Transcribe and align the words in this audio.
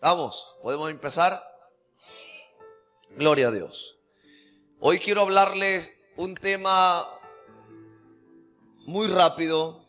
¿Vamos? 0.00 0.56
¿Podemos 0.62 0.90
empezar? 0.90 1.42
Gloria 3.16 3.48
a 3.48 3.50
Dios. 3.50 3.96
Hoy 4.78 4.98
quiero 4.98 5.22
hablarles 5.22 5.96
un 6.16 6.34
tema 6.34 7.08
muy 8.84 9.06
rápido. 9.06 9.86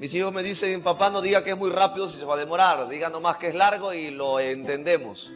Mis 0.00 0.12
hijos 0.14 0.32
me 0.32 0.42
dicen, 0.42 0.82
papá, 0.82 1.10
no 1.10 1.20
diga 1.22 1.44
que 1.44 1.50
es 1.50 1.56
muy 1.56 1.70
rápido 1.70 2.08
si 2.08 2.18
se 2.18 2.24
va 2.24 2.34
a 2.34 2.38
demorar. 2.38 2.88
Diga 2.88 3.10
nomás 3.10 3.38
que 3.38 3.48
es 3.48 3.54
largo 3.54 3.94
y 3.94 4.10
lo 4.10 4.40
entendemos. 4.40 5.30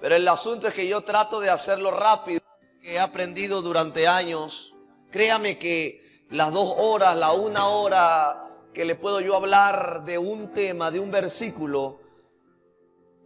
Pero 0.00 0.14
el 0.14 0.28
asunto 0.28 0.68
es 0.68 0.74
que 0.74 0.86
yo 0.86 1.00
trato 1.00 1.40
de 1.40 1.50
hacerlo 1.50 1.90
rápido, 1.90 2.40
que 2.80 2.94
he 2.94 3.00
aprendido 3.00 3.62
durante 3.62 4.06
años. 4.06 4.74
Créame 5.10 5.58
que 5.58 6.24
las 6.30 6.52
dos 6.52 6.72
horas, 6.78 7.16
la 7.16 7.32
una 7.32 7.66
hora 7.66 8.44
que 8.72 8.84
le 8.84 8.94
puedo 8.94 9.20
yo 9.20 9.34
hablar 9.34 10.04
de 10.04 10.18
un 10.18 10.52
tema, 10.52 10.92
de 10.92 11.00
un 11.00 11.10
versículo, 11.10 12.05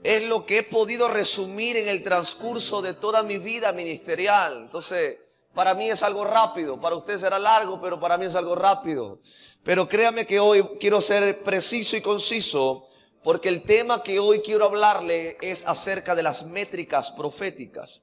es 0.02 0.22
lo 0.22 0.46
que 0.46 0.58
he 0.58 0.62
podido 0.62 1.08
resumir 1.08 1.76
en 1.76 1.88
el 1.88 2.02
transcurso 2.02 2.80
de 2.80 2.94
toda 2.94 3.22
mi 3.22 3.38
vida 3.38 3.72
ministerial. 3.72 4.62
Entonces, 4.62 5.18
para 5.54 5.74
mí 5.74 5.90
es 5.90 6.02
algo 6.02 6.24
rápido, 6.24 6.80
para 6.80 6.96
usted 6.96 7.18
será 7.18 7.38
largo, 7.38 7.80
pero 7.80 8.00
para 8.00 8.16
mí 8.16 8.26
es 8.26 8.34
algo 8.34 8.54
rápido. 8.54 9.20
Pero 9.62 9.88
créame 9.88 10.26
que 10.26 10.40
hoy 10.40 10.62
quiero 10.80 11.00
ser 11.00 11.42
preciso 11.42 11.96
y 11.96 12.00
conciso, 12.00 12.86
porque 13.22 13.48
el 13.48 13.64
tema 13.64 14.02
que 14.02 14.18
hoy 14.18 14.40
quiero 14.40 14.64
hablarle 14.64 15.36
es 15.42 15.66
acerca 15.66 16.14
de 16.14 16.22
las 16.22 16.46
métricas 16.46 17.10
proféticas. 17.10 18.00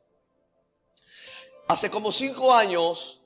Hace 1.67 1.89
como 1.89 2.11
cinco 2.11 2.53
años 2.53 3.21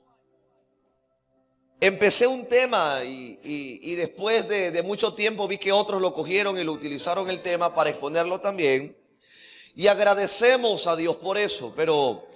empecé 1.82 2.28
un 2.28 2.46
tema 2.46 3.00
y, 3.02 3.96
después 3.96 4.48
de, 4.48 4.82
mucho 4.84 5.14
tiempo 5.14 5.48
vi 5.48 5.58
que 5.58 5.72
otros 5.72 6.00
lo 6.00 6.14
cogieron 6.14 6.56
y 6.56 6.62
lo 6.62 6.72
utilizaron 6.72 7.28
el 7.28 7.42
tema 7.42 7.74
para 7.74 7.90
exponerlo 7.90 8.40
también. 8.40 8.96
Y 9.74 9.88
agradecemos 9.88 10.86
a 10.86 10.94
Dios 10.94 11.16
por 11.16 11.36
eso, 11.36 11.72
pero 11.74 12.28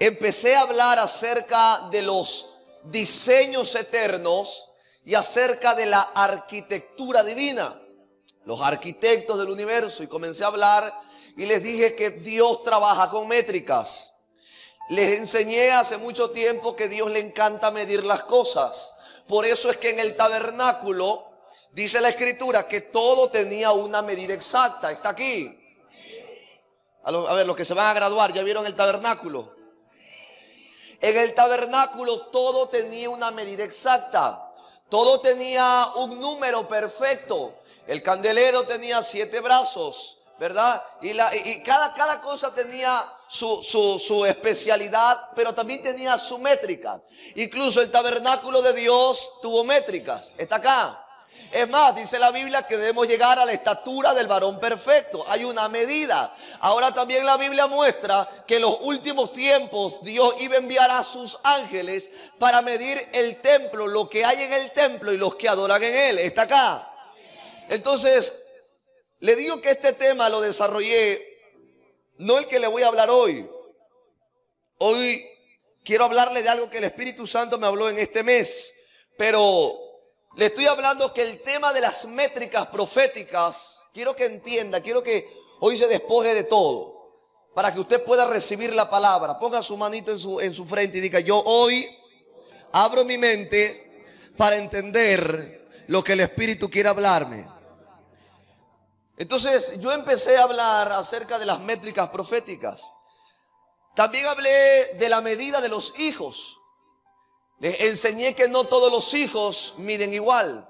empecé 0.00 0.56
a 0.56 0.62
hablar 0.62 0.98
acerca 0.98 1.88
de 1.92 2.02
los 2.02 2.54
diseños 2.82 3.72
eternos 3.76 4.64
y 5.04 5.14
acerca 5.14 5.76
de 5.76 5.86
la 5.86 6.00
arquitectura 6.00 7.22
divina, 7.22 7.80
los 8.46 8.60
arquitectos 8.60 9.38
del 9.38 9.50
universo, 9.50 10.02
y 10.02 10.08
comencé 10.08 10.42
a 10.42 10.48
hablar 10.48 10.92
y 11.36 11.46
les 11.46 11.62
dije 11.62 11.94
que 11.94 12.10
Dios 12.10 12.64
trabaja 12.64 13.08
con 13.10 13.28
métricas. 13.28 14.14
Les 14.88 15.18
enseñé 15.18 15.70
hace 15.70 15.98
mucho 15.98 16.30
tiempo 16.30 16.74
que 16.74 16.88
Dios 16.88 17.10
le 17.10 17.20
encanta 17.20 17.70
medir 17.70 18.04
las 18.04 18.24
cosas. 18.24 18.94
Por 19.26 19.44
eso 19.44 19.70
es 19.70 19.76
que 19.76 19.90
en 19.90 20.00
el 20.00 20.16
tabernáculo 20.16 21.26
dice 21.72 22.00
la 22.00 22.08
escritura 22.08 22.66
que 22.66 22.80
todo 22.80 23.28
tenía 23.28 23.72
una 23.72 24.00
medida 24.00 24.32
exacta. 24.32 24.90
Está 24.90 25.10
aquí. 25.10 25.54
A, 27.04 27.34
ver, 27.34 27.46
los 27.46 27.56
que 27.56 27.64
se 27.64 27.74
van 27.74 27.86
a 27.86 27.94
graduar, 27.94 28.32
¿ya 28.32 28.42
vieron 28.42 28.66
el 28.66 28.74
tabernáculo? 28.74 29.54
En 31.00 31.16
el 31.16 31.34
tabernáculo 31.34 32.26
todo 32.28 32.68
tenía 32.68 33.08
una 33.10 33.30
medida 33.30 33.64
exacta. 33.64 34.52
Todo 34.88 35.20
tenía 35.20 35.86
un 35.96 36.18
número 36.18 36.66
perfecto. 36.66 37.60
El 37.86 38.02
candelero 38.02 38.64
tenía 38.64 39.02
siete 39.02 39.40
brazos. 39.40 40.17
¿Verdad? 40.38 40.82
Y, 41.02 41.12
la, 41.12 41.30
y 41.34 41.62
cada, 41.62 41.92
cada 41.94 42.20
cosa 42.20 42.54
tenía 42.54 43.04
su, 43.28 43.62
su, 43.62 43.98
su, 43.98 44.24
especialidad, 44.24 45.30
pero 45.34 45.54
también 45.54 45.82
tenía 45.82 46.16
su 46.18 46.38
métrica. 46.38 47.00
Incluso 47.34 47.82
el 47.82 47.90
tabernáculo 47.90 48.62
de 48.62 48.72
Dios 48.72 49.40
tuvo 49.42 49.64
métricas. 49.64 50.32
Está 50.38 50.56
acá. 50.56 51.04
Es 51.50 51.68
más, 51.68 51.96
dice 51.96 52.18
la 52.18 52.30
Biblia 52.30 52.66
que 52.66 52.76
debemos 52.76 53.06
llegar 53.06 53.38
a 53.38 53.44
la 53.44 53.52
estatura 53.52 54.12
del 54.12 54.26
varón 54.26 54.60
perfecto. 54.60 55.24
Hay 55.28 55.44
una 55.44 55.68
medida. 55.68 56.34
Ahora 56.60 56.92
también 56.92 57.24
la 57.24 57.36
Biblia 57.36 57.66
muestra 57.66 58.28
que 58.46 58.56
en 58.56 58.62
los 58.62 58.78
últimos 58.82 59.32
tiempos 59.32 60.02
Dios 60.02 60.34
iba 60.40 60.56
a 60.56 60.58
enviar 60.58 60.90
a 60.90 61.02
sus 61.02 61.38
ángeles 61.42 62.10
para 62.38 62.60
medir 62.60 63.00
el 63.12 63.40
templo, 63.40 63.86
lo 63.86 64.10
que 64.10 64.24
hay 64.24 64.42
en 64.42 64.52
el 64.52 64.72
templo 64.72 65.12
y 65.12 65.16
los 65.16 65.36
que 65.36 65.48
adoran 65.48 65.82
en 65.82 65.94
él. 65.94 66.18
Está 66.18 66.42
acá. 66.42 66.92
Entonces, 67.68 68.34
le 69.20 69.36
digo 69.36 69.60
que 69.60 69.70
este 69.70 69.92
tema 69.92 70.28
lo 70.28 70.40
desarrollé, 70.40 71.24
no 72.18 72.38
el 72.38 72.46
que 72.46 72.58
le 72.58 72.66
voy 72.66 72.82
a 72.82 72.88
hablar 72.88 73.10
hoy. 73.10 73.48
Hoy 74.78 75.24
quiero 75.84 76.04
hablarle 76.04 76.42
de 76.42 76.48
algo 76.48 76.70
que 76.70 76.78
el 76.78 76.84
Espíritu 76.84 77.26
Santo 77.26 77.58
me 77.58 77.66
habló 77.66 77.88
en 77.88 77.98
este 77.98 78.22
mes, 78.22 78.74
pero 79.16 79.74
le 80.36 80.46
estoy 80.46 80.66
hablando 80.66 81.12
que 81.12 81.22
el 81.22 81.42
tema 81.42 81.72
de 81.72 81.80
las 81.80 82.06
métricas 82.06 82.66
proféticas, 82.66 83.86
quiero 83.92 84.14
que 84.14 84.26
entienda, 84.26 84.80
quiero 84.80 85.02
que 85.02 85.28
hoy 85.60 85.76
se 85.76 85.88
despoje 85.88 86.32
de 86.34 86.44
todo, 86.44 86.96
para 87.54 87.74
que 87.74 87.80
usted 87.80 88.04
pueda 88.04 88.24
recibir 88.24 88.72
la 88.72 88.88
palabra. 88.88 89.36
Ponga 89.38 89.62
su 89.64 89.76
manito 89.76 90.12
en 90.12 90.18
su, 90.18 90.40
en 90.40 90.54
su 90.54 90.64
frente 90.64 90.98
y 90.98 91.00
diga, 91.00 91.18
yo 91.18 91.42
hoy 91.44 91.88
abro 92.70 93.04
mi 93.04 93.18
mente 93.18 94.06
para 94.36 94.56
entender 94.56 95.66
lo 95.88 96.04
que 96.04 96.12
el 96.12 96.20
Espíritu 96.20 96.70
quiere 96.70 96.88
hablarme. 96.88 97.57
Entonces 99.18 99.80
yo 99.80 99.92
empecé 99.92 100.36
a 100.36 100.44
hablar 100.44 100.92
acerca 100.92 101.38
de 101.38 101.46
las 101.46 101.58
métricas 101.60 102.08
proféticas. 102.08 102.88
También 103.96 104.26
hablé 104.26 104.94
de 104.94 105.08
la 105.08 105.20
medida 105.20 105.60
de 105.60 105.68
los 105.68 105.98
hijos. 105.98 106.60
Les 107.58 107.80
enseñé 107.80 108.36
que 108.36 108.48
no 108.48 108.64
todos 108.64 108.92
los 108.92 109.12
hijos 109.14 109.74
miden 109.78 110.14
igual. 110.14 110.68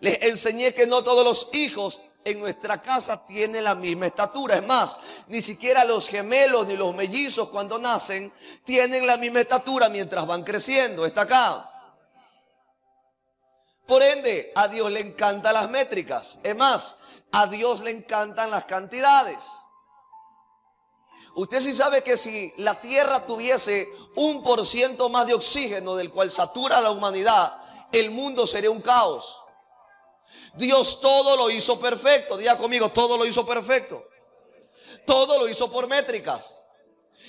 Les 0.00 0.22
enseñé 0.22 0.74
que 0.74 0.86
no 0.86 1.02
todos 1.02 1.24
los 1.24 1.48
hijos 1.54 2.02
en 2.24 2.40
nuestra 2.40 2.82
casa 2.82 3.24
tienen 3.24 3.64
la 3.64 3.74
misma 3.74 4.04
estatura. 4.04 4.56
Es 4.56 4.66
más, 4.66 4.98
ni 5.28 5.40
siquiera 5.40 5.82
los 5.84 6.08
gemelos 6.08 6.66
ni 6.66 6.76
los 6.76 6.94
mellizos 6.94 7.48
cuando 7.48 7.78
nacen 7.78 8.30
tienen 8.64 9.06
la 9.06 9.16
misma 9.16 9.40
estatura 9.40 9.88
mientras 9.88 10.26
van 10.26 10.44
creciendo. 10.44 11.06
Está 11.06 11.22
acá. 11.22 11.70
Por 13.86 14.02
ende, 14.02 14.52
a 14.54 14.68
Dios 14.68 14.90
le 14.90 15.00
encantan 15.00 15.54
las 15.54 15.70
métricas. 15.70 16.38
Es 16.42 16.54
más, 16.54 16.98
a 17.32 17.46
Dios 17.46 17.80
le 17.80 17.90
encantan 17.90 18.50
las 18.50 18.64
cantidades. 18.64 19.38
Usted 21.34 21.60
sí 21.60 21.72
sabe 21.72 22.02
que 22.02 22.16
si 22.16 22.52
la 22.56 22.80
tierra 22.80 23.24
tuviese 23.24 23.88
un 24.16 24.42
por 24.42 24.66
ciento 24.66 25.08
más 25.08 25.26
de 25.26 25.34
oxígeno 25.34 25.94
del 25.94 26.10
cual 26.10 26.30
satura 26.30 26.80
la 26.80 26.90
humanidad, 26.90 27.62
el 27.92 28.10
mundo 28.10 28.46
sería 28.46 28.70
un 28.70 28.80
caos. 28.80 29.38
Dios 30.54 31.00
todo 31.00 31.36
lo 31.36 31.50
hizo 31.50 31.78
perfecto. 31.78 32.36
Diga 32.36 32.56
conmigo, 32.58 32.90
todo 32.90 33.16
lo 33.16 33.24
hizo 33.24 33.46
perfecto. 33.46 34.08
Todo 35.06 35.38
lo 35.38 35.48
hizo 35.48 35.70
por 35.70 35.86
métricas. 35.86 36.64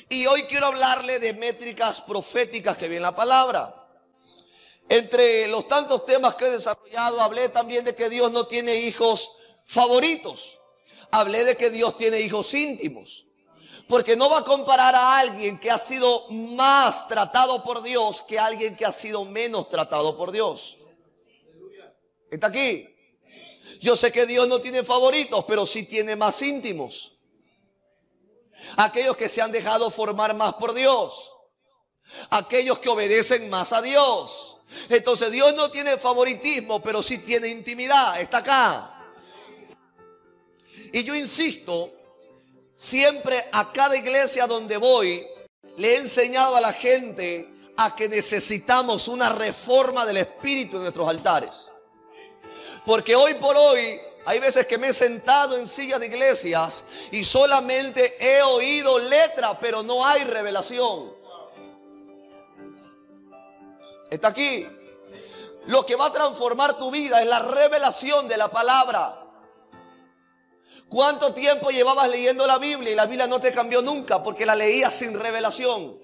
Y 0.10 0.26
hoy 0.26 0.44
quiero 0.44 0.68
hablarle 0.68 1.20
de 1.20 1.34
métricas 1.34 2.02
proféticas 2.02 2.78
que 2.78 2.88
viene 2.88 3.04
la 3.04 3.16
palabra. 3.16 3.76
Entre 4.90 5.48
los 5.48 5.68
tantos 5.68 6.04
temas 6.06 6.34
que 6.34 6.48
he 6.48 6.52
desarrollado, 6.52 7.22
hablé 7.22 7.50
también 7.50 7.86
de 7.86 7.96
que 7.96 8.10
Dios 8.10 8.32
no 8.32 8.48
tiene 8.48 8.76
hijos 8.76 9.34
favoritos. 9.70 10.60
Hablé 11.12 11.44
de 11.44 11.56
que 11.56 11.70
Dios 11.70 11.96
tiene 11.96 12.20
hijos 12.20 12.54
íntimos. 12.54 13.28
Porque 13.88 14.16
no 14.16 14.30
va 14.30 14.40
a 14.40 14.44
comparar 14.44 14.96
a 14.96 15.18
alguien 15.18 15.60
que 15.60 15.72
ha 15.72 15.80
sido 15.80 16.28
más 16.30 17.08
tratado 17.08 17.64
por 17.64 17.82
Dios 17.82 18.22
que 18.24 18.38
a 18.38 18.46
alguien 18.46 18.76
que 18.76 18.86
ha 18.86 18.92
sido 18.92 19.26
menos 19.26 19.70
tratado 19.70 20.18
por 20.18 20.32
Dios. 20.32 20.78
¿Está 22.30 22.48
aquí? 22.48 22.88
Yo 23.80 23.96
sé 23.96 24.12
que 24.12 24.26
Dios 24.26 24.48
no 24.48 24.60
tiene 24.60 24.84
favoritos, 24.84 25.46
pero 25.48 25.66
sí 25.66 25.84
tiene 25.84 26.16
más 26.16 26.42
íntimos. 26.42 27.18
Aquellos 28.76 29.18
que 29.18 29.30
se 29.30 29.42
han 29.42 29.52
dejado 29.52 29.90
formar 29.90 30.36
más 30.36 30.56
por 30.56 30.74
Dios. 30.74 31.32
Aquellos 32.30 32.80
que 32.80 32.90
obedecen 32.90 33.50
más 33.50 33.74
a 33.74 33.82
Dios. 33.82 34.58
Entonces 34.90 35.32
Dios 35.32 35.54
no 35.56 35.72
tiene 35.72 35.98
favoritismo, 35.98 36.82
pero 36.82 37.02
sí 37.02 37.20
tiene 37.20 37.48
intimidad. 37.48 38.20
Está 38.20 38.40
acá. 38.40 38.89
Y 40.92 41.04
yo 41.04 41.16
insisto, 41.16 41.92
siempre 42.76 43.46
a 43.52 43.72
cada 43.72 43.96
iglesia 43.96 44.48
donde 44.48 44.78
voy, 44.78 45.26
le 45.78 45.94
he 45.94 45.98
enseñado 45.98 46.56
a 46.56 46.62
la 46.62 46.74
gente 46.74 47.48
a 47.78 47.96
que 47.96 48.10
necesitamos 48.10 49.08
una 49.08 49.30
reforma 49.30 50.06
del 50.06 50.18
espíritu 50.18 50.78
en 50.78 50.84
nuestros 50.84 51.08
altares. 51.08 51.70
Porque 52.86 53.16
hoy 53.16 53.36
por 53.36 53.56
hoy 53.56 54.00
hay 54.26 54.40
veces 54.40 54.68
que 54.68 54.78
me 54.78 54.90
he 54.90 54.94
sentado 54.94 55.58
en 55.58 55.68
sillas 55.68 56.00
de 56.00 56.08
iglesias 56.08 56.84
y 57.12 57.24
solamente 57.24 58.18
he 58.20 58.42
oído 58.42 59.00
letra, 59.00 59.58
pero 59.60 59.82
no 59.84 60.06
hay 60.06 60.24
revelación. 60.24 61.14
Está 64.10 64.30
aquí. 64.30 64.68
Lo 65.68 65.86
que 65.86 65.96
va 65.96 66.08
a 66.08 66.12
transformar 66.12 66.78
tu 66.78 66.90
vida 66.90 67.22
es 67.22 67.28
la 67.28 67.40
revelación 67.40 68.28
de 68.28 68.38
la 68.38 68.50
palabra. 68.50 69.19
¿Cuánto 70.90 71.34
tiempo 71.34 71.70
llevabas 71.70 72.10
leyendo 72.10 72.48
la 72.48 72.58
Biblia 72.58 72.92
y 72.92 72.96
la 72.96 73.06
Biblia 73.06 73.28
no 73.28 73.40
te 73.40 73.54
cambió 73.54 73.82
nunca 73.82 74.24
porque 74.24 74.46
la 74.46 74.56
leías 74.56 74.94
sin 74.96 75.18
revelación? 75.20 75.98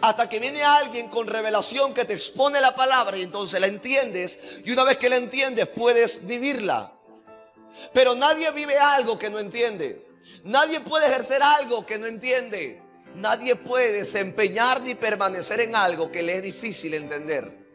Hasta 0.00 0.28
que 0.28 0.38
viene 0.38 0.62
alguien 0.62 1.08
con 1.08 1.26
revelación 1.26 1.92
que 1.92 2.04
te 2.04 2.12
expone 2.12 2.60
la 2.60 2.74
palabra 2.74 3.16
y 3.16 3.22
entonces 3.22 3.60
la 3.60 3.66
entiendes 3.66 4.38
y 4.64 4.70
una 4.70 4.84
vez 4.84 4.98
que 4.98 5.08
la 5.08 5.16
entiendes 5.16 5.66
puedes 5.66 6.26
vivirla. 6.26 6.92
Pero 7.92 8.14
nadie 8.14 8.50
vive 8.52 8.78
algo 8.78 9.18
que 9.18 9.30
no 9.30 9.38
entiende. 9.38 10.06
Nadie 10.44 10.80
puede 10.80 11.06
ejercer 11.06 11.42
algo 11.42 11.84
que 11.84 11.98
no 11.98 12.06
entiende. 12.06 12.82
Nadie 13.16 13.56
puede 13.56 13.92
desempeñar 13.92 14.82
ni 14.82 14.94
permanecer 14.94 15.60
en 15.60 15.74
algo 15.74 16.12
que 16.12 16.22
le 16.22 16.34
es 16.34 16.42
difícil 16.42 16.94
entender. 16.94 17.69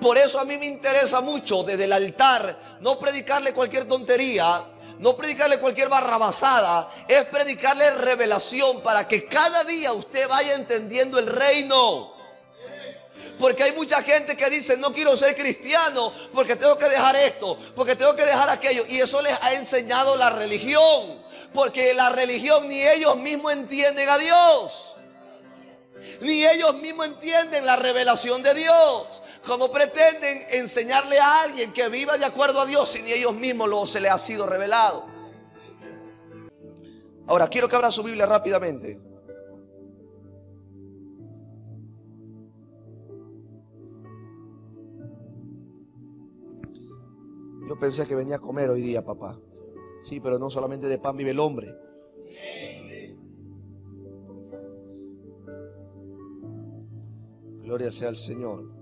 Por 0.00 0.18
eso 0.18 0.38
a 0.38 0.44
mí 0.44 0.56
me 0.58 0.66
interesa 0.66 1.20
mucho 1.20 1.62
desde 1.62 1.84
el 1.84 1.92
altar 1.92 2.78
no 2.80 2.98
predicarle 2.98 3.52
cualquier 3.52 3.88
tontería, 3.88 4.62
no 4.98 5.16
predicarle 5.16 5.58
cualquier 5.58 5.88
barrabasada, 5.88 6.90
es 7.08 7.24
predicarle 7.26 7.90
revelación 7.90 8.82
para 8.82 9.06
que 9.06 9.26
cada 9.26 9.64
día 9.64 9.92
usted 9.92 10.28
vaya 10.28 10.54
entendiendo 10.54 11.18
el 11.18 11.26
reino. 11.26 12.14
Porque 13.38 13.64
hay 13.64 13.72
mucha 13.72 14.02
gente 14.02 14.36
que 14.36 14.48
dice, 14.48 14.76
no 14.76 14.92
quiero 14.92 15.16
ser 15.16 15.36
cristiano 15.36 16.12
porque 16.32 16.56
tengo 16.56 16.78
que 16.78 16.88
dejar 16.88 17.16
esto, 17.16 17.58
porque 17.74 17.94
tengo 17.94 18.14
que 18.16 18.24
dejar 18.24 18.48
aquello. 18.48 18.84
Y 18.88 19.00
eso 19.00 19.20
les 19.20 19.36
ha 19.42 19.52
enseñado 19.52 20.16
la 20.16 20.30
religión. 20.30 21.24
Porque 21.52 21.94
la 21.94 22.10
religión 22.10 22.68
ni 22.68 22.82
ellos 22.82 23.16
mismos 23.16 23.52
entienden 23.52 24.08
a 24.08 24.18
Dios. 24.18 24.94
Ni 26.20 26.46
ellos 26.46 26.74
mismos 26.76 27.06
entienden 27.06 27.66
la 27.66 27.76
revelación 27.76 28.42
de 28.42 28.54
Dios. 28.54 29.22
Como 29.46 29.70
pretenden 29.70 30.38
enseñarle 30.50 31.18
a 31.20 31.42
alguien 31.44 31.72
que 31.72 31.88
viva 31.88 32.18
de 32.18 32.24
acuerdo 32.24 32.60
a 32.60 32.66
Dios 32.66 32.88
si 32.88 33.02
ni 33.02 33.12
ellos 33.12 33.34
mismos 33.34 33.68
lo, 33.68 33.86
se 33.86 34.00
le 34.00 34.08
ha 34.08 34.18
sido 34.18 34.44
revelado. 34.46 35.06
Ahora, 37.28 37.48
quiero 37.48 37.68
que 37.68 37.76
abra 37.76 37.92
su 37.92 38.02
Biblia 38.02 38.26
rápidamente. 38.26 39.00
Yo 47.68 47.76
pensé 47.78 48.06
que 48.06 48.14
venía 48.14 48.36
a 48.36 48.40
comer 48.40 48.70
hoy 48.70 48.80
día, 48.80 49.04
papá. 49.04 49.38
Sí, 50.02 50.20
pero 50.20 50.38
no 50.38 50.50
solamente 50.50 50.86
de 50.86 50.98
pan 50.98 51.16
vive 51.16 51.30
el 51.30 51.40
hombre. 51.40 51.74
Gloria 57.62 57.90
sea 57.90 58.08
al 58.08 58.16
Señor. 58.16 58.75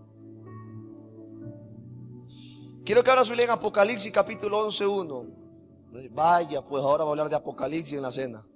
Quiero 2.85 3.03
que 3.03 3.11
ahora 3.11 3.25
su 3.25 3.33
en 3.33 3.49
Apocalipsis 3.49 4.13
capítulo 4.13 4.69
11.1. 4.69 6.11
Vaya, 6.13 6.63
pues 6.63 6.83
ahora 6.83 7.05
voy 7.05 7.11
a 7.11 7.13
hablar 7.13 7.31
de 7.31 7.37
Apocalipsis 7.37 7.95
en 7.95 8.03
la 8.03 8.13
cena. 8.13 8.47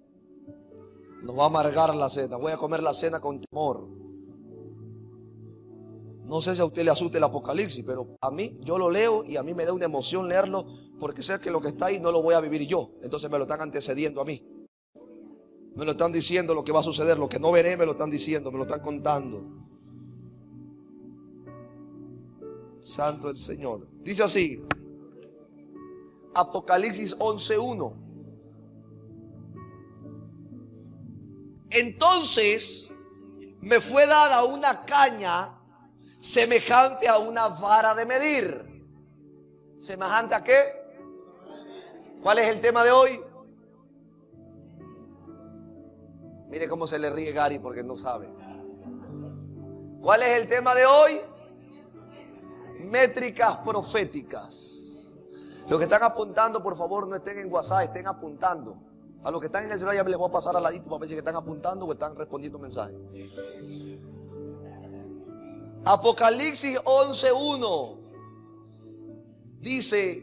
Nos 1.22 1.36
va 1.36 1.44
a 1.44 1.46
amargar 1.46 1.94
la 1.94 2.10
cena. 2.10 2.36
Voy 2.36 2.52
a 2.52 2.58
comer 2.58 2.82
la 2.82 2.92
cena 2.92 3.20
con 3.20 3.40
temor. 3.40 3.88
No 6.26 6.42
sé 6.42 6.54
si 6.54 6.60
a 6.60 6.66
usted 6.66 6.84
le 6.84 6.90
asuste 6.90 7.16
el 7.16 7.24
Apocalipsis, 7.24 7.82
pero 7.86 8.18
a 8.20 8.30
mí 8.30 8.58
yo 8.60 8.76
lo 8.76 8.90
leo 8.90 9.24
y 9.24 9.38
a 9.38 9.42
mí 9.42 9.54
me 9.54 9.64
da 9.64 9.72
una 9.72 9.86
emoción 9.86 10.28
leerlo 10.28 10.66
porque 11.00 11.22
sé 11.22 11.40
que 11.40 11.50
lo 11.50 11.62
que 11.62 11.68
está 11.68 11.86
ahí 11.86 11.98
no 11.98 12.12
lo 12.12 12.20
voy 12.20 12.34
a 12.34 12.40
vivir 12.40 12.66
yo. 12.66 12.90
Entonces 13.02 13.30
me 13.30 13.38
lo 13.38 13.44
están 13.44 13.62
antecediendo 13.62 14.20
a 14.20 14.26
mí. 14.26 14.46
Me 15.74 15.86
lo 15.86 15.92
están 15.92 16.12
diciendo 16.12 16.52
lo 16.52 16.62
que 16.62 16.72
va 16.72 16.80
a 16.80 16.82
suceder, 16.82 17.18
lo 17.18 17.30
que 17.30 17.38
no 17.38 17.50
veré 17.50 17.78
me 17.78 17.86
lo 17.86 17.92
están 17.92 18.10
diciendo, 18.10 18.52
me 18.52 18.58
lo 18.58 18.64
están 18.64 18.80
contando. 18.80 19.67
Santo 22.88 23.28
el 23.28 23.36
Señor. 23.36 23.86
Dice 24.02 24.22
así, 24.22 24.64
Apocalipsis 26.34 27.16
11.1. 27.18 27.94
Entonces 31.70 32.90
me 33.60 33.80
fue 33.80 34.06
dada 34.06 34.44
una 34.44 34.84
caña 34.86 35.58
semejante 36.20 37.08
a 37.08 37.18
una 37.18 37.48
vara 37.48 37.94
de 37.94 38.06
medir. 38.06 38.64
¿Semejante 39.78 40.34
a 40.34 40.42
qué? 40.42 40.60
¿Cuál 42.22 42.38
es 42.38 42.48
el 42.48 42.60
tema 42.60 42.82
de 42.84 42.90
hoy? 42.90 43.20
Mire 46.48 46.66
cómo 46.66 46.86
se 46.86 46.98
le 46.98 47.10
ríe 47.10 47.32
Gary 47.32 47.58
porque 47.58 47.84
no 47.84 47.96
sabe. 47.96 48.32
¿Cuál 50.00 50.22
es 50.22 50.40
el 50.40 50.48
tema 50.48 50.74
de 50.74 50.86
hoy? 50.86 51.20
Métricas 52.80 53.56
proféticas. 53.58 55.14
Los 55.68 55.78
que 55.78 55.84
están 55.84 56.02
apuntando, 56.02 56.62
por 56.62 56.76
favor, 56.76 57.06
no 57.06 57.16
estén 57.16 57.38
en 57.38 57.52
WhatsApp, 57.52 57.82
estén 57.82 58.06
apuntando. 58.06 58.76
A 59.24 59.30
los 59.30 59.40
que 59.40 59.46
están 59.46 59.64
en 59.64 59.72
el 59.72 59.78
celular 59.78 59.96
ya 59.96 60.04
les 60.04 60.16
voy 60.16 60.28
a 60.28 60.32
pasar 60.32 60.56
al 60.56 60.62
ladito 60.62 60.88
para 60.88 61.00
ver 61.00 61.08
si 61.08 61.16
están 61.16 61.36
apuntando 61.36 61.86
o 61.86 61.92
están 61.92 62.16
respondiendo 62.16 62.58
mensajes. 62.58 62.96
Apocalipsis 65.84 66.78
11.1 66.80 67.98
dice, 69.60 70.22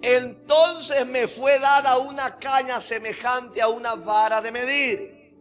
entonces 0.00 1.06
me 1.06 1.28
fue 1.28 1.58
dada 1.58 1.98
una 1.98 2.38
caña 2.38 2.80
semejante 2.80 3.62
a 3.62 3.68
una 3.68 3.94
vara 3.94 4.40
de 4.40 4.50
medir. 4.50 5.34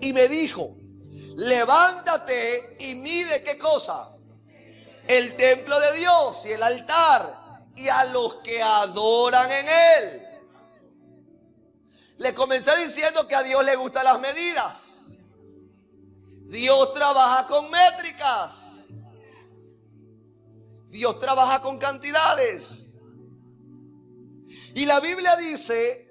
Y 0.00 0.12
me 0.12 0.28
dijo, 0.28 0.76
levántate 1.36 2.76
y 2.80 2.94
mide 2.96 3.42
qué 3.44 3.58
cosa. 3.58 4.16
El 5.12 5.36
templo 5.36 5.78
de 5.78 5.98
Dios 5.98 6.46
y 6.46 6.52
el 6.52 6.62
altar 6.62 7.38
y 7.76 7.86
a 7.86 8.06
los 8.06 8.36
que 8.36 8.62
adoran 8.62 9.52
en 9.52 9.68
él. 9.68 10.22
Le 12.16 12.32
comencé 12.32 12.74
diciendo 12.82 13.28
que 13.28 13.34
a 13.34 13.42
Dios 13.42 13.62
le 13.62 13.76
gustan 13.76 14.04
las 14.04 14.18
medidas. 14.18 15.08
Dios 16.46 16.94
trabaja 16.94 17.46
con 17.46 17.70
métricas. 17.70 18.86
Dios 20.88 21.20
trabaja 21.20 21.60
con 21.60 21.76
cantidades. 21.76 22.94
Y 24.74 24.86
la 24.86 24.98
Biblia 25.00 25.36
dice 25.36 26.08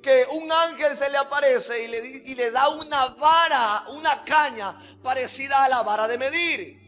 que 0.00 0.24
un 0.34 0.52
ángel 0.52 0.94
se 0.96 1.10
le 1.10 1.16
aparece 1.16 1.82
y 1.82 1.88
le, 1.88 1.98
y 2.06 2.36
le 2.36 2.52
da 2.52 2.68
una 2.68 3.06
vara, 3.08 3.86
una 3.88 4.22
caña 4.22 4.78
parecida 5.02 5.64
a 5.64 5.68
la 5.68 5.82
vara 5.82 6.06
de 6.06 6.16
medir. 6.16 6.85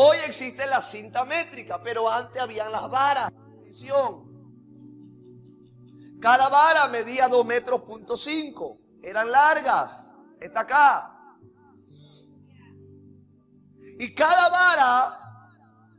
Hoy 0.00 0.16
existe 0.28 0.64
la 0.68 0.80
cinta 0.80 1.24
métrica, 1.24 1.82
pero 1.82 2.08
antes 2.08 2.40
habían 2.40 2.70
las 2.70 2.88
varas. 2.88 3.32
Cada 6.20 6.48
vara 6.48 6.86
medía 6.86 7.26
2 7.26 7.44
metros 7.44 7.80
punto 7.80 8.16
5. 8.16 8.78
Eran 9.02 9.28
largas. 9.32 10.14
Está 10.40 10.60
acá. 10.60 11.36
Y 13.98 14.14
cada 14.14 14.48
vara 14.50 15.18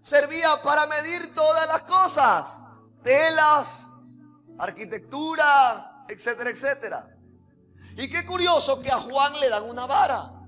servía 0.02 0.48
para 0.64 0.88
medir 0.88 1.36
todas 1.36 1.68
las 1.68 1.82
cosas, 1.82 2.66
telas, 3.04 3.92
arquitectura, 4.60 6.06
etcétera, 6.08 6.52
etcétera. 6.52 7.18
Y 7.98 8.10
qué 8.10 8.26
curioso 8.26 8.80
que 8.80 8.94
a 8.94 9.02
Juan 9.02 9.38
le 9.42 9.50
dan 9.50 9.70
una 9.70 9.86
vara. 9.86 10.39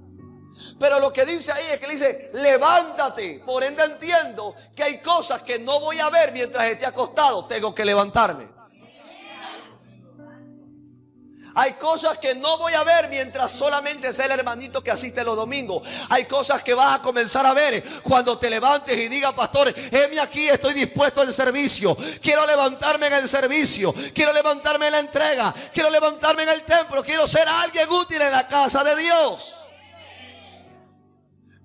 Pero 0.79 0.99
lo 0.99 1.11
que 1.13 1.25
dice 1.25 1.51
ahí 1.51 1.63
es 1.73 1.79
que 1.79 1.87
le 1.87 1.93
dice, 1.93 2.31
levántate. 2.33 3.41
Por 3.45 3.63
ende 3.63 3.83
entiendo 3.83 4.55
que 4.75 4.83
hay 4.83 4.99
cosas 4.99 5.41
que 5.41 5.59
no 5.59 5.79
voy 5.79 5.99
a 5.99 6.09
ver 6.09 6.31
mientras 6.31 6.65
esté 6.65 6.85
acostado. 6.85 7.45
Tengo 7.45 7.73
que 7.73 7.85
levantarme. 7.85 8.61
Hay 11.53 11.73
cosas 11.73 12.17
que 12.17 12.33
no 12.35 12.57
voy 12.57 12.73
a 12.73 12.83
ver 12.83 13.09
mientras 13.09 13.51
solamente 13.51 14.13
sea 14.13 14.25
el 14.25 14.31
hermanito 14.31 14.81
que 14.81 14.91
asiste 14.91 15.23
los 15.23 15.35
domingos. 15.35 15.83
Hay 16.09 16.25
cosas 16.25 16.63
que 16.63 16.73
vas 16.73 16.95
a 16.95 17.01
comenzar 17.01 17.45
a 17.45 17.53
ver 17.53 17.83
cuando 18.03 18.37
te 18.37 18.49
levantes 18.49 18.97
y 18.97 19.09
digas, 19.09 19.33
pastor, 19.33 19.73
heme 19.91 20.19
aquí, 20.19 20.47
estoy 20.47 20.73
dispuesto 20.73 21.21
al 21.21 21.33
servicio. 21.33 21.97
Quiero 22.21 22.45
levantarme 22.45 23.07
en 23.07 23.13
el 23.13 23.29
servicio. 23.29 23.93
Quiero 24.13 24.31
levantarme 24.31 24.87
en 24.87 24.91
la 24.93 24.99
entrega. 24.99 25.53
Quiero 25.73 25.89
levantarme 25.89 26.43
en 26.43 26.49
el 26.49 26.61
templo. 26.63 27.03
Quiero 27.03 27.27
ser 27.27 27.47
alguien 27.47 27.89
útil 27.89 28.21
en 28.21 28.31
la 28.31 28.47
casa 28.47 28.83
de 28.83 28.95
Dios. 28.95 29.60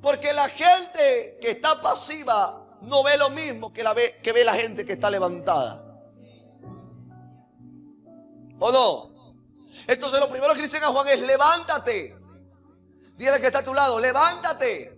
Porque 0.07 0.33
la 0.33 0.49
gente 0.49 1.37
que 1.41 1.51
está 1.51 1.83
pasiva 1.83 2.65
no 2.83 3.03
ve 3.03 3.17
lo 3.17 3.29
mismo 3.31 3.73
que, 3.73 3.83
la 3.83 3.93
ve, 3.93 4.21
que 4.23 4.31
ve 4.31 4.45
la 4.45 4.55
gente 4.55 4.87
que 4.87 4.93
está 4.93 5.11
levantada. 5.11 5.85
¿O 8.61 8.71
no? 8.71 9.35
Entonces 9.89 10.21
lo 10.21 10.31
primero 10.31 10.55
que 10.55 10.63
dicen 10.63 10.85
a 10.85 10.93
Juan 10.93 11.09
es, 11.09 11.21
levántate. 11.23 12.17
Dile 13.17 13.41
que 13.41 13.47
está 13.47 13.59
a 13.59 13.65
tu 13.65 13.75
lado, 13.75 13.99
levántate. 13.99 14.97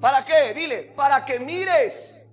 ¿Para 0.00 0.24
qué? 0.24 0.52
Dile, 0.52 0.92
para 0.96 1.24
que 1.24 1.38
mires. 1.38 2.26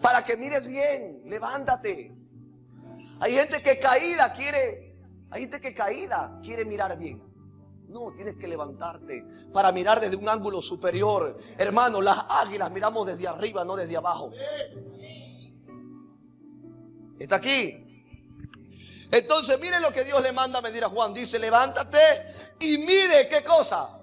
Para 0.00 0.24
que 0.24 0.38
mires 0.38 0.66
bien, 0.66 1.20
levántate. 1.26 2.16
Hay 3.20 3.32
gente 3.34 3.60
que 3.60 3.78
caída 3.78 4.32
quiere, 4.32 4.96
hay 5.30 5.42
gente 5.42 5.60
que 5.60 5.74
caída 5.74 6.40
quiere 6.42 6.64
mirar 6.64 6.96
bien. 6.96 7.27
No, 7.88 8.12
tienes 8.12 8.36
que 8.36 8.46
levantarte 8.46 9.24
para 9.52 9.72
mirar 9.72 10.00
desde 10.00 10.16
un 10.16 10.28
ángulo 10.28 10.60
superior. 10.62 11.38
Hermano, 11.56 12.00
las 12.00 12.26
águilas 12.28 12.70
miramos 12.70 13.06
desde 13.06 13.26
arriba, 13.26 13.64
no 13.64 13.76
desde 13.76 13.96
abajo. 13.96 14.30
Está 17.18 17.36
aquí. 17.36 17.84
Entonces, 19.10 19.58
miren 19.60 19.82
lo 19.82 19.90
que 19.90 20.04
Dios 20.04 20.22
le 20.22 20.32
manda 20.32 20.58
a 20.58 20.62
medir 20.62 20.84
a 20.84 20.88
Juan. 20.88 21.14
Dice, 21.14 21.38
levántate 21.38 21.98
y 22.60 22.78
mire 22.78 23.26
qué 23.28 23.42
cosa. 23.42 24.02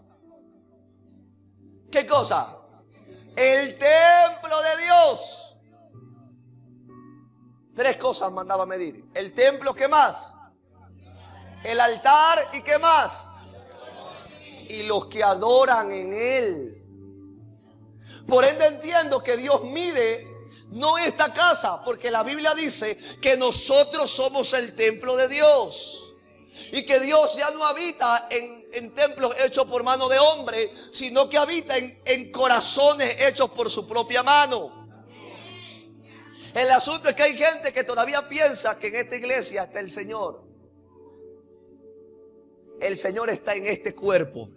¿Qué 1.91 2.05
cosa? 2.07 2.55
el 3.35 3.77
templo 3.77 4.61
de 4.61 4.83
Dios. 4.83 5.57
Tres 7.75 7.97
cosas 7.97 8.31
mandaba 8.31 8.65
medir. 8.65 9.09
El 9.13 9.33
templo, 9.33 9.73
¿qué 9.73 9.87
más? 9.87 10.33
El 11.63 11.79
altar 11.79 12.49
y 12.53 12.61
qué 12.61 12.79
más? 12.79 13.34
Y 14.69 14.83
los 14.83 15.07
que 15.07 15.23
adoran 15.23 15.91
en 15.91 16.13
él. 16.13 16.81
Por 18.27 18.43
ende 18.43 18.65
entiendo 18.65 19.21
que 19.23 19.37
Dios 19.37 19.63
mide 19.63 20.35
no 20.71 20.97
esta 20.97 21.31
casa, 21.33 21.81
porque 21.83 22.09
la 22.11 22.23
Biblia 22.23 22.53
dice 22.53 22.97
que 23.21 23.37
nosotros 23.37 24.09
somos 24.11 24.53
el 24.53 24.73
templo 24.75 25.15
de 25.15 25.27
Dios. 25.27 26.01
Y 26.71 26.83
que 26.85 26.99
Dios 27.01 27.35
ya 27.35 27.49
no 27.51 27.65
habita 27.65 28.27
en, 28.29 28.93
templos 28.93 29.35
hechos 29.39 29.65
por 29.65 29.83
mano 29.83 30.07
de 30.09 30.19
hombre, 30.19 30.71
sino 30.91 31.29
que 31.29 31.37
habita 31.37 31.75
en, 31.77 32.31
corazones 32.31 33.21
hechos 33.21 33.49
por 33.51 33.69
su 33.69 33.85
propia 33.87 34.23
mano. 34.23 34.85
El 36.53 36.71
asunto 36.71 37.09
es 37.09 37.15
que 37.15 37.23
hay 37.23 37.37
gente 37.37 37.73
que 37.73 37.83
todavía 37.83 38.27
piensa 38.27 38.79
que 38.79 38.87
en 38.87 38.95
esta 38.95 39.17
iglesia 39.17 39.63
está 39.63 39.81
el 39.81 39.89
Señor. 39.89 40.44
El 42.79 42.97
Señor 42.97 43.29
está 43.29 43.53
en 43.55 43.67
este 43.67 43.95
cuerpo. 43.95 44.49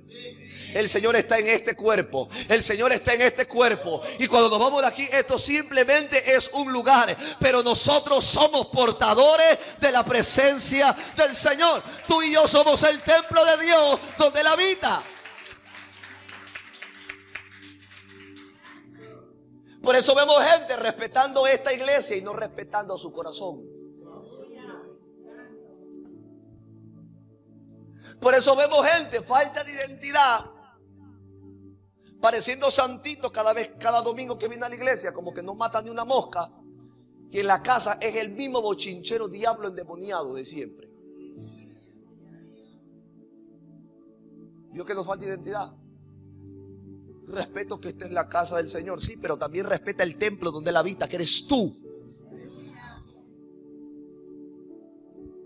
El 0.75 0.89
Señor 0.89 1.17
está 1.17 1.39
en 1.39 1.49
este 1.49 1.75
cuerpo. 1.75 2.29
El 2.49 2.63
Señor 2.63 2.93
está 2.93 3.15
en 3.15 3.23
este 3.23 3.47
cuerpo. 3.47 4.03
Y 4.19 4.27
cuando 4.27 4.51
nos 4.51 4.59
vamos 4.59 4.83
de 4.83 4.89
aquí, 4.89 5.09
esto 5.11 5.39
simplemente 5.39 6.35
es 6.35 6.51
un 6.53 6.73
lugar. 6.73 7.17
Pero 7.41 7.63
nosotros 7.63 8.25
somos 8.25 8.67
portadores 8.67 9.59
de 9.81 9.91
la 9.91 10.05
presencia 10.05 10.95
del 11.17 11.35
Señor. 11.35 11.83
Tú 12.07 12.23
y 12.23 12.33
yo 12.33 12.47
somos 12.47 12.83
el 12.83 13.01
templo 13.01 13.45
de 13.45 13.65
Dios 13.65 14.01
donde 14.19 14.41
Él 14.41 14.47
habita. 14.47 15.03
Por 19.83 19.97
eso 19.97 20.15
vemos 20.15 20.37
gente 20.45 20.77
respetando 20.77 21.47
esta 21.47 21.73
iglesia 21.73 22.17
y 22.17 22.21
no 22.21 22.35
respetando 22.35 22.99
su 22.99 23.11
corazón. 23.13 23.78
Por 28.21 28.35
eso 28.35 28.57
vemos 28.57 28.85
gente, 28.87 29.23
falta 29.23 29.63
de 29.63 29.73
identidad, 29.73 30.45
pareciendo 32.21 32.71
santitos 32.71 33.31
cada 33.31 33.53
vez, 33.53 33.73
cada 33.79 34.03
domingo 34.03 34.39
que 34.39 34.49
viene 34.49 34.67
a 34.67 34.69
la 34.69 34.75
iglesia, 34.75 35.13
como 35.13 35.33
que 35.33 35.43
no 35.43 35.55
mata 35.55 35.81
ni 35.83 35.91
una 35.91 36.05
mosca. 36.05 36.51
Y 37.31 37.41
en 37.41 37.47
la 37.47 37.63
casa 37.63 37.99
es 38.01 38.17
el 38.17 38.31
mismo 38.31 38.61
bochinchero 38.63 39.29
diablo 39.29 39.69
endemoniado 39.69 40.35
de 40.35 40.45
siempre. 40.45 40.89
Vio 44.73 44.85
que 44.85 44.95
nos 44.95 45.07
falta 45.07 45.25
identidad. 45.25 45.73
Respeto 47.27 47.79
que 47.81 47.89
esté 47.89 48.07
en 48.07 48.15
la 48.15 48.29
casa 48.29 48.57
del 48.57 48.69
Señor, 48.69 49.03
sí, 49.03 49.17
pero 49.17 49.37
también 49.37 49.67
respeta 49.67 50.03
el 50.03 50.17
templo 50.17 50.51
donde 50.51 50.71
Él 50.71 50.77
habita, 50.77 51.07
que 51.07 51.17
eres 51.17 51.47
tú. 51.47 51.77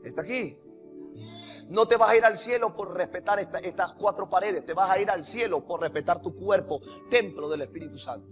Está 0.05 0.23
aquí. 0.23 0.62
No 1.73 1.89
te 1.89 1.97
vas 1.97 2.11
a 2.11 2.17
ir 2.19 2.25
al 2.27 2.37
cielo 2.37 2.77
por 2.77 2.95
respetar 2.95 3.39
estas 3.41 3.93
cuatro 3.95 4.29
paredes, 4.29 4.67
te 4.67 4.75
vas 4.75 4.91
a 4.91 5.01
ir 5.01 5.09
al 5.09 5.25
cielo 5.25 5.65
por 5.65 5.81
respetar 5.81 6.21
tu 6.21 6.37
cuerpo, 6.37 6.83
templo 7.09 7.49
del 7.49 7.63
Espíritu 7.63 7.97
Santo. 7.97 8.29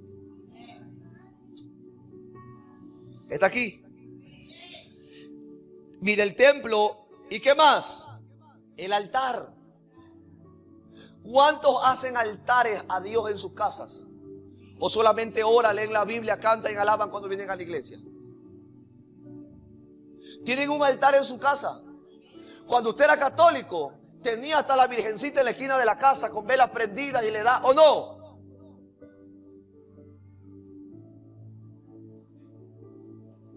Está 3.30 3.46
aquí. 3.46 3.82
Mira 6.02 6.22
el 6.22 6.36
templo 6.36 7.08
y 7.30 7.40
qué 7.40 7.54
más? 7.54 8.06
El 8.76 8.92
altar. 8.92 9.54
¿Cuántos 11.22 11.76
hacen 11.82 12.18
altares 12.18 12.84
a 12.90 13.00
Dios 13.00 13.30
en 13.30 13.38
sus 13.38 13.54
casas? 13.54 14.06
¿O 14.78 14.90
solamente 14.90 15.42
oran, 15.42 15.76
leen 15.76 15.94
la 15.94 16.04
Biblia, 16.04 16.38
cantan 16.38 16.74
y 16.74 16.76
alaban 16.76 17.08
cuando 17.08 17.26
vienen 17.26 17.48
a 17.48 17.56
la 17.56 17.62
iglesia? 17.62 17.98
¿Tienen 20.44 20.68
un 20.68 20.82
altar 20.82 21.14
en 21.14 21.24
su 21.24 21.38
casa? 21.38 21.82
Cuando 22.70 22.90
usted 22.90 23.06
era 23.06 23.16
católico, 23.16 23.94
tenía 24.22 24.60
hasta 24.60 24.76
la 24.76 24.86
virgencita 24.86 25.40
en 25.40 25.46
la 25.46 25.50
esquina 25.50 25.76
de 25.76 25.84
la 25.84 25.98
casa 25.98 26.30
con 26.30 26.46
velas 26.46 26.70
prendidas 26.70 27.24
y 27.24 27.32
le 27.32 27.42
da, 27.42 27.62
¿o 27.64 27.74
no? 27.74 28.20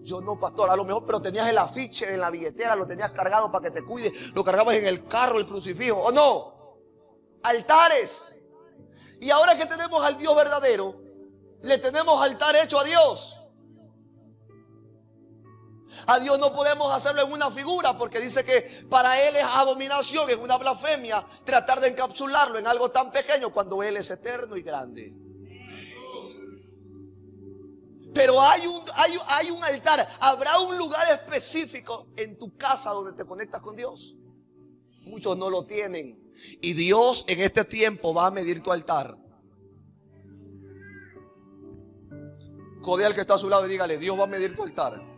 Yo 0.01 0.19
no, 0.19 0.39
pastor, 0.39 0.71
a 0.71 0.75
lo 0.75 0.83
mejor, 0.83 1.05
pero 1.05 1.21
tenías 1.21 1.47
el 1.47 1.59
afiche 1.59 2.11
en 2.11 2.19
la 2.21 2.31
billetera, 2.31 2.75
lo 2.75 2.87
tenías 2.87 3.11
cargado 3.11 3.51
para 3.51 3.65
que 3.65 3.69
te 3.69 3.85
cuide, 3.85 4.11
lo 4.33 4.43
cargabas 4.43 4.77
en 4.77 4.87
el 4.87 5.05
carro, 5.05 5.37
el 5.37 5.45
crucifijo, 5.45 5.99
¿o 5.99 6.11
no? 6.11 6.79
Altares. 7.43 8.35
Y 9.21 9.29
ahora 9.29 9.55
que 9.55 9.67
tenemos 9.67 10.03
al 10.03 10.17
Dios 10.17 10.35
verdadero, 10.35 10.99
le 11.61 11.77
tenemos 11.77 12.19
altar 12.19 12.55
hecho 12.55 12.79
a 12.79 12.83
Dios. 12.83 13.42
A 16.07 16.19
Dios 16.19 16.39
no 16.39 16.53
podemos 16.53 16.93
hacerlo 16.93 17.21
en 17.23 17.31
una 17.31 17.51
figura 17.51 17.97
porque 17.97 18.19
dice 18.19 18.43
que 18.43 18.85
para 18.89 19.21
Él 19.21 19.35
es 19.35 19.43
abominación, 19.43 20.29
es 20.29 20.37
una 20.37 20.57
blasfemia 20.57 21.25
tratar 21.43 21.79
de 21.79 21.89
encapsularlo 21.89 22.59
en 22.59 22.67
algo 22.67 22.91
tan 22.91 23.11
pequeño 23.11 23.51
cuando 23.51 23.81
Él 23.83 23.97
es 23.97 24.09
eterno 24.11 24.57
y 24.57 24.61
grande. 24.61 25.13
Pero 28.13 28.39
hay 28.41 28.67
un, 28.67 28.81
hay, 28.95 29.17
hay 29.27 29.49
un 29.49 29.63
altar, 29.63 30.07
habrá 30.19 30.59
un 30.59 30.77
lugar 30.77 31.09
específico 31.11 32.07
en 32.15 32.37
tu 32.37 32.55
casa 32.55 32.91
donde 32.91 33.13
te 33.13 33.25
conectas 33.25 33.61
con 33.61 33.75
Dios. 33.75 34.15
Muchos 35.01 35.35
no 35.35 35.49
lo 35.49 35.65
tienen. 35.65 36.21
Y 36.61 36.73
Dios 36.73 37.25
en 37.27 37.41
este 37.41 37.63
tiempo 37.65 38.13
va 38.13 38.27
a 38.27 38.31
medir 38.31 38.61
tu 38.61 38.71
altar. 38.71 39.17
Codea 42.81 43.07
al 43.07 43.13
que 43.13 43.21
está 43.21 43.35
a 43.35 43.37
su 43.39 43.49
lado 43.49 43.65
y 43.65 43.69
dígale, 43.69 43.97
Dios 43.97 44.19
va 44.19 44.23
a 44.23 44.27
medir 44.27 44.55
tu 44.55 44.63
altar. 44.63 45.12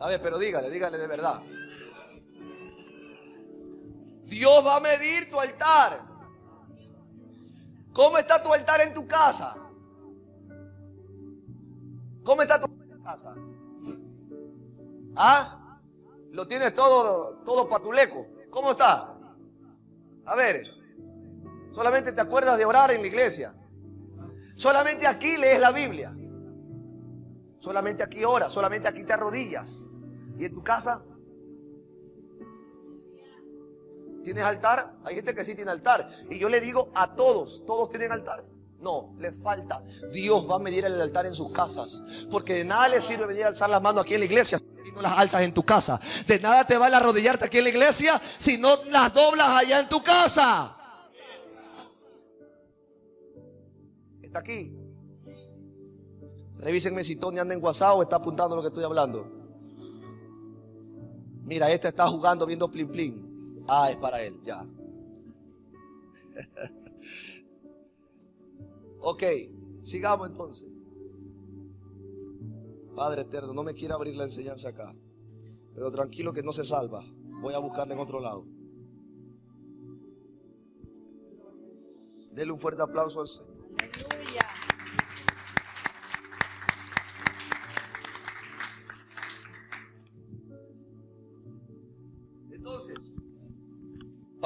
A 0.00 0.08
ver, 0.08 0.20
pero 0.20 0.38
dígale, 0.38 0.70
dígale 0.70 0.98
de 0.98 1.06
verdad. 1.06 1.42
Dios 4.24 4.64
va 4.64 4.76
a 4.76 4.80
medir 4.80 5.30
tu 5.30 5.40
altar. 5.40 6.06
¿Cómo 7.92 8.18
está 8.18 8.42
tu 8.42 8.52
altar 8.52 8.80
en 8.82 8.94
tu 8.94 9.06
casa? 9.08 9.54
¿Cómo 12.22 12.42
está 12.42 12.60
tu 12.60 12.68
casa? 13.02 13.34
¿Ah? 15.16 15.80
Lo 16.30 16.46
tienes 16.46 16.74
todo, 16.74 17.38
todo 17.38 17.68
patuleco. 17.68 18.26
¿Cómo 18.50 18.72
está? 18.72 19.18
A 20.26 20.36
ver, 20.36 20.62
solamente 21.72 22.12
te 22.12 22.20
acuerdas 22.20 22.58
de 22.58 22.66
orar 22.66 22.90
en 22.90 23.00
la 23.00 23.06
iglesia. 23.06 23.54
Solamente 24.56 25.06
aquí 25.06 25.36
lees 25.38 25.58
la 25.58 25.72
Biblia. 25.72 26.14
Solamente 27.58 28.02
aquí 28.02 28.24
oras, 28.24 28.52
solamente 28.52 28.88
aquí 28.88 29.04
te 29.04 29.12
arrodillas. 29.12 29.87
¿Y 30.38 30.44
en 30.44 30.54
tu 30.54 30.62
casa? 30.62 31.04
¿Tienes 34.22 34.44
altar? 34.44 34.98
Hay 35.04 35.14
gente 35.16 35.34
que 35.34 35.44
sí 35.44 35.54
tiene 35.54 35.70
altar. 35.70 36.08
Y 36.30 36.38
yo 36.38 36.48
le 36.48 36.60
digo 36.60 36.90
a 36.94 37.14
todos, 37.14 37.64
¿todos 37.66 37.88
tienen 37.88 38.12
altar? 38.12 38.44
No, 38.78 39.14
les 39.18 39.42
falta. 39.42 39.82
Dios 40.12 40.48
va 40.48 40.56
a 40.56 40.58
medir 40.58 40.84
el 40.84 41.00
altar 41.00 41.26
en 41.26 41.34
sus 41.34 41.50
casas. 41.50 42.02
Porque 42.30 42.54
de 42.54 42.64
nada 42.64 42.88
le 42.88 43.00
sirve 43.00 43.26
venir 43.26 43.44
a 43.44 43.48
alzar 43.48 43.68
las 43.68 43.82
manos 43.82 44.04
aquí 44.04 44.14
en 44.14 44.20
la 44.20 44.26
iglesia 44.26 44.58
si 44.58 44.92
no 44.92 45.02
las 45.02 45.18
alzas 45.18 45.42
en 45.42 45.52
tu 45.52 45.64
casa. 45.64 46.00
De 46.26 46.38
nada 46.38 46.66
te 46.66 46.78
vale 46.78 46.94
arrodillarte 46.94 47.46
aquí 47.46 47.58
en 47.58 47.64
la 47.64 47.70
iglesia 47.70 48.20
si 48.38 48.58
no 48.58 48.84
las 48.84 49.12
doblas 49.12 49.48
allá 49.48 49.80
en 49.80 49.88
tu 49.88 50.02
casa. 50.02 50.76
Está 54.22 54.38
aquí. 54.38 54.76
Revísenme 56.58 57.02
si 57.02 57.16
Tony 57.16 57.38
anda 57.38 57.54
en 57.54 57.62
WhatsApp 57.62 57.96
o 57.96 58.02
está 58.02 58.16
apuntando 58.16 58.54
lo 58.54 58.62
que 58.62 58.68
estoy 58.68 58.84
hablando. 58.84 59.37
Mira, 61.48 61.72
este 61.72 61.88
está 61.88 62.06
jugando 62.06 62.44
viendo 62.44 62.70
plin 62.70 62.90
plin. 62.90 63.64
Ah, 63.66 63.90
es 63.90 63.96
para 63.96 64.22
él, 64.22 64.38
ya. 64.44 64.60
ok, 69.00 69.22
sigamos 69.82 70.28
entonces. 70.28 70.68
Padre 72.94 73.22
eterno, 73.22 73.54
no 73.54 73.62
me 73.62 73.72
quiere 73.72 73.94
abrir 73.94 74.14
la 74.14 74.24
enseñanza 74.24 74.68
acá. 74.68 74.94
Pero 75.74 75.90
tranquilo 75.90 76.34
que 76.34 76.42
no 76.42 76.52
se 76.52 76.66
salva. 76.66 77.02
Voy 77.40 77.54
a 77.54 77.60
buscarle 77.60 77.94
en 77.94 78.00
otro 78.00 78.20
lado. 78.20 78.44
Dele 82.32 82.52
un 82.52 82.58
fuerte 82.58 82.82
aplauso 82.82 83.22
al 83.22 83.28
Señor. 83.28 83.56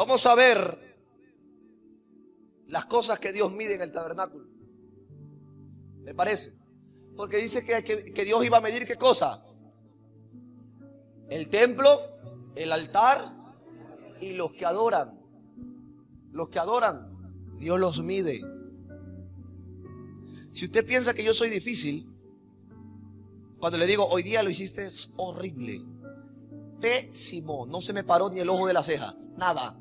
Vamos 0.04 0.26
a 0.26 0.34
ver 0.34 0.96
las 2.66 2.86
cosas 2.86 3.20
que 3.20 3.32
Dios 3.32 3.52
mide 3.52 3.76
en 3.76 3.82
el 3.82 3.92
tabernáculo. 3.92 4.48
¿Le 6.02 6.12
parece? 6.12 6.58
Porque 7.16 7.36
dice 7.36 7.64
que, 7.64 7.84
que, 7.84 8.24
Dios 8.24 8.44
iba 8.44 8.56
a 8.58 8.60
medir 8.60 8.84
qué 8.84 8.96
cosa. 8.96 9.46
El 11.28 11.48
templo, 11.48 12.00
el 12.56 12.72
altar 12.72 13.32
y 14.20 14.32
los 14.32 14.52
que 14.54 14.66
adoran. 14.66 15.20
Los 16.32 16.48
que 16.48 16.58
adoran, 16.58 17.56
Dios 17.58 17.78
los 17.78 18.02
mide. 18.02 18.40
Si 20.52 20.64
usted 20.64 20.84
piensa 20.84 21.14
que 21.14 21.22
yo 21.22 21.32
soy 21.32 21.48
difícil, 21.48 22.12
cuando 23.60 23.78
le 23.78 23.86
digo, 23.86 24.08
hoy 24.08 24.24
día 24.24 24.42
lo 24.42 24.50
hiciste, 24.50 24.84
es 24.84 25.12
horrible. 25.16 25.80
Pésimo. 26.80 27.66
No 27.66 27.80
se 27.80 27.92
me 27.92 28.02
paró 28.02 28.30
ni 28.30 28.40
el 28.40 28.48
ojo 28.48 28.66
de 28.66 28.72
la 28.72 28.82
ceja. 28.82 29.14
Nada. 29.36 29.78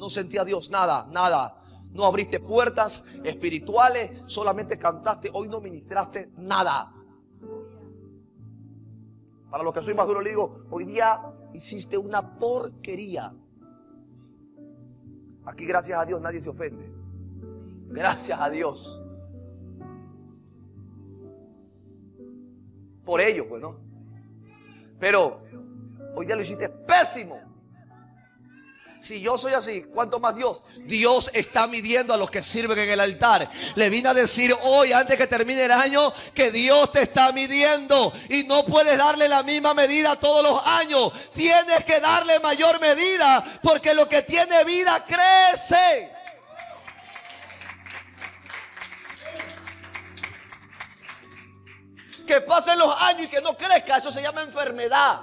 No 0.00 0.08
sentí 0.10 0.38
a 0.38 0.44
Dios. 0.44 0.70
Nada, 0.70 1.06
nada. 1.12 1.62
No 1.92 2.04
abriste 2.04 2.40
puertas 2.40 3.20
espirituales. 3.22 4.22
Solamente 4.26 4.78
cantaste. 4.78 5.30
Hoy 5.32 5.48
no 5.48 5.60
ministraste 5.60 6.32
nada. 6.38 6.92
Para 9.50 9.62
los 9.62 9.74
que 9.74 9.82
soy 9.82 9.94
más 9.94 10.06
duro 10.06 10.22
le 10.22 10.30
digo, 10.30 10.64
hoy 10.70 10.84
día 10.84 11.20
hiciste 11.52 11.98
una 11.98 12.38
porquería. 12.38 13.34
Aquí 15.44 15.66
gracias 15.66 15.98
a 15.98 16.06
Dios 16.06 16.20
nadie 16.20 16.40
se 16.40 16.48
ofende. 16.48 16.90
Gracias 17.88 18.40
a 18.40 18.48
Dios. 18.48 19.02
Por 23.04 23.20
ello, 23.20 23.48
pues 23.48 23.60
no. 23.60 23.76
Pero 25.00 25.42
hoy 26.14 26.26
ya 26.26 26.36
lo 26.36 26.42
hiciste 26.42 26.68
pésimo. 26.68 27.49
Si 29.00 29.22
yo 29.22 29.38
soy 29.38 29.54
así, 29.54 29.84
¿cuánto 29.94 30.20
más 30.20 30.36
Dios? 30.36 30.64
Dios 30.80 31.30
está 31.32 31.66
midiendo 31.66 32.12
a 32.12 32.18
los 32.18 32.30
que 32.30 32.42
sirven 32.42 32.78
en 32.78 32.90
el 32.90 33.00
altar. 33.00 33.50
Le 33.74 33.88
vine 33.88 34.10
a 34.10 34.14
decir 34.14 34.54
hoy, 34.62 34.92
antes 34.92 35.16
que 35.16 35.26
termine 35.26 35.64
el 35.64 35.72
año, 35.72 36.12
que 36.34 36.50
Dios 36.50 36.92
te 36.92 37.02
está 37.02 37.32
midiendo. 37.32 38.12
Y 38.28 38.44
no 38.44 38.62
puedes 38.64 38.98
darle 38.98 39.26
la 39.26 39.42
misma 39.42 39.72
medida 39.72 40.16
todos 40.16 40.42
los 40.42 40.66
años. 40.66 41.12
Tienes 41.32 41.82
que 41.84 41.98
darle 41.98 42.40
mayor 42.40 42.78
medida, 42.78 43.42
porque 43.62 43.94
lo 43.94 44.06
que 44.06 44.20
tiene 44.20 44.64
vida 44.64 45.02
crece. 45.06 46.12
Que 52.26 52.42
pasen 52.42 52.78
los 52.78 53.00
años 53.00 53.24
y 53.24 53.28
que 53.28 53.40
no 53.40 53.56
crezca, 53.56 53.96
eso 53.96 54.12
se 54.12 54.20
llama 54.20 54.42
enfermedad. 54.42 55.22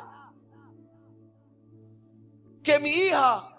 Que 2.63 2.79
mi 2.79 2.89
hija 2.89 3.56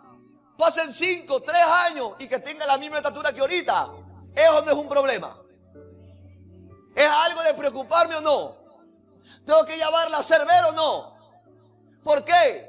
pasen 0.58 0.92
5, 0.92 1.40
3 1.40 1.56
años 1.86 2.10
y 2.18 2.26
que 2.26 2.40
tenga 2.40 2.66
la 2.66 2.76
misma 2.76 2.96
estatura 2.96 3.32
que 3.32 3.40
ahorita, 3.40 3.90
eso 4.34 4.62
no 4.62 4.70
es 4.72 4.76
un 4.76 4.88
problema. 4.88 5.40
¿Es 6.94 7.06
algo 7.06 7.42
de 7.42 7.54
preocuparme 7.54 8.16
o 8.16 8.20
no? 8.20 8.56
¿Tengo 9.46 9.64
que 9.64 9.76
llevarla 9.76 10.18
a 10.18 10.22
ser 10.22 10.44
ver 10.44 10.64
o 10.64 10.72
no? 10.72 11.16
¿Por 12.02 12.24
qué? 12.24 12.68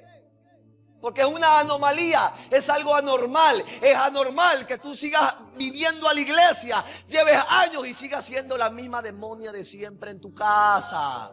Porque 1.02 1.22
es 1.22 1.28
una 1.28 1.60
anomalía, 1.60 2.32
es 2.52 2.70
algo 2.70 2.94
anormal. 2.94 3.64
Es 3.82 3.96
anormal 3.96 4.68
que 4.68 4.78
tú 4.78 4.94
sigas 4.94 5.34
viviendo 5.56 6.08
a 6.08 6.14
la 6.14 6.20
iglesia, 6.20 6.84
lleves 7.08 7.42
años 7.50 7.88
y 7.88 7.94
sigas 7.96 8.24
siendo 8.24 8.56
la 8.56 8.70
misma 8.70 9.02
demonia 9.02 9.52
de 9.52 9.64
siempre 9.64 10.12
en 10.12 10.22
tu 10.22 10.36
casa. 10.36 11.32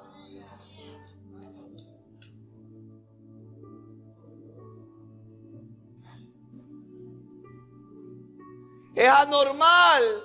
Es 8.96 9.08
anormal. 9.08 10.24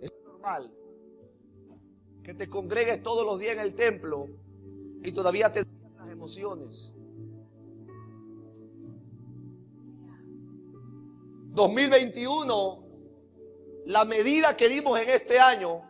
Es 0.00 0.12
normal 0.24 0.72
que 2.22 2.34
te 2.34 2.48
congregues 2.48 3.02
todos 3.02 3.26
los 3.26 3.40
días 3.40 3.56
en 3.56 3.60
el 3.60 3.74
templo 3.74 4.28
y 5.02 5.10
todavía 5.12 5.50
te 5.50 5.66
las 5.98 6.08
emociones. 6.08 6.94
2021, 11.50 12.84
la 13.86 14.04
medida 14.04 14.56
que 14.56 14.68
dimos 14.68 14.98
en 15.00 15.10
este 15.10 15.38
año 15.38 15.82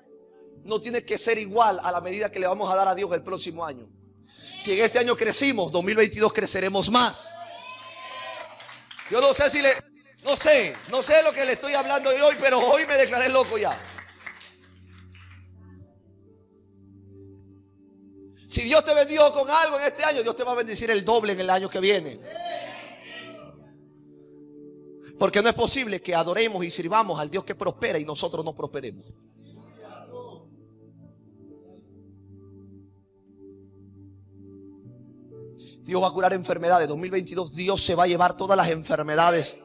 no 0.65 0.81
tiene 0.81 1.05
que 1.05 1.19
ser 1.19 1.39
igual 1.39 1.79
a 1.83 1.93
la 1.93 2.01
medida 2.01 2.33
que 2.33 2.41
le 2.41 2.47
vamos 2.47 2.73
a 2.73 2.75
dar 2.75 2.89
a 2.89 2.95
Dios 2.95 3.13
el 3.13 3.23
próximo 3.23 3.65
año. 3.65 3.89
Si 4.59 4.73
en 4.73 4.85
este 4.85 4.99
año 4.99 5.15
crecimos, 5.17 5.71
2022 5.71 6.33
creceremos 6.33 6.91
más. 6.91 7.35
Yo 9.11 9.21
no 9.21 9.35
sé 9.35 9.51
si 9.51 9.61
le, 9.61 9.92
no 10.25 10.37
sé, 10.37 10.77
no 10.91 11.03
sé 11.03 11.23
lo 11.23 11.33
que 11.33 11.45
le 11.45 11.53
estoy 11.53 11.75
hablando 11.75 12.11
hoy, 12.11 12.37
pero 12.41 12.59
hoy 12.59 12.87
me 12.87 12.97
declaré 12.97 13.29
loco 13.29 13.59
ya. 13.59 13.77
Si 18.49 18.63
Dios 18.63 18.85
te 18.85 18.95
bendijo 18.95 19.33
con 19.33 19.49
algo 19.51 19.79
en 19.79 19.87
este 19.87 20.05
año, 20.05 20.23
Dios 20.23 20.37
te 20.37 20.45
va 20.45 20.53
a 20.53 20.57
bendecir 20.57 20.91
el 20.91 21.05
doble 21.05 21.33
en 21.33 21.41
el 21.41 21.51
año 21.51 21.69
que 21.69 21.81
viene. 21.81 22.21
Porque 25.19 25.43
no 25.43 25.49
es 25.49 25.55
posible 25.55 26.01
que 26.03 26.15
adoremos 26.15 26.65
y 26.65 26.71
sirvamos 26.71 27.19
al 27.19 27.31
Dios 27.31 27.45
que 27.45 27.55
prospera 27.55 27.99
y 27.99 28.05
nosotros 28.05 28.45
no 28.45 28.55
prosperemos. 28.55 29.05
Dios 35.81 36.03
va 36.03 36.09
a 36.09 36.13
curar 36.13 36.33
enfermedades. 36.33 36.87
2022 36.89 37.55
Dios 37.55 37.83
se 37.83 37.95
va 37.95 38.05
a 38.05 38.07
llevar 38.07 38.37
todas 38.37 38.57
las 38.57 38.69
enfermedades 38.69 39.57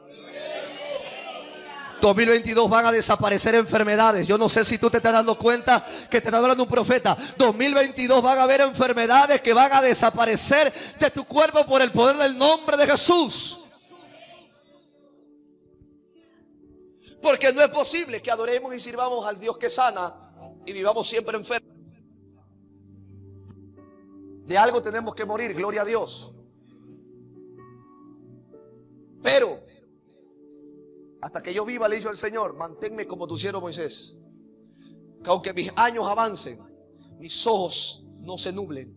2022 2.00 2.68
van 2.68 2.86
a 2.86 2.92
desaparecer 2.92 3.54
enfermedades. 3.54 4.26
Yo 4.26 4.38
no 4.38 4.48
sé 4.48 4.64
si 4.64 4.78
tú 4.78 4.90
te 4.90 4.98
estás 4.98 5.12
dando 5.12 5.36
cuenta 5.38 5.84
que 6.10 6.20
te 6.20 6.28
está 6.28 6.38
hablando 6.38 6.62
un 6.62 6.68
profeta. 6.68 7.16
2022 7.36 8.22
van 8.22 8.38
a 8.38 8.42
haber 8.42 8.60
enfermedades 8.60 9.40
que 9.40 9.52
van 9.52 9.72
a 9.72 9.82
desaparecer 9.82 10.72
de 10.98 11.10
tu 11.10 11.24
cuerpo 11.24 11.66
por 11.66 11.82
el 11.82 11.92
poder 11.92 12.16
del 12.16 12.36
nombre 12.36 12.76
de 12.76 12.86
Jesús. 12.86 13.60
Porque 17.20 17.52
no 17.52 17.62
es 17.62 17.68
posible 17.68 18.22
que 18.22 18.30
adoremos 18.30 18.74
y 18.74 18.80
sirvamos 18.80 19.26
al 19.26 19.40
Dios 19.40 19.58
que 19.58 19.68
sana 19.68 20.14
y 20.64 20.72
vivamos 20.72 21.08
siempre 21.08 21.36
enfermos. 21.36 21.76
De 24.44 24.56
algo 24.56 24.80
tenemos 24.82 25.14
que 25.14 25.26
morir, 25.26 25.52
gloria 25.52 25.82
a 25.82 25.84
Dios. 25.84 26.32
Pero 29.22 29.67
hasta 31.20 31.42
que 31.42 31.52
yo 31.52 31.64
viva, 31.64 31.88
le 31.88 31.96
dijo 31.96 32.10
el 32.10 32.16
Señor, 32.16 32.54
manténme 32.54 33.06
como 33.06 33.26
tu 33.26 33.36
siervo 33.36 33.60
Moisés. 33.60 34.16
Que 35.22 35.30
aunque 35.30 35.52
mis 35.52 35.72
años 35.76 36.06
avancen, 36.06 36.60
mis 37.18 37.46
ojos 37.46 38.04
no 38.20 38.38
se 38.38 38.52
nublen 38.52 38.96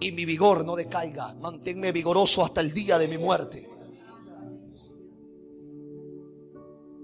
y 0.00 0.12
mi 0.12 0.24
vigor 0.24 0.64
no 0.64 0.76
decaiga. 0.76 1.34
Manténme 1.34 1.92
vigoroso 1.92 2.44
hasta 2.44 2.60
el 2.60 2.72
día 2.72 2.98
de 2.98 3.08
mi 3.08 3.18
muerte. 3.18 3.68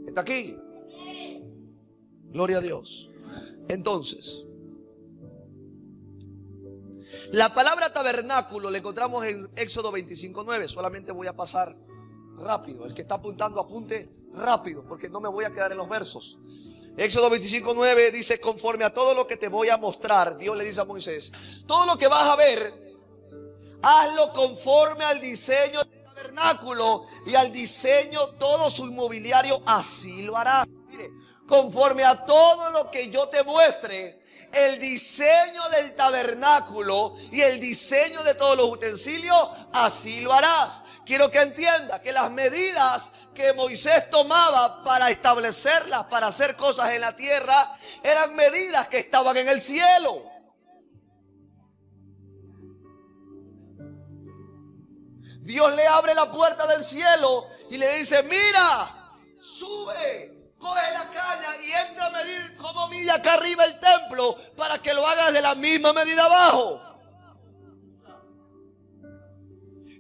¿Está 0.07 0.21
aquí? 0.23 0.57
Gloria 2.31 2.59
a 2.59 2.61
Dios. 2.61 3.11
Entonces, 3.69 4.45
la 7.33 7.53
palabra 7.53 7.93
tabernáculo 7.93 8.71
la 8.71 8.79
encontramos 8.79 9.27
en 9.27 9.49
Éxodo 9.57 9.93
25.9. 9.93 10.69
Solamente 10.69 11.13
voy 11.13 11.27
a 11.27 11.35
pasar 11.35 11.77
rápido. 12.39 12.85
El 12.87 12.95
que 12.95 13.03
está 13.03 13.17
apuntando, 13.17 13.61
apunte 13.61 14.09
rápido, 14.35 14.85
porque 14.87 15.09
no 15.09 15.21
me 15.21 15.29
voy 15.29 15.45
a 15.45 15.53
quedar 15.53 15.73
en 15.73 15.79
los 15.79 15.89
versos. 15.89 16.39
Éxodo 16.97 17.29
25, 17.29 17.75
9 17.75 18.11
dice, 18.11 18.41
conforme 18.41 18.85
a 18.85 18.93
todo 18.93 19.15
lo 19.15 19.27
que 19.27 19.37
te 19.37 19.49
voy 19.49 19.69
a 19.69 19.77
mostrar, 19.77 20.39
Dios 20.39 20.57
le 20.57 20.65
dice 20.65 20.81
a 20.81 20.85
Moisés, 20.85 21.31
todo 21.67 21.85
lo 21.85 21.99
que 21.99 22.09
vas 22.09 22.27
a 22.27 22.37
ver, 22.37 22.73
hazlo 23.83 24.33
conforme 24.33 25.05
al 25.05 25.21
diseño 25.21 25.85
del 25.85 26.03
tabernáculo 26.03 27.05
y 27.27 27.35
al 27.35 27.53
diseño 27.53 28.29
todo 28.39 28.71
su 28.71 28.87
inmobiliario, 28.87 29.61
así 29.67 30.23
lo 30.23 30.39
harás. 30.39 30.67
Mire, 30.89 31.11
conforme 31.47 32.03
a 32.03 32.25
todo 32.25 32.71
lo 32.71 32.91
que 32.91 33.11
yo 33.11 33.29
te 33.29 33.45
muestre, 33.45 34.23
el 34.57 34.81
diseño 34.81 35.69
del 35.69 35.95
tabernáculo 35.95 37.15
y 37.31 37.43
el 37.43 37.61
diseño 37.61 38.23
de 38.23 38.35
todos 38.35 38.57
los 38.57 38.71
utensilios, 38.71 39.51
así 39.73 40.21
lo 40.21 40.33
harás. 40.33 40.83
Quiero 41.05 41.31
que 41.31 41.43
entienda 41.43 42.01
que 42.01 42.11
las 42.11 42.31
medidas 42.31 43.13
que 43.35 43.53
Moisés 43.53 44.09
tomaba 44.09 44.83
para 44.83 45.11
establecerlas, 45.11 46.07
para 46.07 46.29
hacer 46.29 46.57
cosas 46.57 46.91
en 46.91 47.03
la 47.03 47.15
tierra, 47.15 47.79
eran 48.03 48.35
medidas 48.35 48.89
que 48.89 48.99
estaban 48.99 49.37
en 49.37 49.49
el 49.49 49.61
cielo. 49.61 50.25
Dios 55.43 55.77
le 55.77 55.87
abre 55.87 56.15
la 56.15 56.33
puerta 56.33 56.67
del 56.67 56.83
cielo 56.83 57.47
y 57.71 57.77
le 57.77 57.99
dice, 57.99 58.23
mira, 58.23 59.15
sube 59.39 60.36
coge 60.67 60.93
la 60.93 61.11
caña 61.11 61.57
y 61.63 61.89
entra 61.89 62.07
a 62.07 62.11
medir 62.11 62.57
cómo 62.57 62.89
mide 62.89 63.11
acá 63.11 63.35
arriba 63.35 63.65
el 63.65 63.79
templo 63.79 64.37
para 64.57 64.81
que 64.81 64.93
lo 64.93 65.07
hagas 65.07 65.33
de 65.33 65.41
la 65.41 65.55
misma 65.55 65.93
medida 65.93 66.25
abajo. 66.25 66.83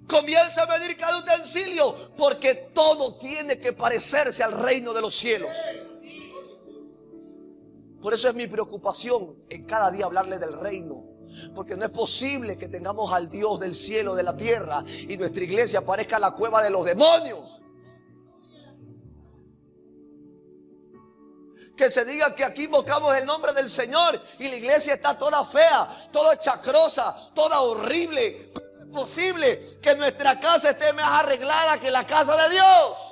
Comienza 0.08 0.62
a 0.62 0.66
medir 0.66 0.96
cada 0.96 1.18
utensilio 1.18 2.14
porque 2.16 2.54
todo 2.54 3.16
tiene 3.16 3.58
que 3.58 3.72
parecerse 3.72 4.42
al 4.42 4.52
reino 4.52 4.92
de 4.92 5.00
los 5.00 5.14
cielos. 5.14 5.50
Por 8.00 8.14
eso 8.14 8.28
es 8.28 8.34
mi 8.34 8.46
preocupación 8.46 9.36
en 9.48 9.64
cada 9.64 9.90
día 9.90 10.04
hablarle 10.04 10.38
del 10.38 10.60
reino. 10.60 11.04
Porque 11.54 11.76
no 11.76 11.84
es 11.84 11.90
posible 11.90 12.56
que 12.56 12.68
tengamos 12.68 13.12
al 13.12 13.28
Dios 13.28 13.58
del 13.60 13.74
cielo, 13.74 14.14
de 14.14 14.22
la 14.22 14.36
tierra, 14.36 14.84
y 14.86 15.18
nuestra 15.18 15.42
iglesia 15.42 15.84
parezca 15.84 16.18
la 16.18 16.30
cueva 16.30 16.62
de 16.62 16.70
los 16.70 16.84
demonios. 16.84 17.62
Que 21.76 21.90
se 21.90 22.04
diga 22.04 22.34
que 22.34 22.44
aquí 22.44 22.64
invocamos 22.64 23.14
el 23.16 23.26
nombre 23.26 23.52
del 23.52 23.68
Señor 23.68 24.20
y 24.38 24.48
la 24.48 24.56
iglesia 24.56 24.94
está 24.94 25.18
toda 25.18 25.44
fea, 25.44 26.08
toda 26.10 26.40
chacrosa, 26.40 27.14
toda 27.34 27.60
horrible. 27.60 28.50
¿Cómo 28.54 28.80
es 28.80 28.86
posible 28.88 29.60
que 29.82 29.94
nuestra 29.96 30.40
casa 30.40 30.70
esté 30.70 30.92
más 30.94 31.20
arreglada 31.20 31.78
que 31.78 31.90
la 31.90 32.06
casa 32.06 32.34
de 32.44 32.54
Dios? 32.54 33.06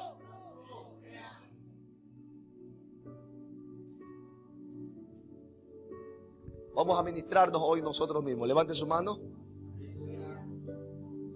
Vamos 6.74 6.98
a 6.98 7.02
ministrarnos 7.02 7.62
hoy 7.62 7.82
nosotros 7.82 8.24
mismos. 8.24 8.48
Levante 8.48 8.74
su 8.74 8.86
mano. 8.86 9.20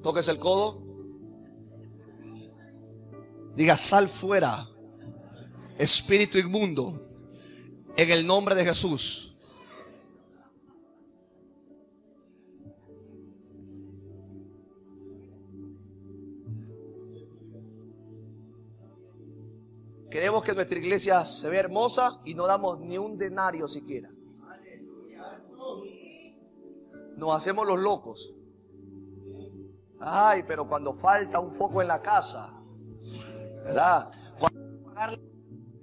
Tóquese 0.03 0.31
el 0.31 0.39
codo. 0.39 0.83
Diga, 3.55 3.77
sal 3.77 4.09
fuera, 4.09 4.69
espíritu 5.77 6.39
inmundo, 6.39 7.08
en 7.99 8.13
el 8.13 8.25
nombre 8.25 8.55
de 8.55 8.65
Jesús. 8.65 9.35
Queremos 20.09 20.45
que 20.45 20.55
nuestra 20.55 20.79
iglesia 20.79 21.25
se 21.25 21.51
vea 21.51 21.59
hermosa 21.59 22.21
y 22.25 22.35
no 22.35 22.47
damos 22.47 22.79
ni 22.79 22.97
un 22.97 23.19
denario 23.19 23.67
siquiera. 23.67 24.09
Nos 27.17 27.37
hacemos 27.37 27.67
los 27.67 27.81
locos. 27.81 28.33
Ay, 29.99 30.45
pero 30.47 30.69
cuando 30.69 30.95
falta 30.95 31.41
un 31.41 31.53
foco 31.53 31.83
en 31.83 31.89
la 31.89 32.01
casa, 32.01 32.63
¿verdad? 33.65 34.09
Cuando 34.39 35.28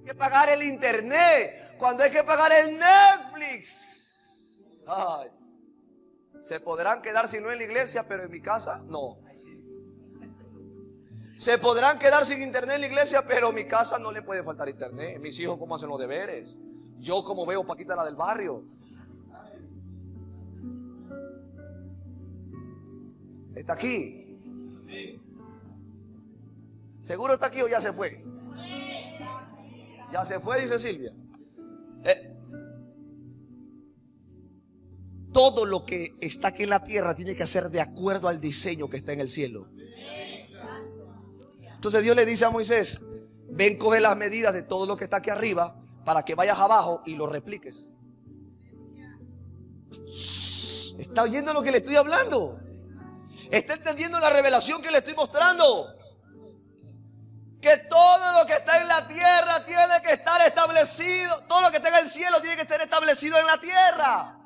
que 0.06 0.16
pagar 0.16 0.50
el 0.50 0.64
internet, 0.64 1.76
cuando 1.78 2.04
hay 2.04 2.12
que 2.12 2.24
pagar 2.24 2.52
el 2.54 2.78
Netflix. 2.80 4.64
Ay, 4.88 5.32
se 6.42 6.60
podrán 6.60 7.02
quedar 7.02 7.28
si 7.28 7.42
no 7.42 7.52
en 7.52 7.58
la 7.58 7.64
iglesia, 7.64 8.06
pero 8.08 8.24
en 8.24 8.32
mi 8.32 8.40
casa 8.40 8.84
no. 8.86 9.18
Se 11.38 11.58
podrán 11.58 12.00
quedar 12.00 12.24
sin 12.24 12.42
internet 12.42 12.76
en 12.76 12.82
la 12.82 12.88
iglesia, 12.88 13.26
pero 13.28 13.50
en 13.50 13.56
mi 13.56 13.66
casa 13.66 14.00
no 14.00 14.12
le 14.12 14.22
puede 14.22 14.44
faltar 14.44 14.70
internet. 14.70 15.20
Mis 15.20 15.38
hijos 15.40 15.58
cómo 15.58 15.76
hacen 15.76 15.90
los 15.90 16.00
deberes. 16.00 16.58
Yo 17.00 17.24
como 17.24 17.46
veo 17.46 17.66
Paquita 17.66 17.96
la 17.96 18.06
del 18.06 18.16
barrio. 18.16 18.64
Está 23.54 23.74
aquí. 23.74 24.22
¿Seguro 27.02 27.34
está 27.34 27.48
aquí 27.48 27.62
o 27.62 27.68
ya 27.68 27.82
se 27.82 27.92
fue? 27.92 28.24
Ya 30.12 30.26
se 30.26 30.40
fue, 30.40 30.62
dice 30.62 30.80
Silvia. 30.80 31.14
Eh, 32.04 32.36
todo 35.34 35.66
lo 35.66 35.86
que 35.86 36.16
está 36.22 36.50
aquí 36.50 36.64
en 36.64 36.70
la 36.70 36.84
tierra 36.84 37.14
tiene 37.14 37.36
que 37.36 37.46
ser 37.46 37.70
de 37.70 37.82
acuerdo 37.82 38.28
al 38.30 38.40
diseño 38.40 38.90
que 38.90 38.98
está 38.98 39.12
en 39.12 39.20
el 39.20 39.30
cielo. 39.30 39.68
Entonces 41.76 42.04
Dios 42.04 42.16
le 42.16 42.26
dice 42.26 42.46
a 42.46 42.50
Moisés, 42.50 43.02
ven, 43.50 43.78
coge 43.78 44.00
las 44.00 44.16
medidas 44.16 44.54
de 44.54 44.64
todo 44.64 44.86
lo 44.86 44.96
que 44.96 45.04
está 45.04 45.18
aquí 45.18 45.30
arriba 45.30 45.80
para 46.06 46.24
que 46.24 46.36
vayas 46.36 46.58
abajo 46.58 47.02
y 47.06 47.16
lo 47.16 47.28
repliques. 47.28 47.92
¿Está 50.98 51.24
oyendo 51.24 51.54
lo 51.54 51.62
que 51.62 51.72
le 51.72 51.80
estoy 51.80 51.96
hablando? 51.96 52.60
¿Está 53.52 53.74
entendiendo 53.74 54.20
la 54.20 54.30
revelación 54.30 54.82
que 54.82 54.92
le 54.92 55.00
estoy 55.00 55.16
mostrando? 55.16 55.96
Que 57.66 57.78
todo 57.78 58.34
lo 58.34 58.46
que 58.46 58.54
está 58.54 58.80
en 58.80 58.88
la 58.88 59.08
tierra 59.08 59.66
tiene 59.66 60.00
que 60.04 60.12
estar 60.14 60.40
establecido. 60.42 61.46
Todo 61.46 61.62
lo 61.62 61.72
que 61.72 61.78
está 61.78 61.90
en 61.90 61.96
el 61.96 62.08
cielo 62.08 62.40
tiene 62.40 62.58
que 62.58 62.62
estar 62.62 62.80
establecido 62.80 63.40
en 63.40 63.48
la 63.48 63.58
tierra. 63.58 64.38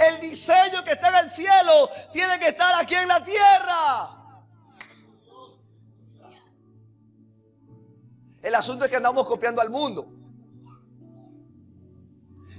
El 0.00 0.18
diseño 0.20 0.82
que 0.82 0.94
está 0.94 1.10
en 1.10 1.26
el 1.26 1.30
cielo 1.30 1.88
tiene 2.12 2.40
que 2.40 2.48
estar 2.48 2.74
aquí 2.82 2.96
en 2.96 3.06
la 3.06 3.24
tierra. 3.24 4.10
El 8.42 8.52
asunto 8.52 8.84
es 8.84 8.90
que 8.90 8.96
andamos 8.96 9.28
copiando 9.28 9.60
al 9.60 9.70
mundo. 9.70 10.08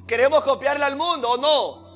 ¿Queremos 0.08 0.41
copiarle 0.41 0.86
al 0.86 0.95
mundo 0.95 1.32
o 1.32 1.38
no? 1.38 1.87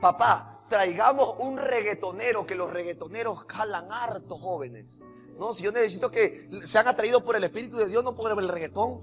Papá, 0.00 0.64
traigamos 0.68 1.34
un 1.40 1.58
reggaetonero, 1.58 2.46
que 2.46 2.54
los 2.54 2.72
reggaetoneros 2.72 3.44
jalan 3.46 3.90
harto 3.90 4.38
jóvenes. 4.38 5.00
No, 5.38 5.52
si 5.52 5.64
yo 5.64 5.72
necesito 5.72 6.10
que 6.10 6.48
sean 6.64 6.88
atraídos 6.88 7.22
por 7.22 7.36
el 7.36 7.44
Espíritu 7.44 7.76
de 7.76 7.86
Dios, 7.86 8.04
no 8.04 8.14
por 8.14 8.30
el 8.30 8.48
reggaetón. 8.48 9.00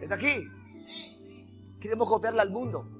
¿Está 0.00 0.14
aquí? 0.14 0.48
Queremos 1.80 2.08
copiarle 2.08 2.40
al 2.40 2.50
mundo. 2.50 2.95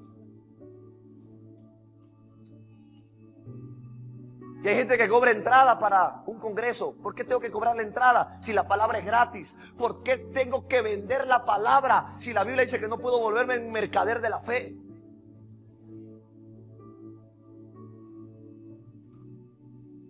Hay 4.67 4.75
gente 4.75 4.97
que 4.97 5.07
cobra 5.07 5.31
entrada 5.31 5.79
para 5.79 6.23
un 6.25 6.39
congreso. 6.39 6.95
¿Por 7.01 7.15
qué 7.15 7.23
tengo 7.23 7.39
que 7.39 7.49
cobrar 7.49 7.75
la 7.75 7.83
entrada 7.83 8.37
si 8.41 8.51
la 8.51 8.67
palabra 8.67 8.99
es 8.99 9.05
gratis? 9.05 9.57
¿Por 9.77 10.03
qué 10.03 10.17
tengo 10.17 10.67
que 10.67 10.81
vender 10.81 11.25
la 11.25 11.45
palabra 11.45 12.17
si 12.19 12.33
la 12.33 12.43
Biblia 12.43 12.63
dice 12.63 12.79
que 12.79 12.89
no 12.89 12.97
puedo 12.97 13.19
volverme 13.19 13.57
un 13.59 13.71
mercader 13.71 14.19
de 14.19 14.29
la 14.29 14.41
fe? 14.41 14.77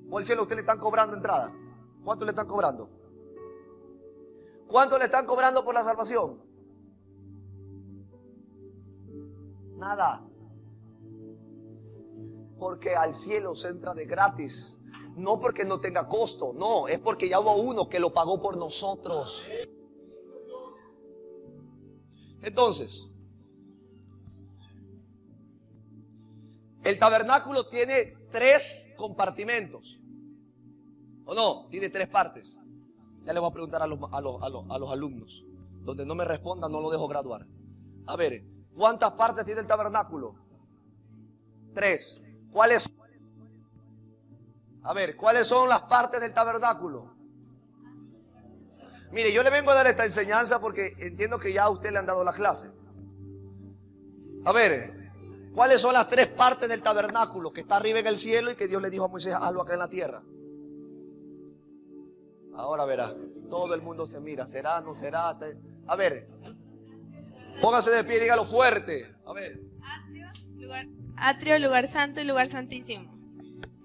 ¿O 0.09 0.17
el 0.17 0.25
cielo 0.25 0.41
usted 0.43 0.55
le 0.55 0.61
están 0.61 0.79
cobrando 0.79 1.15
entrada? 1.15 1.53
¿Cuánto 2.03 2.25
le 2.25 2.31
están 2.31 2.47
cobrando? 2.47 2.89
¿Cuánto 4.67 4.97
le 4.97 5.05
están 5.05 5.27
cobrando 5.27 5.63
por 5.63 5.75
la 5.75 5.83
salvación? 5.83 6.41
Nada 9.75 10.26
porque 12.57 12.95
al 12.95 13.13
cielo 13.13 13.55
se 13.55 13.69
entra 13.69 13.93
de 13.93 14.05
gratis. 14.05 14.79
No 15.15 15.39
porque 15.39 15.65
no 15.65 15.79
tenga 15.79 16.07
costo, 16.07 16.53
no, 16.53 16.87
es 16.87 16.99
porque 16.99 17.27
ya 17.27 17.39
hubo 17.39 17.55
uno 17.55 17.89
que 17.89 17.99
lo 17.99 18.13
pagó 18.13 18.39
por 18.39 18.55
nosotros. 18.55 19.41
Entonces, 22.43 23.09
el 26.83 26.99
tabernáculo 26.99 27.67
tiene 27.67 28.15
tres 28.29 28.91
compartimentos. 28.95 29.99
¿O 31.25 31.33
no? 31.33 31.67
Tiene 31.69 31.89
tres 31.89 32.07
partes. 32.07 32.61
Ya 33.23 33.33
le 33.33 33.39
voy 33.39 33.49
a 33.49 33.53
preguntar 33.53 33.81
a 33.81 33.87
los, 33.87 33.99
a 34.11 34.21
los, 34.21 34.41
a 34.41 34.77
los 34.77 34.91
alumnos. 34.91 35.43
Donde 35.81 36.05
no 36.05 36.15
me 36.15 36.25
respondan, 36.25 36.71
no 36.71 36.79
lo 36.79 36.89
dejo 36.89 37.07
graduar. 37.07 37.45
A 38.05 38.15
ver, 38.15 38.45
¿cuántas 38.75 39.11
partes 39.13 39.45
tiene 39.45 39.61
el 39.61 39.67
tabernáculo? 39.67 40.35
Tres. 41.73 42.23
¿Cuáles? 42.57 42.89
A 44.81 44.91
ver, 44.91 45.15
¿cuáles 45.15 45.45
son 45.45 45.69
las 45.69 45.83
partes 45.83 46.19
del 46.19 46.33
tabernáculo? 46.33 47.15
Mire, 49.11 49.31
yo 49.31 49.43
le 49.43 49.51
vengo 49.51 49.69
a 49.69 49.75
dar 49.75 49.85
esta 49.85 50.05
enseñanza 50.05 50.59
porque 50.59 50.95
entiendo 50.97 51.37
que 51.37 51.53
ya 51.53 51.65
a 51.65 51.69
usted 51.69 51.91
le 51.91 51.99
han 51.99 52.07
dado 52.07 52.23
la 52.23 52.33
clase. 52.33 52.71
A 54.43 54.51
ver, 54.53 55.11
¿cuáles 55.53 55.79
son 55.79 55.93
las 55.93 56.07
tres 56.07 56.29
partes 56.29 56.67
del 56.67 56.81
tabernáculo 56.81 57.53
que 57.53 57.61
está 57.61 57.75
arriba 57.75 57.99
en 57.99 58.07
el 58.07 58.17
cielo 58.17 58.49
y 58.49 58.55
que 58.55 58.67
Dios 58.67 58.81
le 58.81 58.89
dijo 58.89 59.05
a 59.05 59.09
Moisés, 59.09 59.35
hazlo 59.39 59.61
acá 59.61 59.73
en 59.73 59.79
la 59.79 59.89
tierra? 59.91 60.23
Ahora 62.55 62.85
verá, 62.85 63.15
todo 63.51 63.75
el 63.75 63.83
mundo 63.83 64.07
se 64.07 64.19
mira, 64.19 64.47
será, 64.47 64.81
no 64.81 64.95
será. 64.95 65.37
A 65.85 65.95
ver, 65.95 66.27
póngase 67.61 67.91
de 67.91 68.03
pie, 68.03 68.19
dígalo 68.19 68.45
fuerte. 68.45 69.15
A 69.27 69.33
ver. 69.33 69.61
lugar 70.55 70.87
Atrio, 71.17 71.57
lugar 71.59 71.87
santo 71.87 72.21
y 72.21 72.23
lugar 72.23 72.47
santísimo. 72.47 73.17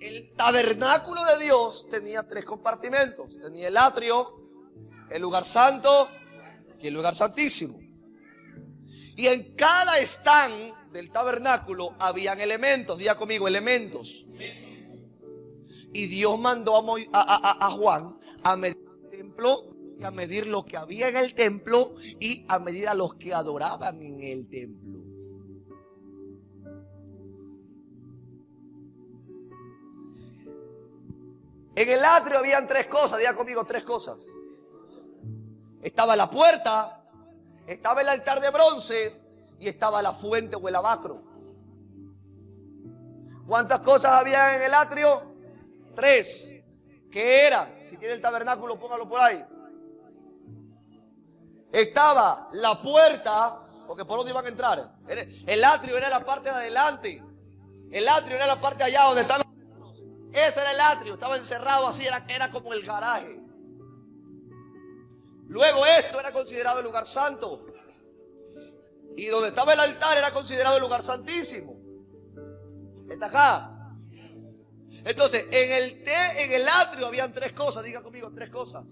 El 0.00 0.32
tabernáculo 0.34 1.24
de 1.24 1.44
Dios 1.44 1.88
tenía 1.88 2.26
tres 2.26 2.44
compartimentos. 2.44 3.38
Tenía 3.40 3.68
el 3.68 3.76
atrio, 3.76 4.34
el 5.10 5.22
lugar 5.22 5.44
santo 5.44 6.08
y 6.80 6.88
el 6.88 6.94
lugar 6.94 7.14
santísimo. 7.14 7.78
Y 9.16 9.26
en 9.26 9.54
cada 9.54 9.98
stand 10.00 10.92
del 10.92 11.10
tabernáculo 11.10 11.94
habían 11.98 12.40
elementos. 12.40 12.98
Diga 12.98 13.16
conmigo, 13.16 13.46
elementos. 13.46 14.26
Y 15.94 16.06
Dios 16.06 16.38
mandó 16.38 16.76
a, 17.12 17.66
a 17.66 17.70
Juan 17.70 18.18
a 18.42 18.56
medir 18.56 18.78
el 19.02 19.10
templo 19.10 19.70
y 19.98 20.04
a 20.04 20.10
medir 20.10 20.46
lo 20.46 20.64
que 20.64 20.76
había 20.76 21.08
en 21.08 21.16
el 21.16 21.34
templo 21.34 21.94
y 22.18 22.44
a 22.48 22.58
medir 22.58 22.88
a 22.88 22.94
los 22.94 23.14
que 23.14 23.32
adoraban 23.32 24.02
en 24.02 24.20
el 24.20 24.48
templo. 24.48 25.01
En 31.74 31.88
el 31.88 32.04
atrio 32.04 32.38
habían 32.38 32.66
tres 32.66 32.86
cosas, 32.86 33.18
diga 33.18 33.34
conmigo 33.34 33.64
tres 33.64 33.82
cosas. 33.82 34.26
Estaba 35.80 36.14
la 36.14 36.30
puerta, 36.30 37.02
estaba 37.66 38.02
el 38.02 38.08
altar 38.08 38.40
de 38.40 38.50
bronce 38.50 39.20
y 39.58 39.68
estaba 39.68 40.02
la 40.02 40.12
fuente 40.12 40.56
o 40.56 40.68
el 40.68 40.76
abacro. 40.76 41.22
¿Cuántas 43.46 43.80
cosas 43.80 44.12
había 44.12 44.56
en 44.56 44.62
el 44.62 44.74
atrio? 44.74 45.34
Tres. 45.94 46.56
¿Qué 47.10 47.46
eran? 47.46 47.74
Si 47.86 47.96
tiene 47.96 48.14
el 48.14 48.20
tabernáculo, 48.20 48.78
póngalo 48.78 49.08
por 49.08 49.20
ahí. 49.20 49.44
Estaba 51.72 52.48
la 52.52 52.80
puerta, 52.80 53.60
porque 53.86 54.04
por 54.04 54.18
dónde 54.18 54.32
iban 54.32 54.44
a 54.44 54.48
entrar. 54.48 54.94
El 55.46 55.64
atrio 55.64 55.96
era 55.96 56.08
la 56.08 56.24
parte 56.24 56.50
de 56.50 56.56
adelante. 56.56 57.22
El 57.90 58.08
atrio 58.08 58.36
era 58.36 58.46
la 58.46 58.60
parte 58.60 58.84
allá 58.84 59.04
donde 59.04 59.22
están. 59.22 59.41
Ese 60.32 60.60
era 60.60 60.72
el 60.72 60.80
atrio, 60.80 61.14
estaba 61.14 61.36
encerrado 61.36 61.86
así, 61.86 62.06
era, 62.06 62.24
era 62.28 62.50
como 62.50 62.72
el 62.72 62.82
garaje. 62.82 63.38
Luego 65.48 65.84
esto 65.84 66.18
era 66.18 66.32
considerado 66.32 66.78
el 66.78 66.84
lugar 66.84 67.06
santo. 67.06 67.66
Y 69.16 69.26
donde 69.26 69.48
estaba 69.48 69.74
el 69.74 69.80
altar 69.80 70.16
era 70.16 70.30
considerado 70.30 70.76
el 70.76 70.82
lugar 70.82 71.02
santísimo. 71.02 71.76
Está 73.10 73.26
acá. 73.26 73.68
Entonces, 75.04 75.46
en 75.50 75.72
el, 75.72 76.08
en 76.08 76.52
el 76.52 76.68
atrio 76.68 77.06
habían 77.06 77.32
tres 77.32 77.52
cosas, 77.52 77.84
diga 77.84 78.02
conmigo, 78.02 78.32
tres 78.34 78.48
cosas. 78.48 78.86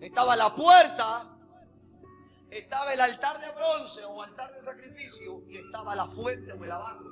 Estaba 0.00 0.36
la 0.36 0.54
puerta, 0.54 1.36
estaba 2.50 2.92
el 2.92 3.00
altar 3.00 3.40
de 3.40 3.50
bronce 3.52 4.04
o 4.04 4.22
altar 4.22 4.52
de 4.52 4.60
sacrificio 4.60 5.42
y 5.48 5.56
estaba 5.56 5.96
la 5.96 6.06
fuente 6.06 6.52
o 6.52 6.62
el 6.62 6.68
lavabo. 6.68 7.10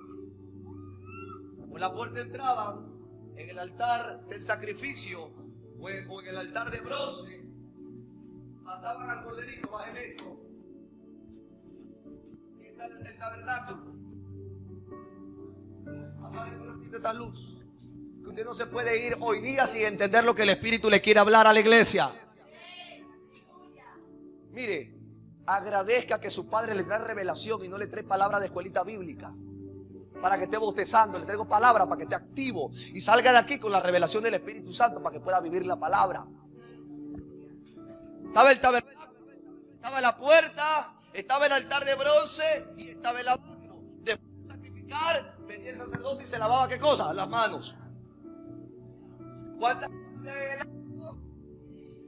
Por 1.71 1.81
la 1.81 1.93
puerta 1.93 2.21
entraban 2.21 2.84
en 3.37 3.51
el 3.51 3.59
altar 3.59 4.27
del 4.29 4.43
sacrificio 4.43 5.33
o 5.79 5.91
en, 5.91 6.27
el 6.27 6.37
altar 6.37 6.71
de 6.71 6.81
bronce, 6.81 7.45
mataban 8.63 9.11
al 9.11 9.25
corderito, 9.25 9.71
bajen 9.71 9.97
esto. 9.97 10.41
Y 12.61 12.67
en 12.67 13.07
el 13.07 13.19
tabernáculo. 13.19 13.95
Esta 16.93 17.13
luz. 17.13 17.59
Que 18.23 18.29
usted 18.29 18.45
no 18.45 18.55
se 18.55 18.67
puede 18.67 19.05
ir 19.07 19.17
hoy 19.21 19.41
día 19.41 19.67
sin 19.67 19.85
entender 19.85 20.25
lo 20.25 20.35
que 20.35 20.43
el 20.43 20.51
Espíritu 20.51 20.89
le 20.89 21.01
quiere 21.01 21.21
hablar 21.21 21.47
a 21.47 21.53
la 21.53 21.61
iglesia. 21.61 22.11
Mire, 24.53 24.97
agradezca 25.45 26.21
que 26.21 26.31
su 26.31 26.49
padre 26.49 26.75
le 26.75 26.85
trae 26.85 27.01
revelación 27.01 27.65
y 27.65 27.69
no 27.69 27.77
le 27.77 27.89
trae 27.89 28.05
palabra 28.05 28.39
de 28.39 28.47
escuelita 28.47 28.85
bíblica 28.85 29.35
para 30.21 30.39
que 30.39 30.45
esté 30.45 30.57
bostezando, 30.57 31.19
le 31.19 31.27
traigo 31.27 31.47
palabra 31.47 31.85
para 31.85 31.97
que 31.97 32.05
esté 32.05 32.15
activo 32.15 32.71
y 32.93 33.01
salga 33.01 33.33
de 33.33 33.39
aquí 33.39 33.59
con 33.59 33.73
la 33.73 33.81
revelación 33.81 34.23
del 34.23 34.35
Espíritu 34.35 34.73
Santo 34.73 35.03
para 35.03 35.13
que 35.13 35.21
pueda 35.21 35.41
vivir 35.41 35.67
la 35.67 35.79
palabra. 35.79 36.27
Estaba 38.27 38.51
el 38.51 38.85
estaba 39.75 40.01
la 40.01 40.17
puerta, 40.17 40.95
estaba 41.13 41.47
el 41.47 41.53
altar 41.53 41.85
de 41.85 41.95
bronce 41.95 42.67
y 42.79 42.89
estaba 42.89 43.21
el 43.21 43.27
lavacro. 43.27 43.81
Después 44.01 44.43
de 44.43 44.49
sacrificar, 44.49 45.37
venía 45.47 45.71
el 45.71 45.77
sacerdote 45.77 46.25
y 46.25 46.27
se 46.27 46.39
lavaba 46.39 46.69
qué 46.69 46.79
cosa? 46.79 47.13
Las 47.13 47.29
manos. 47.29 47.77
¿Cuántas? 49.61 49.91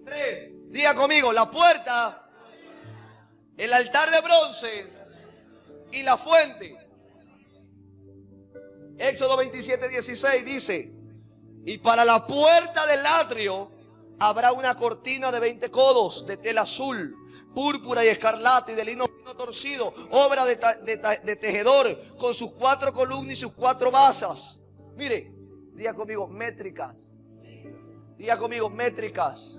Tres. 0.04 0.54
Diga 0.70 0.94
conmigo, 0.94 1.32
la 1.32 1.50
puerta, 1.50 2.28
el 3.56 3.72
altar 3.72 4.10
de 4.10 4.20
bronce 4.20 4.92
y 5.92 6.02
la 6.02 6.16
fuente. 6.16 6.85
Éxodo 8.98 9.36
27, 9.36 9.88
16 9.88 10.44
dice, 10.44 10.90
y 11.64 11.78
para 11.78 12.04
la 12.04 12.26
puerta 12.26 12.86
del 12.86 13.04
atrio 13.04 13.70
habrá 14.18 14.52
una 14.52 14.74
cortina 14.76 15.30
de 15.30 15.40
20 15.40 15.70
codos 15.70 16.26
de 16.26 16.38
tela 16.38 16.62
azul, 16.62 17.14
púrpura 17.54 18.04
y 18.04 18.08
escarlata 18.08 18.72
y 18.72 18.74
de 18.74 18.84
lino 18.84 19.06
torcido, 19.36 19.92
obra 20.10 20.44
de, 20.44 20.56
de, 21.24 21.36
tejedor, 21.36 21.86
con 22.18 22.32
sus 22.32 22.52
cuatro 22.52 22.92
columnas 22.92 23.32
y 23.32 23.40
sus 23.40 23.52
cuatro 23.52 23.90
basas. 23.90 24.62
Mire, 24.96 25.30
diga 25.74 25.92
conmigo, 25.94 26.26
métricas. 26.26 27.12
Diga 28.16 28.38
conmigo, 28.38 28.70
métricas. 28.70 29.56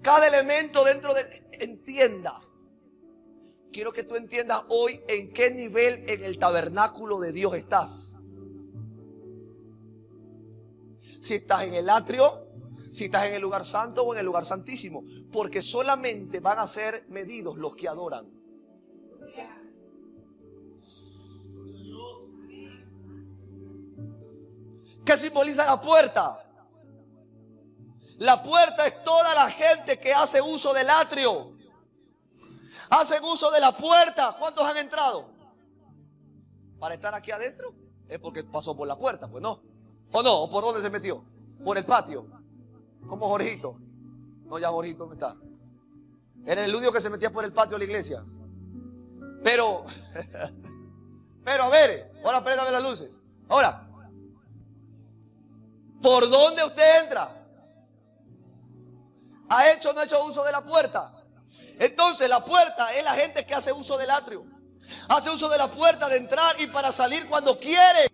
Cada 0.00 0.26
elemento 0.26 0.82
dentro 0.84 1.12
de... 1.12 1.22
Entienda 1.60 2.41
quiero 3.72 3.92
que 3.92 4.04
tú 4.04 4.14
entiendas 4.14 4.64
hoy 4.68 5.00
en 5.08 5.32
qué 5.32 5.50
nivel 5.50 6.04
en 6.08 6.22
el 6.22 6.38
tabernáculo 6.38 7.18
de 7.18 7.32
Dios 7.32 7.54
estás. 7.54 8.18
Si 11.20 11.34
estás 11.34 11.64
en 11.64 11.74
el 11.74 11.88
atrio, 11.88 12.46
si 12.92 13.04
estás 13.04 13.26
en 13.26 13.34
el 13.34 13.42
lugar 13.42 13.64
santo 13.64 14.02
o 14.02 14.12
en 14.12 14.20
el 14.20 14.26
lugar 14.26 14.44
santísimo. 14.44 15.02
Porque 15.32 15.62
solamente 15.62 16.40
van 16.40 16.58
a 16.58 16.66
ser 16.66 17.06
medidos 17.08 17.56
los 17.56 17.74
que 17.74 17.88
adoran. 17.88 18.30
¿Qué 25.04 25.18
simboliza 25.18 25.64
la 25.66 25.80
puerta? 25.80 26.38
La 28.18 28.40
puerta 28.40 28.86
es 28.86 29.02
toda 29.02 29.34
la 29.34 29.50
gente 29.50 29.98
que 29.98 30.12
hace 30.12 30.40
uso 30.40 30.72
del 30.72 30.88
atrio 30.90 31.51
hacen 32.92 33.24
uso 33.24 33.50
de 33.50 33.60
la 33.60 33.72
puerta. 33.72 34.36
¿Cuántos 34.38 34.64
han 34.64 34.76
entrado? 34.76 35.30
Para 36.78 36.94
estar 36.94 37.14
aquí 37.14 37.30
adentro 37.30 37.74
es 38.08 38.18
porque 38.18 38.44
pasó 38.44 38.76
por 38.76 38.86
la 38.86 38.96
puerta, 38.96 39.28
pues 39.28 39.42
no. 39.42 39.62
¿O 40.12 40.22
no? 40.22 40.42
¿O 40.42 40.50
por 40.50 40.62
dónde 40.62 40.82
se 40.82 40.90
metió? 40.90 41.24
Por 41.64 41.78
el 41.78 41.84
patio. 41.84 42.26
Como 43.08 43.28
Jorgito. 43.28 43.76
No, 44.44 44.58
ya 44.58 44.68
Jorgito 44.68 45.06
no 45.06 45.14
está. 45.14 45.36
Era 46.44 46.64
el 46.64 46.74
único 46.74 46.92
que 46.92 47.00
se 47.00 47.08
metía 47.08 47.30
por 47.30 47.44
el 47.44 47.52
patio 47.52 47.78
de 47.78 47.78
la 47.78 47.84
iglesia. 47.84 48.24
Pero, 49.42 49.84
pero 51.44 51.62
a 51.64 51.68
ver, 51.70 52.12
ahora 52.24 52.44
préndame 52.44 52.70
las 52.70 52.82
luces. 52.82 53.10
Ahora, 53.48 53.88
¿por 56.02 56.28
dónde 56.28 56.64
usted 56.64 57.04
entra? 57.04 57.30
¿Ha 59.48 59.70
hecho 59.70 59.90
o 59.90 59.92
no 59.94 60.00
ha 60.00 60.04
hecho 60.04 60.24
uso 60.26 60.44
de 60.44 60.52
la 60.52 60.62
puerta? 60.62 61.21
Entonces 61.78 62.28
la 62.28 62.44
puerta 62.44 62.92
es 62.94 63.04
la 63.04 63.14
gente 63.14 63.44
que 63.44 63.54
hace 63.54 63.72
uso 63.72 63.96
del 63.96 64.10
atrio. 64.10 64.44
Hace 65.08 65.30
uso 65.30 65.48
de 65.48 65.58
la 65.58 65.68
puerta 65.68 66.08
de 66.08 66.16
entrar 66.16 66.60
y 66.60 66.66
para 66.66 66.92
salir 66.92 67.28
cuando 67.28 67.58
quiere. 67.58 68.10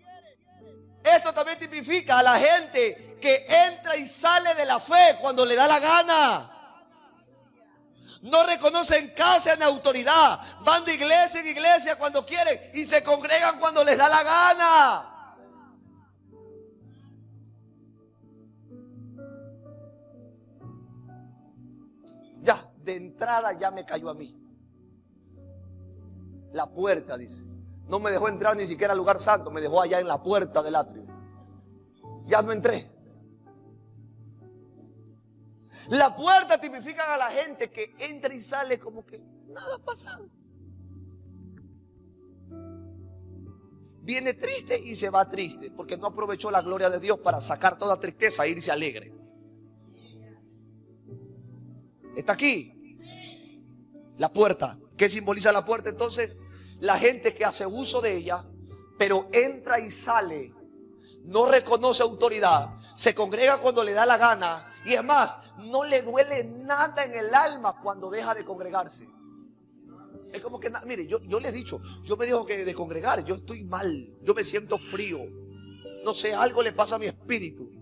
Esto 1.03 1.33
también 1.33 1.57
tipifica 1.59 2.19
a 2.19 2.23
la 2.23 2.37
gente 2.37 3.17
que 3.21 3.45
entra 3.67 3.95
y 3.95 4.07
sale 4.07 4.53
de 4.55 4.65
la 4.65 4.79
fe 4.79 5.17
cuando 5.21 5.45
le 5.45 5.55
da 5.55 5.67
la 5.67 5.79
gana. 5.79 6.49
No 8.21 8.43
reconocen 8.43 9.13
casa 9.15 9.55
ni 9.55 9.63
autoridad. 9.63 10.39
Van 10.61 10.83
de 10.83 10.93
iglesia 10.93 11.39
en 11.39 11.47
iglesia 11.47 11.95
cuando 11.97 12.25
quieren 12.25 12.71
y 12.73 12.85
se 12.85 13.01
congregan 13.03 13.59
cuando 13.59 13.83
les 13.83 13.97
da 13.97 14.09
la 14.09 14.23
gana. 14.23 15.08
De 22.89 22.95
entrada 22.95 23.53
ya 23.53 23.71
me 23.71 23.85
cayó 23.85 24.09
a 24.09 24.15
mí. 24.15 24.35
La 26.51 26.67
puerta, 26.71 27.17
dice. 27.17 27.45
No 27.87 27.99
me 27.99 28.11
dejó 28.11 28.27
entrar 28.27 28.55
ni 28.55 28.67
siquiera 28.67 28.93
al 28.93 28.99
lugar 28.99 29.19
santo, 29.19 29.51
me 29.51 29.61
dejó 29.61 29.81
allá 29.81 29.99
en 29.99 30.07
la 30.07 30.21
puerta 30.21 30.61
del 30.61 30.75
atrio. 30.75 31.05
Ya 32.25 32.41
no 32.41 32.51
entré. 32.51 32.91
La 35.89 36.15
puerta 36.15 36.59
tipifica 36.59 37.13
a 37.13 37.17
la 37.17 37.29
gente 37.31 37.71
que 37.71 37.95
entra 37.99 38.33
y 38.33 38.41
sale 38.41 38.79
como 38.79 39.05
que 39.05 39.19
nada 39.47 39.75
ha 39.75 39.79
pasado. 39.79 40.29
Viene 44.01 44.33
triste 44.33 44.79
y 44.79 44.95
se 44.95 45.09
va 45.09 45.27
triste 45.29 45.71
porque 45.71 45.97
no 45.97 46.07
aprovechó 46.07 46.49
la 46.51 46.61
gloria 46.61 46.89
de 46.89 46.99
Dios 46.99 47.19
para 47.19 47.41
sacar 47.41 47.77
toda 47.77 47.99
tristeza 47.99 48.45
e 48.45 48.49
irse 48.49 48.71
alegre. 48.71 49.13
Está 52.15 52.33
aquí. 52.33 52.78
La 54.19 54.31
puerta. 54.31 54.77
¿Qué 54.97 55.09
simboliza 55.09 55.51
la 55.51 55.65
puerta 55.65 55.89
entonces? 55.89 56.33
La 56.81 56.99
gente 56.99 57.33
que 57.33 57.45
hace 57.45 57.65
uso 57.65 58.01
de 58.01 58.17
ella, 58.17 58.45
pero 58.97 59.29
entra 59.31 59.79
y 59.79 59.89
sale, 59.89 60.53
no 61.23 61.45
reconoce 61.45 62.03
autoridad, 62.03 62.77
se 62.95 63.15
congrega 63.15 63.57
cuando 63.57 63.83
le 63.83 63.93
da 63.93 64.05
la 64.05 64.17
gana 64.17 64.73
y 64.85 64.93
es 64.93 65.03
más, 65.03 65.37
no 65.57 65.85
le 65.85 66.01
duele 66.01 66.43
nada 66.43 67.05
en 67.05 67.15
el 67.15 67.33
alma 67.33 67.79
cuando 67.81 68.09
deja 68.09 68.35
de 68.35 68.43
congregarse. 68.43 69.07
Es 70.33 70.41
como 70.41 70.59
que, 70.59 70.69
mire, 70.85 71.07
yo, 71.07 71.19
yo 71.21 71.39
le 71.39 71.49
he 71.49 71.53
dicho, 71.53 71.81
yo 72.03 72.17
me 72.17 72.25
dijo 72.25 72.45
que 72.45 72.63
de 72.63 72.73
congregar, 72.73 73.23
yo 73.23 73.35
estoy 73.35 73.63
mal, 73.63 74.17
yo 74.21 74.33
me 74.33 74.43
siento 74.43 74.77
frío, 74.77 75.19
no 76.03 76.13
sé, 76.13 76.33
algo 76.33 76.61
le 76.61 76.73
pasa 76.73 76.95
a 76.95 76.99
mi 76.99 77.07
espíritu. 77.07 77.78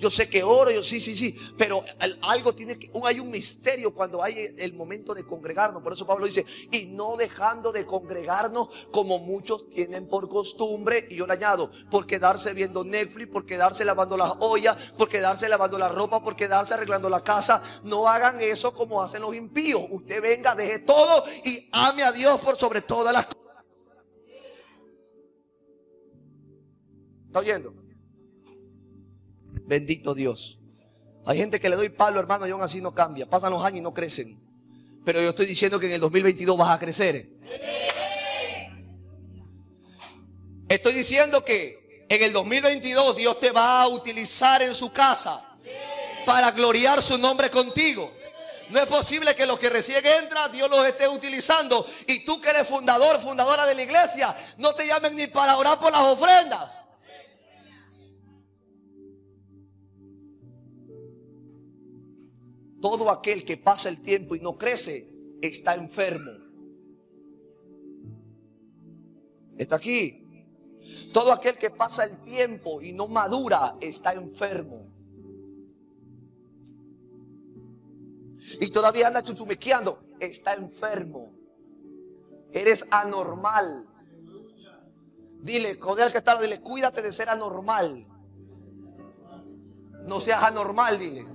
Yo 0.00 0.10
sé 0.10 0.30
que 0.30 0.42
oro, 0.42 0.70
yo 0.70 0.82
sí, 0.82 0.98
sí, 0.98 1.14
sí, 1.14 1.38
pero 1.58 1.82
algo 2.22 2.54
tiene 2.54 2.78
que, 2.78 2.90
hay 3.04 3.20
un 3.20 3.28
misterio 3.30 3.94
cuando 3.94 4.22
hay 4.22 4.54
el 4.56 4.72
momento 4.72 5.14
de 5.14 5.24
congregarnos. 5.24 5.82
Por 5.82 5.92
eso 5.92 6.06
Pablo 6.06 6.24
dice, 6.24 6.46
y 6.70 6.86
no 6.86 7.16
dejando 7.16 7.70
de 7.70 7.84
congregarnos 7.84 8.68
como 8.90 9.18
muchos 9.18 9.68
tienen 9.68 10.08
por 10.08 10.28
costumbre, 10.30 11.06
y 11.10 11.16
yo 11.16 11.26
le 11.26 11.34
añado, 11.34 11.70
por 11.90 12.06
quedarse 12.06 12.54
viendo 12.54 12.82
Netflix, 12.82 13.30
por 13.30 13.44
quedarse 13.44 13.84
lavando 13.84 14.16
las 14.16 14.32
ollas, 14.40 14.92
por 14.96 15.10
quedarse 15.10 15.48
lavando 15.50 15.76
la 15.76 15.90
ropa, 15.90 16.22
por 16.22 16.34
quedarse 16.34 16.72
arreglando 16.72 17.10
la 17.10 17.22
casa. 17.22 17.62
No 17.82 18.08
hagan 18.08 18.40
eso 18.40 18.72
como 18.72 19.02
hacen 19.02 19.20
los 19.20 19.34
impíos. 19.34 19.82
Usted 19.90 20.22
venga, 20.22 20.54
deje 20.54 20.78
todo 20.78 21.24
y 21.44 21.68
ame 21.72 22.04
a 22.04 22.12
Dios 22.12 22.40
por 22.40 22.56
sobre 22.56 22.80
todas 22.80 23.12
las 23.12 23.26
cosas. 23.26 23.64
¿Está 27.26 27.38
oyendo? 27.38 27.79
Bendito 29.70 30.14
Dios. 30.14 30.58
Hay 31.24 31.38
gente 31.38 31.60
que 31.60 31.68
le 31.68 31.76
doy 31.76 31.90
palo, 31.90 32.18
hermano, 32.18 32.44
y 32.44 32.50
aún 32.50 32.60
así 32.60 32.80
no 32.80 32.92
cambia. 32.92 33.30
Pasan 33.30 33.52
los 33.52 33.64
años 33.64 33.78
y 33.78 33.82
no 33.82 33.94
crecen. 33.94 34.36
Pero 35.04 35.22
yo 35.22 35.28
estoy 35.28 35.46
diciendo 35.46 35.78
que 35.78 35.86
en 35.86 35.92
el 35.92 36.00
2022 36.00 36.58
vas 36.58 36.70
a 36.70 36.78
crecer. 36.80 37.28
Estoy 40.68 40.92
diciendo 40.92 41.44
que 41.44 42.04
en 42.08 42.20
el 42.20 42.32
2022 42.32 43.16
Dios 43.16 43.38
te 43.38 43.52
va 43.52 43.82
a 43.82 43.86
utilizar 43.86 44.60
en 44.60 44.74
su 44.74 44.90
casa 44.90 45.40
para 46.26 46.50
gloriar 46.50 47.00
su 47.00 47.16
nombre 47.16 47.48
contigo. 47.48 48.12
No 48.70 48.80
es 48.80 48.86
posible 48.86 49.36
que 49.36 49.46
los 49.46 49.60
que 49.60 49.70
recién 49.70 50.04
entran, 50.04 50.50
Dios 50.50 50.68
los 50.68 50.84
esté 50.84 51.06
utilizando. 51.06 51.86
Y 52.08 52.24
tú 52.24 52.40
que 52.40 52.50
eres 52.50 52.66
fundador, 52.66 53.20
fundadora 53.20 53.66
de 53.66 53.76
la 53.76 53.82
iglesia, 53.84 54.36
no 54.58 54.74
te 54.74 54.88
llamen 54.88 55.14
ni 55.14 55.28
para 55.28 55.56
orar 55.56 55.78
por 55.78 55.92
las 55.92 56.02
ofrendas. 56.02 56.79
Todo 62.80 63.10
aquel 63.10 63.44
que 63.44 63.56
pasa 63.56 63.88
el 63.88 64.00
tiempo 64.00 64.34
y 64.34 64.40
no 64.40 64.56
crece 64.56 65.08
está 65.42 65.74
enfermo. 65.74 66.32
Está 69.58 69.76
aquí. 69.76 70.16
Todo 71.12 71.32
aquel 71.32 71.58
que 71.58 71.70
pasa 71.70 72.04
el 72.04 72.18
tiempo 72.22 72.80
y 72.80 72.92
no 72.92 73.08
madura 73.08 73.76
está 73.80 74.12
enfermo. 74.12 74.86
Y 78.60 78.70
todavía 78.70 79.08
anda 79.08 79.22
chuchumequeando, 79.22 80.02
está 80.18 80.54
enfermo. 80.54 81.34
Eres 82.52 82.86
anormal. 82.90 83.86
Dile, 85.42 85.78
con 85.78 85.98
el 86.00 86.10
que 86.10 86.18
está, 86.18 86.40
dile, 86.40 86.60
cuídate 86.60 87.02
de 87.02 87.12
ser 87.12 87.28
anormal. 87.28 88.06
No 90.06 90.20
seas 90.20 90.42
anormal, 90.42 90.98
dile. 90.98 91.26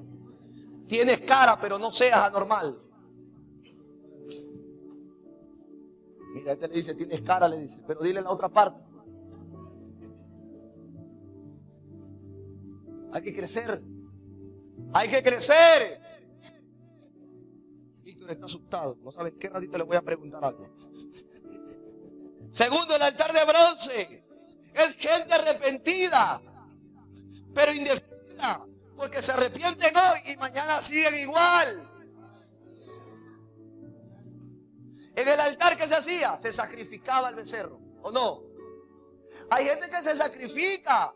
Tienes 0.88 1.22
cara, 1.22 1.60
pero 1.60 1.80
no 1.80 1.92
seas 1.92 2.20
anormal. 2.20 2.82
Mira, 6.34 6.52
este 6.52 6.68
le 6.68 6.74
dice, 6.76 6.94
tienes 6.96 7.22
cara, 7.22 7.48
le 7.48 7.60
dice, 7.60 7.82
pero 7.88 8.02
dile 8.02 8.22
la 8.22 8.30
otra 8.30 8.50
parte. 8.50 8.84
Hay 13.14 13.22
que 13.22 13.34
crecer. 13.34 13.82
Hay 14.94 15.10
que 15.10 15.24
crecer. 15.24 16.02
Víctor 18.04 18.32
está 18.32 18.46
asustado. 18.46 18.98
No 19.02 19.12
sabe 19.12 19.34
qué 19.38 19.50
ratito 19.50 19.78
le 19.78 19.86
voy 19.86 19.96
a 19.96 20.02
preguntar 20.02 20.44
algo. 20.44 20.68
Segundo, 22.52 22.96
el 22.96 23.02
altar 23.02 23.32
de 23.32 23.46
bronce. 23.46 24.26
Es 24.74 24.96
gente 24.98 25.34
arrepentida, 25.34 26.42
pero 27.54 27.74
indefinida. 27.74 28.66
Porque 28.96 29.22
se 29.22 29.32
arrepienten 29.32 29.94
hoy 29.96 30.34
y 30.34 30.38
mañana 30.38 30.82
siguen 30.82 31.16
igual. 31.16 31.92
En 35.16 35.28
el 35.28 35.40
altar 35.40 35.78
que 35.78 35.88
se 35.88 35.96
hacía, 35.96 36.36
se 36.38 36.52
sacrificaba 36.52 37.30
el 37.30 37.36
becerro, 37.36 37.80
¿o 38.02 38.12
no? 38.12 38.44
Hay 39.50 39.66
gente 39.66 39.90
que 39.90 40.02
se 40.02 40.16
sacrifica. 40.16 41.14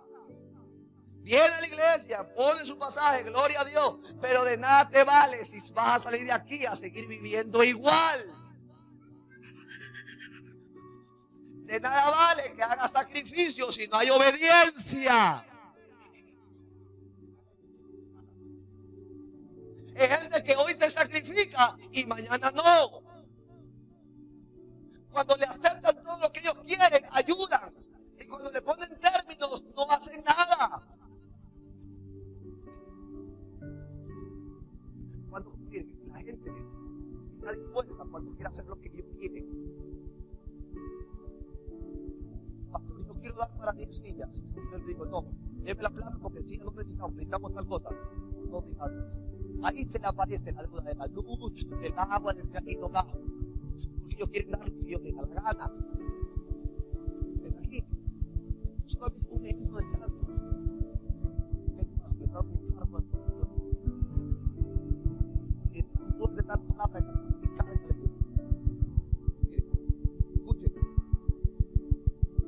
Viene 1.21 1.53
a 1.53 1.61
la 1.61 1.67
iglesia, 1.67 2.33
pone 2.33 2.65
su 2.65 2.77
pasaje, 2.77 3.23
gloria 3.23 3.61
a 3.61 3.65
Dios, 3.65 4.15
pero 4.21 4.45
de 4.45 4.57
nada 4.57 4.89
te 4.89 5.03
vale 5.03 5.43
si 5.45 5.57
vas 5.73 5.95
a 5.95 5.99
salir 5.99 6.25
de 6.25 6.31
aquí 6.31 6.65
a 6.65 6.75
seguir 6.75 7.07
viviendo 7.07 7.63
igual. 7.63 8.35
De 11.65 11.79
nada 11.79 12.09
vale 12.09 12.53
que 12.55 12.63
haga 12.63 12.87
sacrificio 12.87 13.71
si 13.71 13.87
no 13.87 13.97
hay 13.97 14.09
obediencia. 14.09 15.45
Hay 19.99 20.07
gente 20.07 20.43
que 20.43 20.55
hoy 20.55 20.73
se 20.75 20.89
sacrifica 20.89 21.75
y 21.91 22.05
mañana 22.05 22.51
no. 22.51 23.01
Cuando 25.11 25.35
le 25.35 25.45
aceptan 25.45 25.98
Ahí 49.63 49.83
se 49.85 49.99
le 49.99 50.07
aparece 50.07 50.51
la 50.53 50.63
deuda 50.63 50.81
de 50.81 50.95
la 50.95 51.07
luz, 51.07 51.53
del 51.81 51.93
agua, 51.97 52.33
del 52.33 52.49
camino 52.49 52.89
bajo. 52.89 53.19
Porque 53.99 54.15
ellos 54.15 54.29
quieren 54.29 54.51
dar 54.51 54.67
lo 54.67 54.79
que 54.79 54.87
ellos 54.87 55.01
les 55.01 55.15
da 55.15 55.25
la 55.25 55.41
gana. 55.41 55.71
Pero 57.41 57.59
aquí, 57.59 57.83
solamente 58.85 59.27
un 59.31 59.45
ejemplo 59.45 59.77
de 59.77 59.85
cada 59.91 60.07
le 62.19 62.27
da 62.27 62.39
un 62.41 62.51
infarto 62.59 62.97
al 62.97 63.03
mundo. 63.03 63.47
Y 65.73 65.79
el 65.79 66.35
de 66.35 66.41
dar 66.43 66.59
plata 66.61 66.99
y 66.99 67.47
cae 67.57 67.73
en 67.73 67.79
el 67.85 67.99
Escuche. 70.35 70.67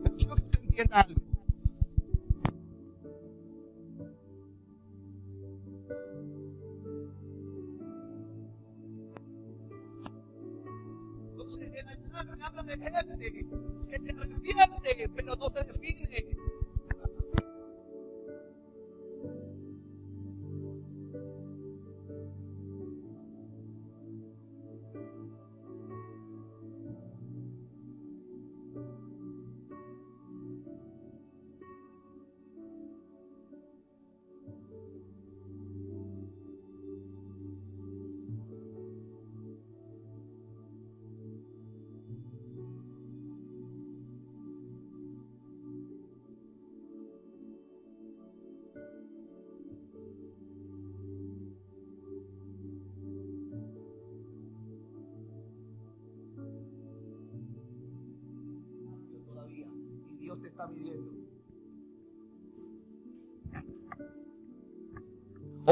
Pero 0.04 0.16
quiero 0.16 0.36
que 0.36 0.44
usted 0.44 0.62
entienda 0.64 1.02
algo. 1.02 1.21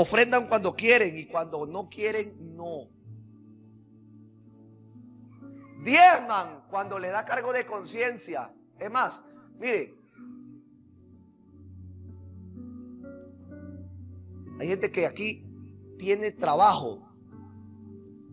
Ofrendan 0.01 0.47
cuando 0.47 0.75
quieren 0.75 1.17
y 1.17 1.25
cuando 1.25 1.65
no 1.65 1.89
quieren, 1.89 2.55
no. 2.55 2.89
Diezman 5.83 6.65
cuando 6.69 6.99
le 6.99 7.09
da 7.09 7.25
cargo 7.25 7.51
de 7.51 7.65
conciencia. 7.65 8.53
Es 8.77 8.89
más, 8.89 9.25
mire, 9.59 9.95
hay 14.59 14.67
gente 14.67 14.91
que 14.91 15.05
aquí 15.05 15.45
tiene 15.97 16.31
trabajo, 16.31 17.11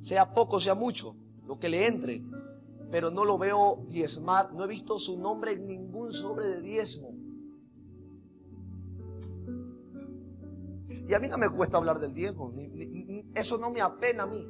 sea 0.00 0.32
poco, 0.32 0.60
sea 0.60 0.74
mucho, 0.74 1.16
lo 1.46 1.58
que 1.58 1.68
le 1.68 1.86
entre 1.86 2.22
pero 2.90 3.10
no 3.10 3.24
lo 3.24 3.38
veo 3.38 3.84
diezmar. 3.88 4.52
No 4.52 4.64
he 4.64 4.68
visto 4.68 4.98
su 4.98 5.18
nombre 5.18 5.52
en 5.52 5.66
ningún 5.66 6.12
sobre 6.12 6.46
de 6.46 6.62
diezmo. 6.62 7.15
Y 11.08 11.14
a 11.14 11.18
mí 11.20 11.28
no 11.28 11.38
me 11.38 11.48
cuesta 11.48 11.76
hablar 11.76 11.98
del 11.98 12.12
ni- 12.14 13.30
eso 13.34 13.58
no 13.58 13.70
me 13.70 13.80
apena 13.80 14.24
a 14.24 14.26
mí. 14.26 14.46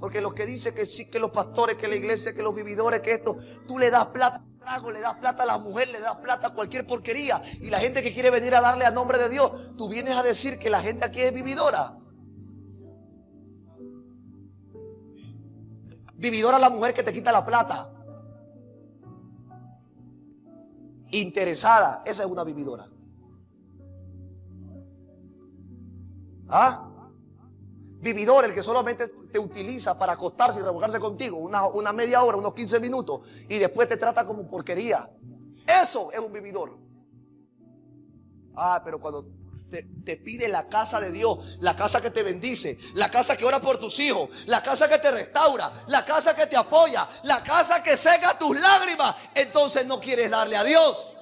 Porque 0.00 0.20
los 0.20 0.34
que 0.34 0.44
dicen 0.44 0.74
que 0.74 0.84
sí, 0.84 1.08
que 1.08 1.18
los 1.18 1.30
pastores, 1.30 1.76
que 1.76 1.88
la 1.88 1.94
iglesia, 1.96 2.34
que 2.34 2.42
los 2.42 2.54
vividores, 2.54 3.00
que 3.00 3.12
esto, 3.12 3.36
tú 3.66 3.78
le 3.78 3.90
das 3.90 4.06
plata 4.06 4.36
al 4.44 4.58
trago, 4.58 4.90
le 4.90 5.00
das 5.00 5.14
plata 5.14 5.44
a 5.44 5.46
la 5.46 5.58
mujer, 5.58 5.88
le 5.88 6.00
das 6.00 6.16
plata 6.16 6.48
a 6.48 6.54
cualquier 6.54 6.86
porquería. 6.86 7.40
Y 7.60 7.70
la 7.70 7.78
gente 7.78 8.02
que 8.02 8.12
quiere 8.12 8.30
venir 8.30 8.54
a 8.54 8.60
darle 8.60 8.84
a 8.84 8.90
nombre 8.90 9.16
de 9.18 9.28
Dios, 9.28 9.76
tú 9.76 9.88
vienes 9.88 10.16
a 10.16 10.22
decir 10.22 10.58
que 10.58 10.68
la 10.70 10.80
gente 10.82 11.04
aquí 11.04 11.20
es 11.20 11.32
vividora. 11.32 11.96
Vividora 16.14 16.58
la 16.58 16.70
mujer 16.70 16.94
que 16.94 17.02
te 17.02 17.12
quita 17.12 17.30
la 17.30 17.44
plata. 17.44 17.92
Interesada, 21.10 22.02
esa 22.04 22.24
es 22.24 22.28
una 22.28 22.42
vividora. 22.42 22.88
¿Ah? 26.48 26.88
Vividor, 27.98 28.44
el 28.44 28.54
que 28.54 28.62
solamente 28.62 29.08
te 29.08 29.38
utiliza 29.38 29.98
para 29.98 30.12
acostarse 30.12 30.60
y 30.60 30.62
remojarse 30.62 31.00
contigo 31.00 31.38
una, 31.38 31.66
una 31.66 31.92
media 31.92 32.22
hora, 32.22 32.36
unos 32.36 32.54
15 32.54 32.78
minutos, 32.78 33.20
y 33.48 33.58
después 33.58 33.88
te 33.88 33.96
trata 33.96 34.24
como 34.24 34.46
porquería. 34.46 35.10
Eso 35.66 36.12
es 36.12 36.18
un 36.18 36.32
vividor. 36.32 36.78
Ah, 38.54 38.80
pero 38.84 39.00
cuando 39.00 39.26
te, 39.68 40.16
pide 40.16 40.48
la 40.48 40.68
casa 40.68 41.00
de 41.00 41.10
Dios, 41.10 41.58
la 41.60 41.74
casa 41.74 42.00
que 42.00 42.10
te 42.10 42.22
bendice, 42.22 42.78
la 42.94 43.10
casa 43.10 43.36
que 43.36 43.44
ora 43.44 43.60
por 43.60 43.78
tus 43.78 43.98
hijos, 43.98 44.30
la 44.46 44.62
casa 44.62 44.88
que 44.88 44.98
te 44.98 45.10
restaura, 45.10 45.72
la 45.88 46.04
casa 46.04 46.34
que 46.34 46.46
te 46.46 46.56
apoya, 46.56 47.08
la 47.24 47.42
casa 47.42 47.82
que 47.82 47.96
seca 47.96 48.38
tus 48.38 48.58
lágrimas, 48.58 49.16
entonces 49.34 49.84
no 49.86 50.00
quieres 50.00 50.30
darle 50.30 50.56
a 50.56 50.64
Dios. 50.64 51.15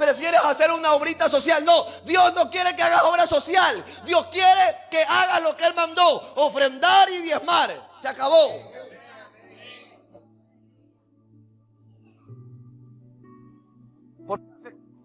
Prefieres 0.00 0.40
hacer 0.42 0.70
una 0.70 0.94
obrita 0.94 1.28
social. 1.28 1.62
No, 1.62 1.84
Dios 2.06 2.32
no 2.32 2.50
quiere 2.50 2.74
que 2.74 2.82
hagas 2.82 3.02
obra 3.02 3.26
social. 3.26 3.84
Dios 4.06 4.28
quiere 4.32 4.78
que 4.90 5.02
hagas 5.02 5.42
lo 5.42 5.54
que 5.54 5.66
Él 5.66 5.74
mandó, 5.74 6.32
ofrendar 6.36 7.10
y 7.10 7.20
diezmar. 7.20 7.90
Se 8.00 8.08
acabó. 8.08 8.72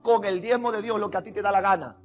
con 0.01 0.23
el 0.23 0.39
diezmo 0.39 0.71
de 0.71 0.83
Dios 0.83 0.99
lo 0.99 1.09
que 1.09 1.17
a 1.17 1.23
ti 1.23 1.31
te 1.31 1.41
da 1.41 1.51
la 1.51 1.59
gana. 1.59 1.97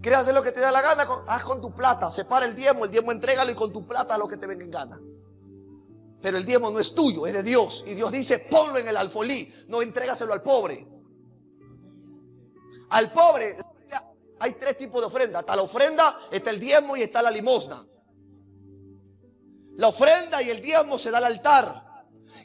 ¿Quieres 0.00 0.20
hacer 0.20 0.34
lo 0.34 0.42
que 0.42 0.50
te 0.50 0.60
da 0.60 0.72
la 0.72 0.80
gana? 0.80 1.06
Haz 1.28 1.44
con 1.44 1.60
tu 1.60 1.72
plata. 1.72 2.10
Separa 2.10 2.46
el 2.46 2.54
diezmo, 2.54 2.86
el 2.86 2.90
diezmo 2.90 3.12
entrégalo 3.12 3.52
y 3.52 3.54
con 3.54 3.70
tu 3.70 3.86
plata 3.86 4.18
lo 4.18 4.26
que 4.26 4.38
te 4.38 4.46
venga 4.46 4.64
en 4.64 4.70
gana. 4.70 5.00
Pero 6.20 6.36
el 6.36 6.44
diezmo 6.44 6.70
no 6.70 6.80
es 6.80 6.94
tuyo, 6.94 7.26
es 7.26 7.34
de 7.34 7.44
Dios. 7.44 7.84
Y 7.86 7.94
Dios 7.94 8.10
dice, 8.10 8.40
ponlo 8.40 8.78
en 8.78 8.88
el 8.88 8.96
alfolí, 8.96 9.54
no 9.68 9.82
entrégaselo 9.82 10.32
al 10.32 10.42
pobre. 10.42 10.97
Al 12.90 13.12
pobre 13.12 13.58
hay 14.40 14.52
tres 14.52 14.76
tipos 14.76 15.00
de 15.00 15.06
ofrenda. 15.06 15.40
Está 15.40 15.56
la 15.56 15.62
ofrenda, 15.62 16.20
está 16.30 16.50
el 16.50 16.60
diezmo 16.60 16.96
y 16.96 17.02
está 17.02 17.22
la 17.22 17.30
limosna. 17.30 17.84
La 19.76 19.88
ofrenda 19.88 20.42
y 20.42 20.50
el 20.50 20.60
diezmo 20.60 20.98
se 20.98 21.10
da 21.10 21.18
al 21.18 21.24
altar. 21.24 21.84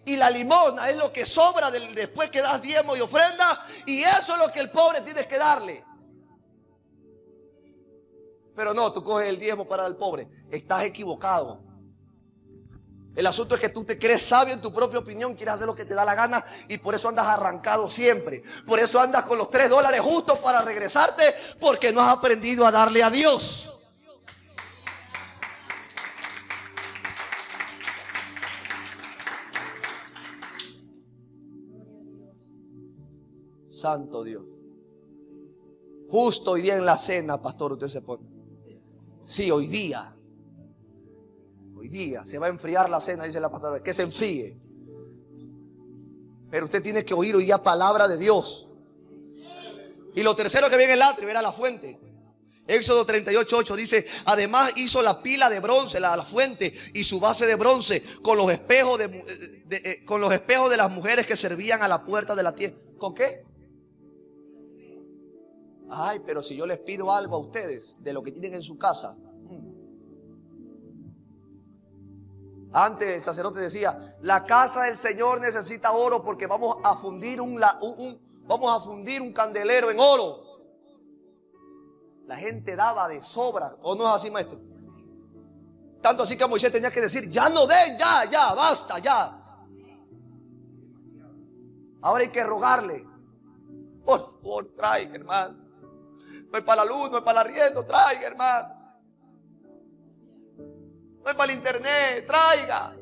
Y 0.06 0.18
la 0.18 0.30
limosna 0.30 0.90
es 0.90 0.98
lo 0.98 1.12
que 1.12 1.26
sobra 1.26 1.72
después 1.72 2.30
que 2.30 2.42
das 2.42 2.62
diezmo 2.62 2.96
y 2.96 3.02
ofrenda. 3.02 3.66
Y 3.86 4.04
eso 4.04 4.34
es 4.34 4.40
lo 4.40 4.52
que 4.52 4.60
el 4.60 4.72
pobre 4.72 5.02
tienes 5.02 5.28
que 5.28 5.38
darle. 5.38 5.84
Pero 8.56 8.74
no, 8.74 8.92
tú 8.94 9.04
coges 9.04 9.30
el 9.30 9.40
diezmo 9.40 9.68
para 9.68 9.88
el 9.88 9.96
pobre. 9.96 10.28
Estás 10.52 10.84
equivocado. 10.84 11.73
El 13.16 13.28
asunto 13.28 13.54
es 13.54 13.62
que 13.62 13.70
tú 13.70 13.84
te 13.84 14.00
crees 14.00 14.24
sabio 14.24 14.56
en 14.56 14.62
tu 14.62 14.74
propia 14.74 15.00
opinión, 15.00 15.36
quieres 15.36 15.56
hacer 15.56 15.68
lo 15.68 15.76
que 15.76 15.86
te 15.86 15.94
da 15.94 16.04
la 16.04 16.16
gana 16.16 16.44
y 16.68 16.80
por 16.80 16.96
eso 16.96 17.10
andas 17.10 17.28
arrancado 17.28 17.88
siempre. 17.88 18.42
Por 18.66 18.80
eso 18.80 19.00
andas 19.00 19.24
con 19.26 19.38
los 19.38 19.52
tres 19.52 19.70
dólares 19.70 20.02
justos 20.02 20.40
para 20.40 20.62
regresarte 20.62 21.24
porque 21.60 21.94
no 21.94 22.02
has 22.02 22.18
aprendido 22.18 22.66
a 22.66 22.72
darle 22.72 23.04
a 23.04 23.12
Dios. 23.12 23.70
Santo 33.68 34.24
Dios. 34.24 34.44
Justo 36.08 36.52
hoy 36.52 36.62
día 36.62 36.76
en 36.76 36.86
la 36.86 36.98
cena, 36.98 37.42
pastor, 37.42 37.74
usted 37.74 37.88
se 37.88 38.02
pone. 38.02 38.26
Sí, 39.26 39.52
hoy 39.52 39.68
día. 39.68 40.13
Hoy 41.94 42.00
día 42.00 42.26
se 42.26 42.40
va 42.40 42.48
a 42.48 42.50
enfriar 42.50 42.90
la 42.90 43.00
cena, 43.00 43.24
dice 43.24 43.40
la 43.40 43.52
pastora. 43.52 43.84
Que 43.84 43.94
se 43.94 44.02
enfríe. 44.02 44.58
Pero 46.50 46.66
usted 46.66 46.82
tiene 46.82 47.06
que 47.06 47.14
oír 47.14 47.36
hoy 47.36 47.46
día 47.46 47.64
palabra 47.64 48.08
de 48.08 48.18
Dios. 48.18 48.68
Y 50.16 50.24
lo 50.24 50.36
tercero 50.36 50.72
que 50.72 50.78
viene 50.78 50.94
el 50.94 51.02
atrio 51.04 51.30
era 51.30 51.44
la 51.44 51.52
fuente. 51.52 52.00
Éxodo 52.66 53.06
38, 53.06 53.76
dice, 53.76 54.08
además 54.26 54.72
hizo 54.78 55.04
la 55.04 55.22
pila 55.22 55.52
de 55.52 55.60
bronce, 55.60 56.00
la, 56.00 56.24
fuente 56.24 56.74
y 56.94 57.04
su 57.04 57.20
base 57.20 57.46
de 57.46 57.56
bronce 57.56 58.02
con 58.24 58.38
los 58.38 58.50
espejos 58.50 58.98
de, 58.98 59.24
eh, 59.70 60.06
con 60.06 60.20
los 60.20 60.34
espejos 60.34 60.72
de 60.72 60.78
las 60.78 60.90
mujeres 60.90 61.28
que 61.28 61.36
servían 61.36 61.84
a 61.84 61.88
la 61.88 62.06
puerta 62.06 62.34
de 62.34 62.42
la 62.42 62.56
tienda. 62.56 62.80
¿Con 62.98 63.14
qué? 63.14 63.46
Ay, 65.92 66.22
pero 66.26 66.42
si 66.42 66.56
yo 66.56 66.66
les 66.66 66.80
pido 66.80 67.12
algo 67.12 67.36
a 67.36 67.40
ustedes 67.40 67.98
de 68.00 68.14
lo 68.14 68.24
que 68.24 68.32
tienen 68.32 68.56
en 68.56 68.64
su 68.64 68.80
casa. 68.80 69.16
Antes 72.74 73.08
el 73.08 73.24
sacerdote 73.24 73.60
decía, 73.60 74.18
la 74.22 74.44
casa 74.46 74.84
del 74.84 74.98
Señor 74.98 75.40
necesita 75.40 75.92
oro 75.92 76.24
porque 76.24 76.48
vamos 76.48 76.78
a 76.84 76.96
fundir 76.96 77.40
un, 77.40 77.62
vamos 78.48 78.76
a 78.76 78.84
fundir 78.84 79.22
un 79.22 79.32
candelero 79.32 79.92
en 79.92 80.00
oro. 80.00 80.42
La 82.26 82.36
gente 82.36 82.76
daba 82.76 83.08
de 83.08 83.22
sobra, 83.22 83.76
¿o 83.84 83.94
no 83.94 84.08
es 84.10 84.16
así, 84.16 84.32
maestro? 84.32 84.60
Tanto 86.02 86.24
así 86.24 86.36
que 86.36 86.48
Moisés 86.48 86.72
tenía 86.72 86.90
que 86.90 87.02
decir, 87.02 87.30
ya 87.30 87.48
no 87.48 87.68
den, 87.68 87.98
ya, 87.98 88.26
ya, 88.26 88.54
basta, 88.54 88.98
ya. 88.98 89.40
Ahora 92.02 92.24
hay 92.24 92.30
que 92.30 92.44
rogarle. 92.44 93.08
Por 94.04 94.20
favor, 94.20 94.74
traigan, 94.76 95.16
hermano. 95.16 95.58
No 96.52 96.58
es 96.58 96.64
para 96.64 96.84
la 96.84 96.92
luz, 96.92 97.12
no 97.12 97.20
es 97.20 97.24
para 97.24 97.42
el 97.42 97.48
arriendo, 97.48 97.86
traiga, 97.86 98.28
hermano. 98.28 98.83
No 101.24 101.30
es 101.30 101.36
para 101.36 101.52
el 101.52 101.58
internet, 101.58 102.28
traiga. 102.28 102.98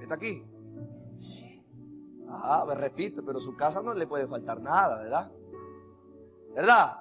¿Está 0.00 0.16
aquí? 0.16 0.44
Ah, 2.28 2.64
me 2.68 2.74
repito, 2.74 3.24
pero 3.24 3.40
su 3.40 3.56
casa 3.56 3.82
no 3.82 3.94
le 3.94 4.06
puede 4.06 4.26
faltar 4.26 4.60
nada, 4.60 5.02
¿verdad? 5.02 5.32
¿Verdad? 6.54 7.00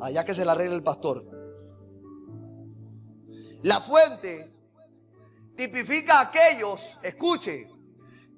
Allá 0.00 0.24
que 0.24 0.34
se 0.34 0.44
la 0.44 0.52
arregle 0.52 0.74
el 0.74 0.82
pastor. 0.82 1.24
La 3.62 3.80
fuente 3.80 4.52
tipifica 5.56 6.18
a 6.18 6.22
aquellos, 6.22 6.98
escuche, 7.02 7.70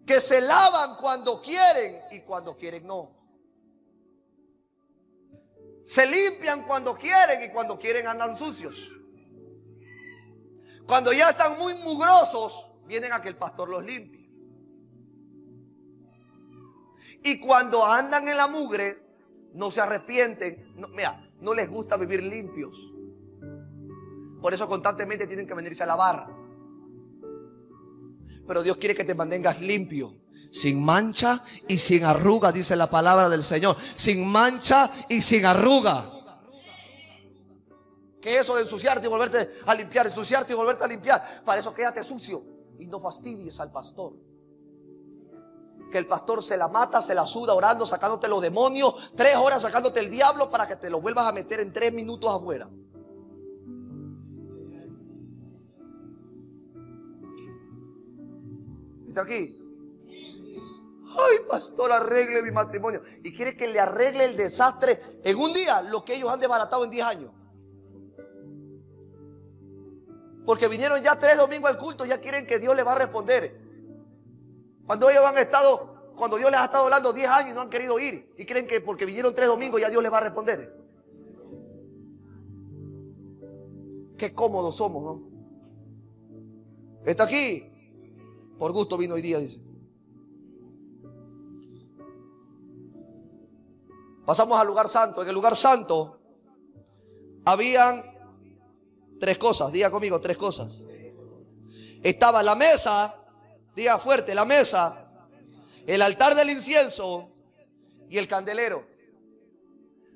que 0.06 0.20
se 0.20 0.42
lavan 0.42 0.96
cuando 1.00 1.40
quieren 1.40 2.02
y 2.12 2.20
cuando 2.20 2.56
quieren 2.56 2.86
no. 2.86 3.23
Se 5.84 6.06
limpian 6.06 6.62
cuando 6.62 6.94
quieren 6.94 7.42
y 7.42 7.52
cuando 7.52 7.78
quieren 7.78 8.06
andan 8.06 8.36
sucios. 8.36 8.90
Cuando 10.86 11.12
ya 11.12 11.30
están 11.30 11.58
muy 11.58 11.74
mugrosos, 11.74 12.66
vienen 12.86 13.12
a 13.12 13.22
que 13.22 13.28
el 13.28 13.36
pastor 13.36 13.68
los 13.68 13.84
limpie. 13.84 14.30
Y 17.22 17.40
cuando 17.40 17.86
andan 17.86 18.28
en 18.28 18.36
la 18.36 18.48
mugre, 18.48 19.02
no 19.54 19.70
se 19.70 19.80
arrepienten. 19.80 20.74
mira, 20.94 21.30
no 21.40 21.54
les 21.54 21.70
gusta 21.70 21.96
vivir 21.96 22.22
limpios. 22.22 22.92
Por 24.42 24.52
eso 24.52 24.68
constantemente 24.68 25.26
tienen 25.26 25.46
que 25.46 25.54
venirse 25.54 25.82
a 25.82 25.86
lavar. 25.86 26.26
Pero 28.46 28.62
Dios 28.62 28.76
quiere 28.76 28.94
que 28.94 29.04
te 29.04 29.14
mantengas 29.14 29.62
limpio, 29.62 30.14
sin 30.54 30.80
mancha 30.80 31.42
y 31.66 31.78
sin 31.78 32.04
arruga, 32.04 32.52
dice 32.52 32.76
la 32.76 32.88
palabra 32.88 33.28
del 33.28 33.42
Señor. 33.42 33.76
Sin 33.96 34.24
mancha 34.24 34.88
y 35.08 35.20
sin 35.20 35.44
arruga. 35.44 36.08
Que 38.20 38.38
eso 38.38 38.54
de 38.54 38.62
ensuciarte 38.62 39.06
y 39.06 39.10
volverte 39.10 39.50
a 39.66 39.74
limpiar, 39.74 40.06
ensuciarte 40.06 40.52
y 40.52 40.56
volverte 40.56 40.84
a 40.84 40.86
limpiar. 40.86 41.20
Para 41.44 41.58
eso 41.58 41.74
quédate 41.74 42.04
sucio 42.04 42.44
y 42.78 42.86
no 42.86 43.00
fastidies 43.00 43.58
al 43.58 43.72
pastor. 43.72 44.14
Que 45.90 45.98
el 45.98 46.06
pastor 46.06 46.40
se 46.40 46.56
la 46.56 46.68
mata, 46.68 47.02
se 47.02 47.16
la 47.16 47.26
suda 47.26 47.52
orando, 47.52 47.84
sacándote 47.84 48.28
los 48.28 48.40
demonios, 48.40 49.12
tres 49.16 49.34
horas 49.34 49.60
sacándote 49.60 49.98
el 49.98 50.08
diablo 50.08 50.48
para 50.48 50.68
que 50.68 50.76
te 50.76 50.88
lo 50.88 51.00
vuelvas 51.00 51.26
a 51.26 51.32
meter 51.32 51.58
en 51.58 51.72
tres 51.72 51.92
minutos 51.92 52.32
afuera. 52.32 52.70
aquí? 59.20 59.63
Ay, 61.16 61.38
pastor, 61.48 61.92
arregle 61.92 62.42
mi 62.42 62.50
matrimonio. 62.50 63.00
Y 63.22 63.34
quiere 63.34 63.56
que 63.56 63.68
le 63.68 63.78
arregle 63.78 64.24
el 64.24 64.36
desastre 64.36 65.00
en 65.22 65.36
un 65.36 65.52
día, 65.52 65.82
lo 65.82 66.04
que 66.04 66.14
ellos 66.14 66.30
han 66.30 66.40
desbaratado 66.40 66.84
en 66.84 66.90
10 66.90 67.04
años. 67.04 67.30
Porque 70.44 70.68
vinieron 70.68 71.02
ya 71.02 71.18
tres 71.18 71.38
domingos 71.38 71.70
al 71.70 71.78
culto, 71.78 72.04
ya 72.04 72.20
quieren 72.20 72.46
que 72.46 72.58
Dios 72.58 72.74
le 72.76 72.82
va 72.82 72.92
a 72.92 72.96
responder. 72.96 73.60
Cuando 74.86 75.08
ellos 75.08 75.24
han 75.24 75.38
estado, 75.38 76.12
cuando 76.16 76.36
Dios 76.36 76.50
les 76.50 76.60
ha 76.60 76.66
estado 76.66 76.84
hablando 76.84 77.12
10 77.12 77.28
años 77.28 77.52
y 77.52 77.54
no 77.54 77.62
han 77.62 77.70
querido 77.70 77.98
ir. 77.98 78.34
Y 78.36 78.44
creen 78.44 78.66
que 78.66 78.80
porque 78.80 79.06
vinieron 79.06 79.34
tres 79.34 79.48
domingos 79.48 79.80
ya 79.80 79.88
Dios 79.88 80.02
les 80.02 80.12
va 80.12 80.18
a 80.18 80.22
responder. 80.22 80.76
Qué 84.18 84.34
cómodos 84.34 84.76
somos, 84.76 85.02
¿no? 85.02 85.34
Está 87.04 87.24
aquí. 87.24 87.70
Por 88.58 88.72
gusto 88.72 88.96
vino 88.96 89.14
hoy 89.14 89.22
día, 89.22 89.38
dice. 89.38 89.63
Pasamos 94.24 94.58
al 94.58 94.66
lugar 94.66 94.88
santo. 94.88 95.22
En 95.22 95.28
el 95.28 95.34
lugar 95.34 95.56
santo 95.56 96.18
habían 97.44 98.02
tres 99.20 99.38
cosas. 99.38 99.70
Diga 99.72 99.90
conmigo, 99.90 100.20
tres 100.20 100.36
cosas. 100.36 100.82
Estaba 102.02 102.42
la 102.42 102.54
mesa, 102.54 103.14
diga 103.74 103.98
fuerte, 103.98 104.34
la 104.34 104.44
mesa. 104.44 105.00
el 105.86 106.00
altar 106.00 106.34
del 106.34 106.48
incienso 106.48 107.28
y 108.08 108.16
el 108.16 108.26
candelero. 108.26 108.86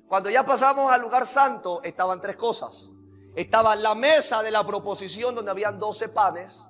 Cuando 0.07 0.31
ya 0.31 0.43
pasamos 0.43 0.91
al 0.91 1.01
lugar 1.01 1.27
santo, 1.27 1.81
estaban 1.83 2.19
tres 2.19 2.35
cosas. 2.35 2.93
Estaba 3.35 3.75
la 3.75 3.93
mesa 3.93 4.41
de 4.41 4.49
la 4.49 4.65
proposición 4.65 5.35
donde 5.35 5.51
habían 5.51 5.79
12 5.79 6.09
panes. 6.09 6.63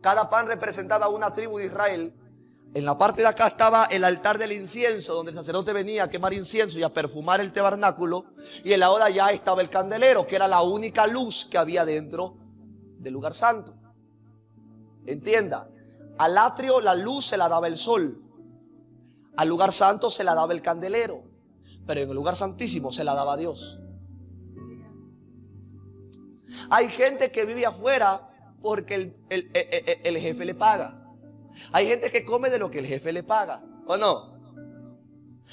Cada 0.00 0.28
pan 0.28 0.48
representaba 0.48 1.08
una 1.08 1.32
tribu 1.32 1.58
de 1.58 1.66
Israel. 1.66 2.12
En 2.72 2.84
la 2.84 2.98
parte 2.98 3.22
de 3.22 3.28
acá 3.28 3.48
estaba 3.48 3.84
el 3.84 4.02
altar 4.02 4.38
del 4.38 4.52
incienso, 4.52 5.14
donde 5.14 5.30
el 5.30 5.36
sacerdote 5.36 5.72
venía 5.72 6.04
a 6.04 6.10
quemar 6.10 6.32
incienso 6.32 6.78
y 6.78 6.82
a 6.82 6.92
perfumar 6.92 7.40
el 7.40 7.52
tabernáculo. 7.52 8.26
Y 8.64 8.72
en 8.72 8.80
la 8.80 8.90
hora 8.90 9.10
ya 9.10 9.28
estaba 9.28 9.62
el 9.62 9.70
candelero, 9.70 10.26
que 10.26 10.36
era 10.36 10.48
la 10.48 10.62
única 10.62 11.06
luz 11.06 11.46
que 11.46 11.58
había 11.58 11.84
dentro 11.84 12.36
del 12.98 13.12
lugar 13.12 13.34
santo. 13.34 13.74
Entienda, 15.06 15.68
al 16.18 16.38
atrio 16.38 16.80
la 16.80 16.94
luz 16.94 17.26
se 17.26 17.36
la 17.36 17.48
daba 17.48 17.68
el 17.68 17.76
sol. 17.76 18.20
Al 19.36 19.48
lugar 19.48 19.72
santo 19.72 20.10
se 20.10 20.24
la 20.24 20.34
daba 20.34 20.52
el 20.52 20.62
candelero. 20.62 21.24
Pero 21.86 22.00
en 22.00 22.08
el 22.08 22.14
lugar 22.14 22.36
santísimo 22.36 22.92
se 22.92 23.04
la 23.04 23.14
daba 23.14 23.36
Dios. 23.36 23.78
Hay 26.70 26.88
gente 26.88 27.30
que 27.30 27.44
vive 27.44 27.66
afuera 27.66 28.30
porque 28.62 28.94
el, 28.94 29.16
el, 29.28 30.18
jefe 30.18 30.44
le 30.44 30.54
paga. 30.54 31.03
Hay 31.72 31.86
gente 31.86 32.10
que 32.10 32.24
come 32.24 32.50
de 32.50 32.58
lo 32.58 32.70
que 32.70 32.78
el 32.78 32.86
jefe 32.86 33.12
le 33.12 33.22
paga. 33.22 33.62
¿O 33.86 33.96
no? 33.96 34.34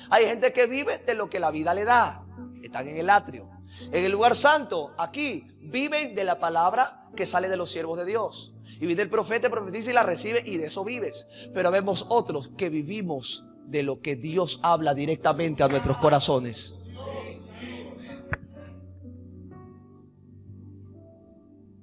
Hay 0.10 0.26
gente 0.26 0.54
que 0.54 0.68
vive 0.68 0.98
de 1.00 1.14
lo 1.14 1.30
que 1.30 1.40
la 1.40 1.52
vida 1.52 1.74
le 1.74 1.86
da. 1.86 2.26
Están 2.64 2.88
en 2.88 2.98
el 2.98 3.10
atrio. 3.10 3.50
En 3.92 4.04
el 4.04 4.12
lugar 4.12 4.36
santo, 4.36 4.94
aquí, 4.98 5.48
viven 5.62 6.16
de 6.16 6.24
la 6.24 6.40
palabra 6.40 7.10
que 7.16 7.26
sale 7.26 7.50
de 7.50 7.58
los 7.58 7.72
siervos 7.72 7.98
de 7.98 8.06
Dios. 8.06 8.54
Y 8.80 8.86
viene 8.86 9.04
el 9.04 9.10
profeta, 9.10 9.50
profetiza 9.50 9.92
y 9.92 9.94
la 9.94 10.04
recibe 10.04 10.42
y 10.46 10.58
de 10.58 10.68
eso 10.68 10.84
vives. 10.84 11.28
Pero 11.54 11.72
vemos 11.72 12.06
otros 12.10 12.50
que 12.58 12.70
vivimos 12.70 13.46
de 13.66 13.84
lo 13.84 14.02
que 14.02 14.16
Dios 14.16 14.60
habla 14.64 14.94
directamente 14.94 15.64
a 15.64 15.68
nuestros 15.68 15.98
corazones. 15.98 16.76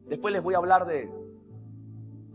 Después 0.07 0.33
les 0.33 0.43
voy 0.43 0.55
a 0.55 0.59
hablar 0.59 0.87
de 0.87 1.11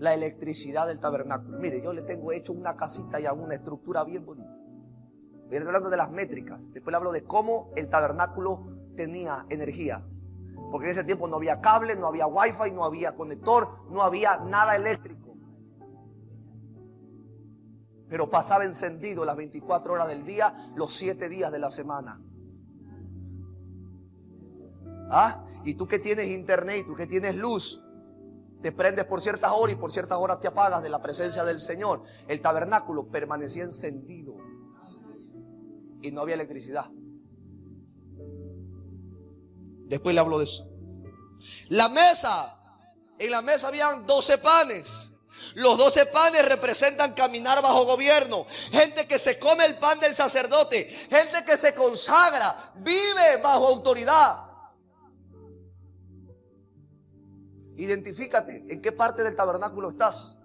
la 0.04 0.14
electricidad 0.14 0.86
del 0.86 1.00
tabernáculo. 1.00 1.60
Mire, 1.60 1.82
yo 1.82 1.94
le 1.94 2.02
tengo 2.02 2.34
hecho 2.34 2.52
una 2.52 2.76
casita 2.76 3.22
y 3.22 3.26
una 3.26 3.56
estructura 3.56 4.04
bien 4.04 4.26
bonita. 4.26 4.54
Estoy 5.50 5.66
hablando 5.66 5.90
de 5.90 5.96
las 5.96 6.12
métricas. 6.12 6.74
Después 6.74 6.92
le 6.92 6.98
hablo 6.98 7.14
de 7.14 7.24
cómo 7.24 7.72
el 7.78 7.88
tabernáculo 7.88 8.66
tenía 8.98 9.46
energía. 9.50 10.06
Porque 10.70 10.88
en 10.88 10.92
ese 10.92 11.06
tiempo 11.06 11.30
no 11.30 11.38
había 11.38 11.62
cable, 11.62 11.96
no 11.96 12.08
había 12.08 12.28
wifi, 12.28 12.72
no 12.74 12.84
había 12.84 13.16
conector, 13.16 13.90
no 13.92 14.04
había 14.04 14.40
nada 14.40 14.76
eléctrico. 14.76 15.38
Pero 18.10 18.30
pasaba 18.30 18.66
encendido 18.66 19.24
las 19.24 19.38
24 19.38 19.94
horas 19.94 20.10
del 20.10 20.26
día, 20.26 20.54
los 20.76 20.94
7 20.94 21.30
días 21.30 21.50
de 21.50 21.60
la 21.60 21.70
semana. 21.70 22.22
¿Ah? 25.10 25.46
Y 25.64 25.76
tú 25.76 25.88
que 25.88 26.00
tienes 26.00 26.28
internet, 26.28 26.84
tú 26.88 26.94
que 26.94 27.08
tienes 27.08 27.38
luz, 27.38 27.83
te 28.64 28.72
prendes 28.72 29.04
por 29.06 29.20
ciertas 29.20 29.52
horas 29.52 29.74
y 29.74 29.76
por 29.76 29.92
ciertas 29.92 30.18
horas 30.18 30.40
te 30.40 30.48
apagas 30.48 30.82
de 30.82 30.90
la 30.90 31.02
presencia 31.02 31.44
del 31.44 31.60
Señor. 31.60 32.02
El 32.30 32.42
tabernáculo 32.42 33.10
permanecía 33.10 33.64
encendido 33.64 34.36
y 36.02 36.12
no 36.12 36.22
había 36.22 36.36
electricidad. 36.36 36.86
Después 39.86 40.16
le 40.16 40.22
hablo 40.22 40.40
de 40.40 40.46
eso. 40.46 40.66
La 41.68 41.90
mesa, 41.90 42.58
en 43.20 43.32
la 43.32 43.42
mesa 43.42 43.68
habían 43.68 44.08
12 44.08 44.38
panes. 44.38 45.12
Los 45.56 45.78
12 45.78 46.06
panes 46.06 46.46
representan 46.46 47.14
caminar 47.14 47.62
bajo 47.62 47.84
gobierno. 47.84 48.48
Gente 48.72 49.06
que 49.06 49.20
se 49.20 49.38
come 49.40 49.66
el 49.66 49.78
pan 49.78 50.00
del 50.00 50.16
sacerdote. 50.16 50.86
Gente 51.12 51.44
que 51.46 51.58
se 51.58 51.74
consagra, 51.74 52.72
vive 52.76 53.42
bajo 53.44 53.68
autoridad. 53.68 54.53
Identifícate 57.78 58.66
en 58.70 58.82
qué 58.82 58.92
parte 58.92 59.24
del 59.24 59.36
tabernáculo 59.36 59.90
estás. 59.90 60.38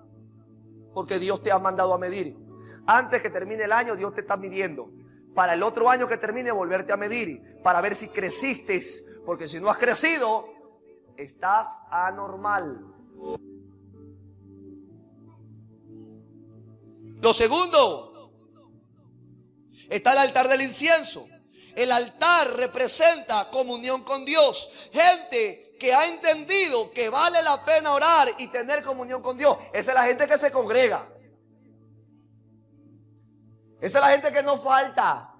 Porque 0.95 1.19
Dios 1.19 1.43
te 1.43 1.53
ha 1.53 1.59
mandado 1.59 1.93
a 1.95 1.99
medir. 1.99 2.37
Antes 2.87 3.21
que 3.23 3.31
termine 3.31 3.65
el 3.65 3.73
año, 3.73 3.97
Dios 3.97 4.15
te 4.15 4.23
está 4.23 4.37
midiendo. 4.37 4.91
Para 5.35 5.55
el 5.55 5.63
otro 5.63 5.91
año 5.91 6.09
que 6.09 6.17
termine, 6.17 6.51
volverte 6.51 6.93
a 6.93 6.97
medir. 6.97 7.61
Para 7.63 7.81
ver 7.81 7.95
si 7.95 8.09
creciste. 8.09 8.81
Porque 9.25 9.47
si 9.47 9.61
no 9.61 9.69
has 9.69 9.79
crecido, 9.79 10.47
estás 11.17 11.81
anormal. 11.91 12.95
Lo 17.21 17.35
segundo, 17.35 18.33
está 19.91 20.13
el 20.13 20.19
altar 20.19 20.49
del 20.49 20.63
incienso. 20.63 21.27
El 21.77 21.93
altar 21.93 22.57
representa 22.57 23.51
comunión 23.51 24.03
con 24.03 24.25
Dios. 24.25 24.69
Gente 24.93 25.68
que 25.79 25.93
ha 25.93 26.09
entendido 26.09 26.91
que 26.93 27.09
vale 27.09 27.43
la 27.43 27.65
pena 27.65 27.93
orar 27.93 28.29
y 28.39 28.49
tener 28.49 28.83
comunión 28.83 29.23
con 29.23 29.39
Dios. 29.39 29.57
Esa 29.73 29.93
es 29.93 29.95
la 29.95 30.05
gente 30.05 30.27
que 30.27 30.37
se 30.37 30.51
congrega. 30.51 31.09
Esa 33.81 33.99
es 33.99 34.05
la 34.05 34.11
gente 34.11 34.33
que 34.33 34.43
no 34.43 34.59
falta. 34.59 35.35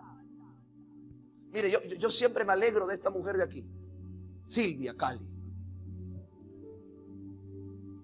Mire, 1.51 1.71
yo, 1.71 1.83
yo, 1.83 2.11
siempre 2.11 2.45
me 2.45 2.53
alegro 2.53 2.87
de 2.87 2.95
esta 2.95 3.11
mujer 3.11 3.37
de 3.37 3.43
aquí, 3.43 3.67
Silvia 4.47 4.95
Cali. 4.97 5.29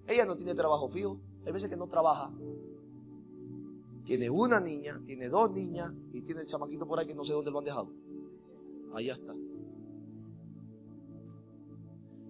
Ella 0.06 0.24
no 0.24 0.34
tiene 0.34 0.54
trabajo 0.54 0.88
fijo, 0.88 1.20
hay 1.46 1.52
veces 1.52 1.68
que 1.68 1.76
no 1.76 1.86
trabaja. 1.86 2.32
Tiene 4.04 4.28
una 4.28 4.60
niña, 4.60 5.00
tiene 5.04 5.28
dos 5.28 5.50
niñas 5.50 5.92
y 6.12 6.22
tiene 6.22 6.42
el 6.42 6.46
chamaquito 6.46 6.86
por 6.86 6.98
ahí 6.98 7.06
que 7.06 7.14
no 7.14 7.24
sé 7.24 7.32
dónde 7.32 7.50
lo 7.50 7.58
han 7.58 7.64
dejado. 7.64 7.92
Ahí 8.94 9.08
está. 9.08 9.34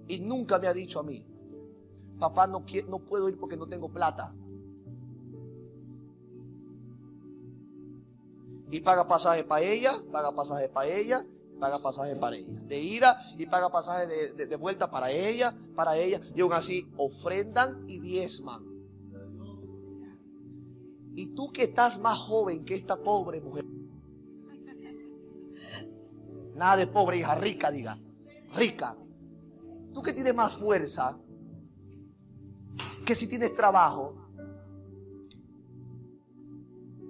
Y 0.09 0.21
nunca 0.21 0.59
me 0.59 0.67
ha 0.67 0.75
dicho 0.75 1.01
a 1.01 1.03
mí, 1.03 1.27
papá, 2.19 2.47
no, 2.47 2.65
no 2.89 2.99
puedo 3.01 3.29
ir 3.29 3.39
porque 3.39 3.57
no 3.57 3.67
tengo 3.67 3.91
plata. 3.93 4.35
Y 8.71 8.81
paga 8.81 9.07
pasaje 9.07 9.45
para 9.45 9.63
ella, 9.63 9.93
paga 10.11 10.35
pasaje 10.35 10.69
para 10.69 10.89
ella, 10.89 11.25
paga 11.61 11.79
pasaje 11.79 12.17
para 12.17 12.37
ella. 12.37 12.61
De 12.67 12.81
ira 12.81 13.17
y 13.39 13.47
paga 13.47 13.71
pasaje 13.71 14.07
de, 14.07 14.47
de, 14.47 14.57
vuelta 14.57 14.91
para 14.91 15.11
ella, 15.11 15.57
para 15.77 15.97
ella. 15.97 16.21
Y 16.35 16.41
aún 16.41 16.53
así 16.53 16.91
ofrendan 16.97 17.85
y 17.89 18.01
diezman. 18.01 18.65
Y 21.17 21.35
tú 21.35 21.53
que 21.53 21.65
estás 21.65 22.01
más 22.01 22.19
joven 22.19 22.65
que 22.65 22.75
esta 22.75 22.97
pobre 22.97 23.41
mujer. 23.41 23.65
Nada 26.57 26.77
de 26.77 26.87
pobre 26.87 27.19
hija, 27.19 27.35
rica 27.35 27.71
diga. 27.71 27.99
Rica. 28.57 28.97
Tú 29.95 30.03
que 30.03 30.13
tienes 30.13 30.35
más 30.35 30.57
fuerza, 30.57 31.17
que 33.07 33.15
si 33.15 33.29
tienes 33.29 33.55
trabajo, 33.55 34.17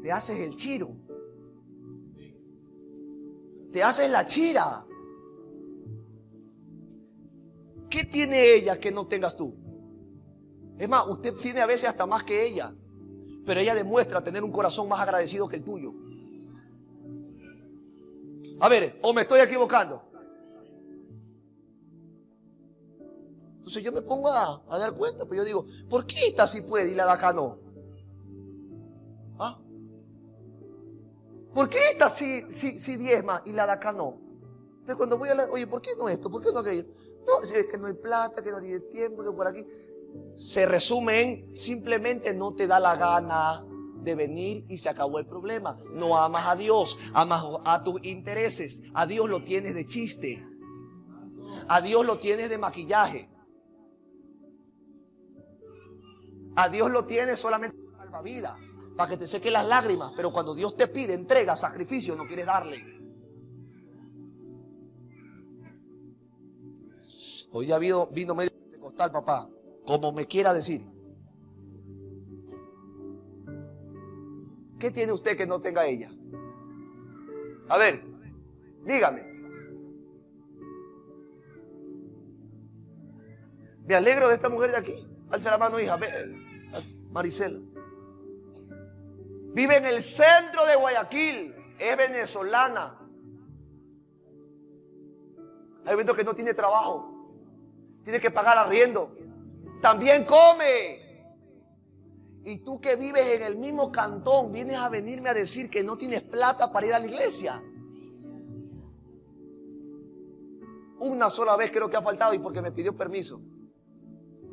te 0.03 0.13
haces 0.13 0.39
el 0.41 0.55
chiro. 0.55 0.95
Te 3.73 3.83
haces 3.83 4.11
la 4.11 4.27
chira. 4.27 4.85
¿Qué 7.89 8.05
tiene 8.05 8.53
ella 8.53 8.79
que 8.79 8.93
no 8.93 9.07
tengas 9.07 9.35
tú? 9.35 9.57
Es 10.79 10.89
más, 10.89 11.07
usted 11.09 11.35
tiene 11.37 11.63
a 11.63 11.67
veces 11.67 11.89
hasta 11.89 12.05
más 12.05 12.23
que 12.23 12.47
ella, 12.47 12.75
pero 13.47 13.61
ella 13.61 13.75
demuestra 13.75 14.23
tener 14.23 14.45
un 14.45 14.53
corazón 14.53 14.89
más 14.89 15.01
agradecido 15.01 15.49
que 15.49 15.57
el 15.57 15.65
tuyo. 15.65 15.95
A 18.61 18.69
ver, 18.69 18.99
o 19.03 19.15
me 19.15 19.23
estoy 19.23 19.41
equivocando. 19.41 20.04
Entonces 23.65 23.83
yo 23.83 23.93
me 23.93 24.03
pongo 24.03 24.29
a, 24.29 24.63
dar 24.79 24.93
cuenta, 24.93 25.25
pues 25.25 25.41
yo 25.41 25.45
digo, 25.47 25.67
¿por 25.89 26.05
qué 26.05 26.27
esta 26.27 26.47
sí 26.47 26.61
puede 26.61 26.91
y 26.91 26.95
la 26.95 27.07
de 27.07 27.13
acá 27.13 27.33
no? 27.33 27.59
¿Ah? 29.39 29.59
¿Por 31.55 31.71
qué 31.71 31.79
esta 31.91 32.11
sí, 32.11 32.45
sí, 32.51 32.79
sí 32.79 32.97
diezma 32.97 33.41
y 33.47 33.53
la 33.53 33.65
de 33.65 33.73
acá 33.73 33.91
no? 33.91 34.21
Entonces 34.73 34.97
cuando 34.97 35.17
voy 35.17 35.31
a 35.31 35.35
la, 35.35 35.45
oye, 35.47 35.67
¿por 35.67 35.81
qué 35.81 35.93
no 35.99 36.11
esto? 36.11 36.29
¿Por 36.29 36.43
qué 36.43 36.53
no 36.53 36.59
aquello? 36.59 36.85
No, 37.27 37.41
es 37.41 37.65
que 37.65 37.79
no 37.79 37.87
hay 37.87 37.95
plata, 37.95 38.43
que 38.43 38.51
no 38.51 38.61
tiene 38.61 38.81
tiempo, 38.81 39.25
que 39.25 39.33
por 39.33 39.47
aquí. 39.47 39.67
Se 40.35 40.67
resume 40.67 41.23
en 41.23 41.57
simplemente 41.57 42.35
no 42.35 42.55
te 42.55 42.67
da 42.67 42.79
la 42.79 42.97
gana 42.97 43.65
de 44.03 44.15
venir 44.15 44.67
y 44.69 44.77
se 44.77 44.91
acabó 44.91 45.19
el 45.19 45.25
problema. 45.25 45.81
No 45.91 46.19
amas 46.19 46.49
a 46.49 46.55
Dios, 46.55 46.99
amas 47.15 47.43
a 47.65 47.83
tus 47.83 48.05
intereses. 48.05 48.83
A 48.93 49.07
Dios 49.07 49.27
lo 49.31 49.43
tienes 49.43 49.75
de 49.75 49.87
chiste. 49.87 50.47
A 51.67 51.81
Dios 51.81 52.05
lo 52.05 52.19
tienes 52.19 52.51
de 52.51 52.59
maquillaje. 52.59 53.31
A 56.57 56.69
Dios 56.69 56.91
lo 56.91 57.05
tiene 57.05 57.37
solamente 57.37 57.77
salvavidas, 57.97 58.57
para 58.97 59.11
que 59.11 59.17
te 59.17 59.27
seque 59.27 59.51
las 59.51 59.67
lágrimas. 59.67 60.13
Pero 60.17 60.33
cuando 60.33 60.55
Dios 60.55 60.77
te 60.77 60.87
pide 60.87 61.15
entrega, 61.15 61.57
sacrificio, 61.57 62.17
no 62.17 62.27
quieres 62.27 62.47
darle. 62.47 62.95
Hoy 67.51 67.67
ya 67.67 67.79
vino, 67.79 68.09
vino 68.09 68.35
medio 68.35 68.51
de 68.71 68.79
costal, 68.79 69.13
papá, 69.13 69.49
como 69.87 70.13
me 70.13 70.27
quiera 70.27 70.53
decir. 70.53 70.83
¿Qué 74.79 74.91
tiene 74.91 75.13
usted 75.13 75.37
que 75.37 75.47
no 75.47 75.61
tenga 75.61 75.87
ella? 75.87 76.11
A 77.69 77.79
ver, 77.79 78.05
dígame. 78.85 79.23
Me 83.87 83.95
alegro 83.95 84.29
de 84.29 84.35
esta 84.35 84.49
mujer 84.49 84.73
de 84.73 84.77
aquí. 84.77 85.14
Alza 85.35 85.51
la 85.51 85.59
mano, 85.59 85.81
hija. 85.81 85.99
Maricela. 87.11 87.59
Vive 89.53 89.77
en 89.79 89.87
el 89.87 90.01
centro 90.01 90.65
de 90.65 90.77
Guayaquil. 90.77 91.53
Es 91.77 91.97
venezolana. 91.97 92.97
Hay 95.85 95.91
momentos 95.91 96.17
que 96.17 96.23
no 96.23 96.35
tiene 96.35 96.55
trabajo. 96.55 97.11
Tiene 98.05 98.21
que 98.21 98.31
pagar 98.31 98.59
arriendo. 98.59 99.17
También 99.83 100.25
come. 100.25 101.01
Y 102.45 102.59
tú 102.59 102.81
que 102.81 102.95
vives 102.95 103.27
en 103.35 103.43
el 103.43 103.57
mismo 103.57 103.91
cantón, 103.91 104.53
vienes 104.53 104.77
a 104.77 104.89
venirme 104.89 105.31
a 105.31 105.35
decir 105.35 105.69
que 105.69 105.83
no 105.83 105.99
tienes 105.99 106.23
plata 106.23 106.71
para 106.71 106.87
ir 106.87 106.95
a 106.95 107.01
la 107.01 107.07
iglesia. 107.07 107.61
Una 111.01 111.29
sola 111.29 111.57
vez 111.57 111.73
creo 111.73 111.91
que 111.91 111.97
ha 111.97 112.03
faltado 112.03 112.35
y 112.35 112.39
porque 112.39 112.63
me 112.63 112.71
pidió 112.71 112.97
permiso. 112.97 113.41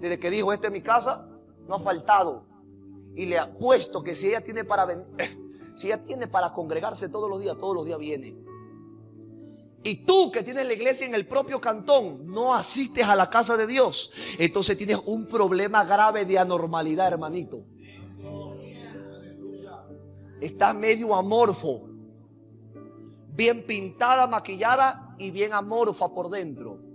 Desde 0.02 0.20
que 0.20 0.32
dijo, 0.32 0.52
esta 0.52 0.68
es 0.68 0.74
mi 0.74 0.82
casa, 0.82 1.30
no 1.68 1.76
ha 1.76 1.80
faltado. 1.80 2.43
Y 3.16 3.28
le 3.28 3.38
ha 3.38 3.54
puesto 3.58 4.04
que 4.04 4.16
si 4.16 4.30
ella 4.30 4.41
tiene 4.41 4.64
para 4.64 4.88
si 5.78 5.88
ella 5.88 6.02
tiene 6.02 6.28
para 6.28 6.52
congregarse 6.52 7.08
todos 7.08 7.30
los 7.30 7.39
días, 7.39 7.58
todos 7.58 7.76
los 7.76 7.86
días 7.86 7.99
viene. 7.99 8.36
Y 9.84 10.06
tú 10.06 10.32
que 10.32 10.43
tienes 10.43 10.66
la 10.66 10.74
iglesia 10.74 11.06
en 11.06 11.14
el 11.16 11.28
propio 11.28 11.62
cantón, 11.62 12.26
no 12.28 12.54
asistes 12.54 13.06
a 13.06 13.16
la 13.16 13.30
casa 13.30 13.58
de 13.58 13.68
Dios. 13.68 14.12
Entonces 14.39 14.76
tienes 14.76 14.97
un 15.06 15.28
problema 15.28 15.84
grave 15.86 16.26
de 16.26 16.39
anormalidad, 16.39 17.08
hermanito. 17.08 17.64
Estás 20.39 20.76
medio 20.76 21.16
amorfo. 21.16 21.89
Bien 23.34 23.66
pintada, 23.66 24.28
maquillada 24.28 25.16
y 25.20 25.30
bien 25.30 25.54
amorfa 25.54 26.10
por 26.10 26.30
dentro. 26.30 26.91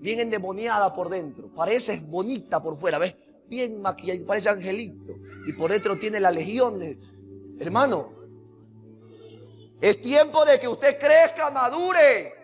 Bien 0.00 0.18
endemoniada 0.18 0.94
por 0.94 1.10
dentro. 1.10 1.52
Pareces 1.54 2.06
bonita 2.06 2.62
por 2.62 2.76
fuera, 2.76 2.98
¿ves? 2.98 3.14
Bien 3.48 3.80
maquillada, 3.82 4.18
parece 4.26 4.48
angelito. 4.48 5.14
Y 5.46 5.52
por 5.52 5.70
dentro 5.70 5.98
tiene 5.98 6.18
la 6.20 6.30
legión. 6.30 6.80
Hermano, 7.58 8.12
es 9.80 10.00
tiempo 10.00 10.44
de 10.44 10.58
que 10.58 10.68
usted 10.68 10.98
crezca, 10.98 11.50
madure. 11.50 12.34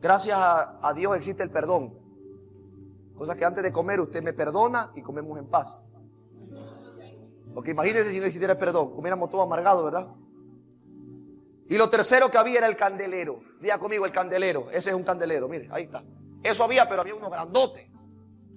Gracias 0.00 0.36
a, 0.36 0.92
Dios 0.94 1.16
existe 1.16 1.42
el 1.42 1.50
perdón. 1.50 1.98
Cosa 3.14 3.36
que 3.36 3.44
antes 3.44 3.62
de 3.62 3.72
comer 3.72 4.00
usted 4.00 4.22
me 4.22 4.32
perdona 4.32 4.92
y 4.94 5.02
comemos 5.02 5.38
en 5.38 5.46
paz. 5.46 5.84
Porque 7.54 7.70
imagínense 7.70 8.10
si 8.10 8.18
no 8.18 8.26
existiera 8.26 8.52
el 8.52 8.58
perdón, 8.58 8.90
comiéramos 8.90 9.30
todo 9.30 9.42
amargado, 9.42 9.84
¿verdad? 9.84 10.08
Y 11.68 11.78
lo 11.78 11.88
tercero 11.88 12.30
que 12.30 12.38
había 12.38 12.58
era 12.58 12.66
el 12.66 12.76
candelero. 12.76 13.40
Diga 13.60 13.78
conmigo 13.78 14.04
el 14.04 14.12
candelero. 14.12 14.70
Ese 14.70 14.90
es 14.90 14.96
un 14.96 15.02
candelero, 15.02 15.48
mire, 15.48 15.68
ahí 15.72 15.84
está. 15.84 16.04
Eso 16.42 16.64
había, 16.64 16.88
pero 16.88 17.00
había 17.00 17.14
uno 17.14 17.30
grandote. 17.30 17.90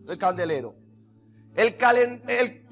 El 0.07 0.17
candelero. 0.17 0.75
El, 1.55 1.75
el 2.27 2.67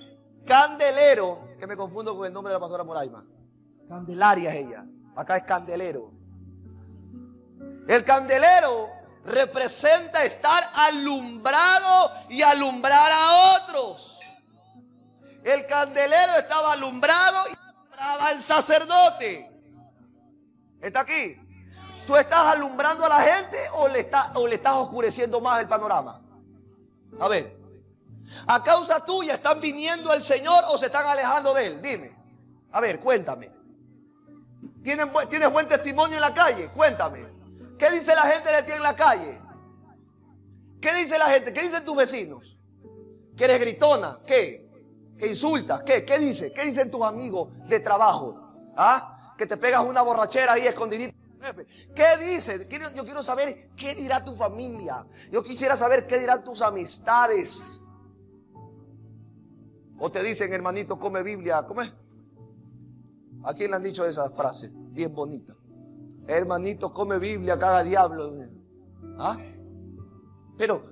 candelero, 0.46 1.56
que 1.58 1.66
me 1.68 1.78
confundo 1.78 2.16
con 2.16 2.28
el 2.28 2.34
nombre 2.34 2.52
de 2.52 2.56
la 2.56 2.60
pastora 2.60 2.84
Moraima. 2.84 3.26
Candelaria 3.88 4.54
es 4.54 4.66
ella. 4.66 4.86
Acá 5.16 5.38
es 5.38 5.44
candelero. 5.44 6.12
El 7.88 8.04
candelero 8.04 8.90
representa 9.26 10.24
estar 10.26 10.70
alumbrado 10.74 12.12
y 12.30 12.42
alumbrar 12.42 13.12
a 13.12 13.62
otros. 13.62 14.20
El 15.44 15.66
candelero 15.66 16.38
estaba 16.40 16.74
alumbrado 16.74 17.38
y 17.50 17.56
alumbraba 17.70 18.28
al 18.28 18.42
sacerdote. 18.42 19.55
¿Está 20.86 21.00
aquí? 21.00 21.36
¿Tú 22.06 22.16
estás 22.16 22.46
alumbrando 22.56 23.04
a 23.06 23.10
la 23.10 23.20
gente 23.20 23.58
o 23.74 23.88
le, 23.88 24.02
está, 24.02 24.32
o 24.36 24.46
le 24.46 24.54
estás 24.54 24.74
oscureciendo 24.76 25.42
más 25.42 25.60
el 25.60 25.68
panorama? 25.68 26.22
A 27.20 27.28
ver. 27.28 27.58
A 28.46 28.64
causa 28.64 29.04
tuya 29.04 29.34
están 29.34 29.60
viniendo 29.60 30.12
al 30.12 30.22
Señor 30.22 30.64
o 30.70 30.78
se 30.78 30.86
están 30.86 31.08
alejando 31.08 31.56
de 31.56 31.66
Él. 31.66 31.82
Dime. 31.82 32.16
A 32.72 32.82
ver, 32.82 33.00
cuéntame. 33.00 33.50
¿Tienes, 34.84 35.08
¿Tienes 35.28 35.52
buen 35.52 35.68
testimonio 35.68 36.18
en 36.18 36.22
la 36.22 36.36
calle? 36.36 36.68
Cuéntame. 36.68 37.26
¿Qué 37.80 37.90
dice 37.90 38.14
la 38.14 38.28
gente 38.28 38.52
de 38.52 38.62
ti 38.62 38.74
en 38.74 38.84
la 38.84 38.96
calle? 38.96 39.42
¿Qué 40.80 40.94
dice 40.94 41.18
la 41.18 41.32
gente? 41.32 41.52
¿Qué 41.52 41.64
dicen 41.64 41.84
tus 41.84 41.96
vecinos? 41.96 42.60
¿Que 43.36 43.46
eres 43.46 43.60
gritona? 43.60 44.20
¿Qué? 44.24 44.70
¿Que 45.18 45.26
insultas? 45.26 45.82
¿Qué? 45.82 46.06
¿Qué 46.06 46.20
dice? 46.20 46.54
¿Qué 46.54 46.64
dicen 46.64 46.92
tus 46.92 47.02
amigos 47.02 47.50
de 47.68 47.80
trabajo? 47.80 48.40
¿Ah? 48.78 49.14
Que 49.38 49.46
te 49.46 49.58
pegas 49.58 49.84
una 49.86 50.02
borrachera 50.02 50.54
ahí 50.54 50.66
escondidita. 50.68 51.14
¿Qué 51.96 52.06
dice? 52.20 52.68
Yo 52.96 53.06
quiero 53.06 53.22
saber 53.22 53.72
qué 53.76 53.94
dirá 53.96 54.24
tu 54.24 54.36
familia. 54.36 55.06
Yo 55.32 55.44
quisiera 55.44 55.76
saber 55.76 56.08
qué 56.08 56.20
dirán 56.20 56.44
tus 56.44 56.62
amistades. 56.62 57.86
O 60.00 60.12
te 60.12 60.24
dicen, 60.24 60.52
hermanito, 60.54 60.98
come 60.98 61.24
Biblia. 61.24 61.64
¿Cómo 61.68 61.82
es? 61.82 61.92
¿A 63.44 63.54
quién 63.54 63.70
le 63.70 63.78
han 63.78 63.84
dicho 63.84 64.06
esa 64.06 64.30
frase? 64.30 64.72
Bien 64.74 65.14
bonita. 65.14 65.56
Hermanito, 66.28 66.92
come 66.92 67.20
Biblia, 67.20 67.60
caga 67.60 67.84
diablo. 67.84 68.34
¿Ah? 69.20 69.38
Pero 70.58 70.84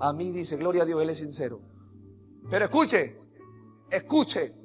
a 0.00 0.12
mí 0.12 0.32
dice, 0.32 0.56
gloria 0.56 0.82
a 0.82 0.86
Dios, 0.86 1.00
Él 1.00 1.10
es 1.10 1.18
sincero. 1.18 1.60
Pero 2.50 2.64
escuche, 2.64 3.16
escuche. 3.90 4.59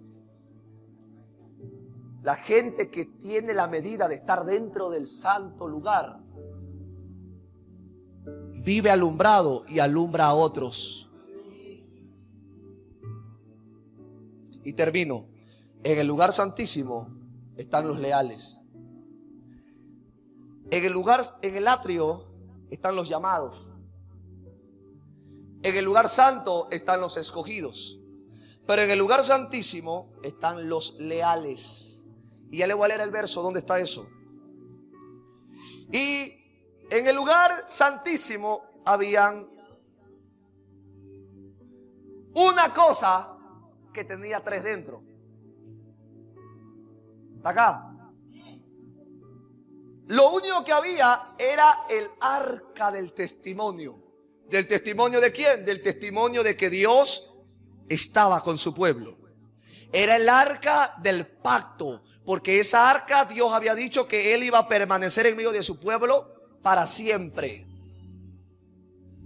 La 2.26 2.36
gente 2.36 2.90
que 2.90 3.06
tiene 3.06 3.54
la 3.54 3.68
medida 3.68 4.08
de 4.08 4.16
estar 4.16 4.46
dentro 4.46 4.90
del 4.90 5.06
santo 5.06 5.68
lugar 5.68 6.24
vive 8.64 8.90
alumbrado 8.90 9.64
y 9.68 9.78
alumbra 9.78 10.26
a 10.26 10.34
otros. 10.34 11.08
Y 14.64 14.74
termino. 14.74 15.28
En 15.84 16.00
el 16.00 16.08
lugar 16.08 16.34
santísimo 16.34 17.06
están 17.58 17.88
los 17.88 18.00
leales. 18.00 18.60
En 20.72 20.84
el 20.84 20.94
lugar, 20.94 21.22
en 21.44 21.56
el 21.58 21.68
atrio 21.68 22.26
están 22.72 22.96
los 22.96 23.08
llamados. 23.08 23.76
En 25.62 25.76
el 25.76 25.86
lugar 25.86 26.10
santo 26.10 26.70
están 26.72 27.02
los 27.02 27.18
escogidos. 27.18 28.00
Pero 28.66 28.82
en 28.82 28.90
el 28.90 28.98
lugar 28.98 29.24
santísimo 29.24 30.12
están 30.24 30.68
los 30.68 30.96
leales. 30.98 31.85
Y 32.56 32.60
ya 32.60 32.68
le 32.68 32.74
voy 32.74 32.86
a 32.86 32.88
leer 32.88 33.02
el 33.02 33.12
verso, 33.12 33.42
¿dónde 33.42 33.60
está 33.60 33.78
eso? 33.80 34.08
Y 35.92 36.32
en 36.90 37.06
el 37.06 37.14
lugar 37.14 37.52
santísimo 37.68 38.82
habían 38.86 39.46
una 42.34 42.74
cosa 42.74 43.38
que 43.94 44.06
tenía 44.06 44.42
tres 44.42 44.64
dentro. 44.64 45.04
¿Está 47.36 47.50
acá? 47.50 47.94
Lo 50.08 50.32
único 50.32 50.64
que 50.64 50.72
había 50.72 51.36
era 51.38 51.86
el 51.90 52.10
arca 52.22 52.90
del 52.90 53.12
testimonio. 53.12 54.02
¿Del 54.48 54.66
testimonio 54.66 55.20
de 55.20 55.34
quién? 55.34 55.66
Del 55.66 55.82
testimonio 55.82 56.42
de 56.42 56.56
que 56.56 56.70
Dios 56.70 57.34
estaba 57.90 58.42
con 58.42 58.58
su 58.58 58.74
pueblo. 58.74 59.18
Era 59.92 60.16
el 60.16 60.30
arca 60.30 60.96
del 61.02 61.28
pacto, 61.28 62.02
porque 62.26 62.60
esa 62.60 62.90
arca 62.90 63.26
Dios 63.26 63.54
había 63.54 63.76
dicho 63.76 64.08
que 64.08 64.34
Él 64.34 64.44
iba 64.44 64.60
a 64.60 64.68
permanecer 64.68 65.28
en 65.28 65.38
medio 65.38 65.52
de 65.52 65.64
su 65.64 65.80
pueblo 65.80 66.58
para 66.62 66.88
siempre. 66.88 67.66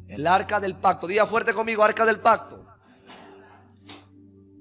El 0.08 0.26
arca 0.28 0.60
del 0.60 0.76
pacto. 0.76 1.08
Diga 1.08 1.26
fuerte 1.26 1.54
conmigo, 1.54 1.84
arca 1.84 2.06
del 2.06 2.20
pacto 2.20 2.70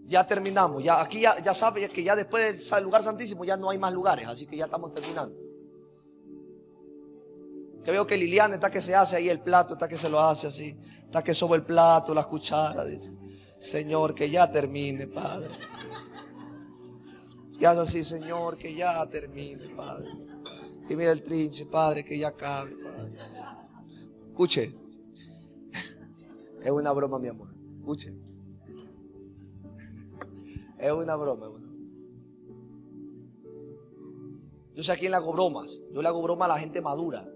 ya 0.09 0.27
terminamos. 0.27 0.83
Ya, 0.83 1.01
aquí 1.01 1.21
ya, 1.21 1.55
sabe 1.55 1.89
que 1.91 2.03
ya 2.03 2.17
después 2.17 2.71
del 2.71 2.85
lugar 2.85 3.03
santísimo 3.03 3.45
ya 3.45 3.57
no 3.57 3.71
hay 3.71 3.79
más 3.79 3.93
lugares, 3.93 4.27
así 4.27 4.47
que 4.47 4.57
ya 4.57 4.65
estamos 4.65 4.91
terminando. 4.91 5.37
Que 7.85 7.91
veo 7.93 8.07
que 8.07 8.17
Liliana 8.17 8.55
está 8.55 8.71
que 8.71 8.81
se 8.81 8.95
hace 8.95 9.17
ahí 9.17 9.29
el 9.29 9.41
plato, 9.41 9.75
está 9.75 9.87
que 9.87 9.99
se 9.99 10.09
lo 10.09 10.19
hace 10.19 10.49
así, 10.49 10.77
está 11.05 11.23
que 11.23 11.35
soba 11.35 11.57
el 11.57 11.63
plato, 11.63 12.15
la 12.15 12.25
cuchara, 12.25 12.85
dice, 12.85 13.13
Señor, 13.61 14.15
que 14.15 14.31
ya 14.31 14.51
termine, 14.51 15.07
Padre. 15.07 15.51
Y 17.59 17.65
hace 17.65 17.81
así, 17.81 18.05
Señor, 18.05 18.57
que 18.57 18.75
ya 18.75 19.05
termine, 19.09 19.69
Padre. 19.75 20.11
Y 20.89 20.97
mira 20.97 21.13
el 21.13 21.23
trinche, 21.23 21.67
Padre, 21.67 22.05
que 22.05 22.19
ya 22.19 22.29
acabe, 22.29 22.77
Padre. 22.77 23.19
Escuche, 24.29 24.75
es 26.63 26.71
una 26.71 26.93
broma, 26.93 27.19
mi 27.19 27.29
amor. 27.29 27.49
Escuche. 27.81 28.15
Es 30.79 30.93
una 30.93 31.17
broma. 31.17 31.51
Yo 34.75 34.85
sé 34.85 34.93
a 34.93 34.97
quién 34.97 35.11
le 35.11 35.17
hago 35.17 35.33
bromas. 35.33 35.81
Yo 35.93 36.01
le 36.01 36.07
hago 36.07 36.23
broma 36.23 36.45
a 36.45 36.49
la 36.49 36.59
gente 36.59 36.81
madura. 36.81 37.29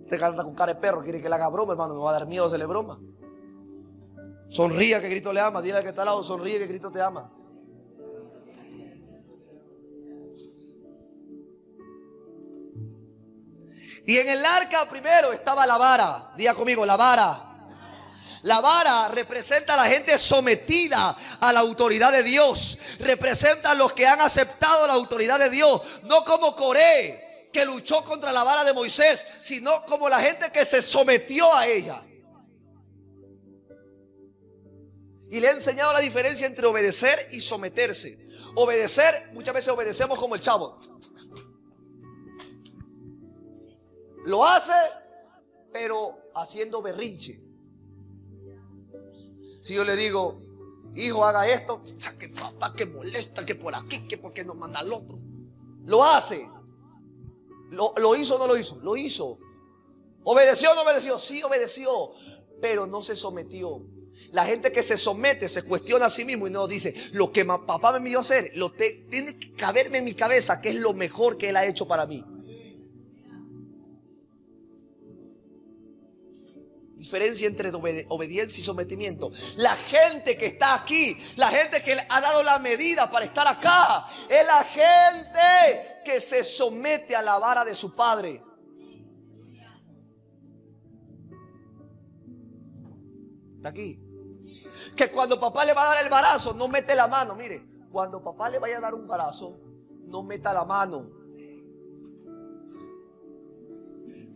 Usted 0.00 0.22
anda 0.22 0.42
con 0.42 0.54
cara 0.54 0.72
de 0.72 0.80
perro, 0.80 1.02
quiere 1.02 1.20
que 1.20 1.28
le 1.28 1.34
haga 1.34 1.50
broma, 1.50 1.72
hermano. 1.72 1.92
Me 1.94 2.00
va 2.00 2.08
a 2.08 2.12
dar 2.14 2.26
miedo 2.26 2.46
hacerle 2.46 2.64
broma. 2.64 2.98
Sonríe 4.50 5.00
que 5.00 5.08
Cristo 5.08 5.32
le 5.32 5.40
ama. 5.40 5.60
Dile 5.60 5.78
al 5.78 5.82
que 5.82 5.90
está 5.90 6.02
al 6.02 6.06
lado, 6.06 6.24
sonríe 6.24 6.58
que 6.58 6.68
Cristo 6.68 6.90
te 6.90 7.02
ama. 7.02 7.30
Y 14.06 14.16
en 14.16 14.26
el 14.26 14.44
arca 14.44 14.88
primero 14.88 15.34
estaba 15.34 15.66
la 15.66 15.76
vara. 15.76 16.30
Diga 16.34 16.54
conmigo, 16.54 16.86
la 16.86 16.96
vara. 16.96 17.44
La 18.42 18.60
vara 18.60 19.08
representa 19.08 19.74
a 19.74 19.76
la 19.76 19.84
gente 19.84 20.16
sometida 20.16 21.14
a 21.38 21.52
la 21.52 21.60
autoridad 21.60 22.10
de 22.10 22.22
Dios. 22.22 22.78
Representa 23.00 23.72
a 23.72 23.74
los 23.74 23.92
que 23.92 24.06
han 24.06 24.22
aceptado 24.22 24.86
la 24.86 24.94
autoridad 24.94 25.38
de 25.38 25.50
Dios. 25.50 25.82
No 26.04 26.24
como 26.24 26.56
Coré, 26.56 27.50
que 27.52 27.66
luchó 27.66 28.02
contra 28.02 28.32
la 28.32 28.44
vara 28.44 28.64
de 28.64 28.72
Moisés, 28.72 29.26
sino 29.42 29.84
como 29.84 30.08
la 30.08 30.20
gente 30.20 30.50
que 30.50 30.64
se 30.64 30.80
sometió 30.80 31.54
a 31.54 31.66
ella. 31.66 32.02
Y 35.30 35.40
le 35.40 35.48
he 35.48 35.52
enseñado 35.52 35.92
la 35.92 36.00
diferencia 36.00 36.46
entre 36.46 36.66
obedecer 36.66 37.28
y 37.32 37.40
someterse. 37.40 38.18
Obedecer, 38.54 39.30
muchas 39.32 39.54
veces 39.54 39.68
obedecemos 39.68 40.18
como 40.18 40.34
el 40.34 40.40
chavo. 40.40 40.78
Lo 44.24 44.44
hace, 44.44 44.72
pero 45.72 46.30
haciendo 46.34 46.82
berrinche. 46.82 47.42
Si 49.62 49.74
yo 49.74 49.84
le 49.84 49.96
digo, 49.96 50.38
hijo, 50.94 51.24
haga 51.24 51.46
esto, 51.48 51.82
que 52.18 52.28
papá 52.30 52.74
que 52.74 52.86
molesta, 52.86 53.44
que 53.44 53.54
por 53.54 53.74
aquí, 53.74 54.06
que 54.08 54.16
porque 54.18 54.44
nos 54.44 54.56
manda 54.56 54.80
al 54.80 54.92
otro. 54.92 55.18
Lo 55.84 56.04
hace. 56.04 56.48
Lo, 57.70 57.92
lo 57.98 58.16
hizo 58.16 58.36
o 58.36 58.38
no 58.38 58.46
lo 58.46 58.56
hizo? 58.56 58.80
Lo 58.80 58.96
hizo. 58.96 59.38
¿Obedeció 60.24 60.72
o 60.72 60.74
no 60.74 60.82
obedeció? 60.82 61.18
Sí, 61.18 61.42
obedeció, 61.42 62.12
pero 62.60 62.86
no 62.86 63.02
se 63.02 63.14
sometió. 63.14 63.82
La 64.32 64.44
gente 64.44 64.70
que 64.72 64.82
se 64.82 64.98
somete 64.98 65.48
se 65.48 65.62
cuestiona 65.62 66.06
a 66.06 66.10
sí 66.10 66.24
mismo 66.24 66.46
y 66.46 66.50
no 66.50 66.68
dice, 66.68 66.94
lo 67.12 67.32
que 67.32 67.44
papá 67.44 67.92
me 67.92 67.98
envió 67.98 68.18
a 68.18 68.20
hacer, 68.20 68.52
lo 68.54 68.72
tiene 68.72 69.38
que 69.38 69.54
caberme 69.54 69.98
en 69.98 70.04
mi 70.04 70.14
cabeza, 70.14 70.60
que 70.60 70.70
es 70.70 70.74
lo 70.74 70.92
mejor 70.92 71.38
que 71.38 71.48
él 71.48 71.56
ha 71.56 71.64
hecho 71.64 71.88
para 71.88 72.06
mí. 72.06 72.24
Diferencia 76.96 77.46
entre 77.46 77.70
obediencia 78.08 78.60
y 78.60 78.64
sometimiento. 78.64 79.30
La 79.56 79.76
gente 79.76 80.36
que 80.36 80.46
está 80.46 80.74
aquí, 80.74 81.16
la 81.36 81.48
gente 81.48 81.80
que 81.80 81.96
ha 82.08 82.20
dado 82.20 82.42
la 82.42 82.58
medida 82.58 83.10
para 83.10 83.24
estar 83.24 83.46
acá, 83.46 84.08
es 84.28 84.44
la 84.44 84.64
gente 84.64 86.02
que 86.04 86.20
se 86.20 86.42
somete 86.42 87.14
a 87.14 87.22
la 87.22 87.38
vara 87.38 87.64
de 87.64 87.74
su 87.74 87.94
padre. 87.94 88.42
Está 93.56 93.70
aquí. 93.70 94.07
Que 94.96 95.10
cuando 95.10 95.38
papá 95.38 95.64
le 95.64 95.74
va 95.74 95.82
a 95.82 95.94
dar 95.94 96.04
el 96.04 96.10
barazo, 96.10 96.54
no 96.54 96.68
mete 96.68 96.94
la 96.94 97.06
mano. 97.06 97.34
Mire, 97.34 97.66
cuando 97.90 98.22
papá 98.22 98.48
le 98.48 98.58
vaya 98.58 98.78
a 98.78 98.80
dar 98.80 98.94
un 98.94 99.06
barazo, 99.06 99.60
no 100.06 100.22
meta 100.22 100.52
la 100.52 100.64
mano. 100.64 101.10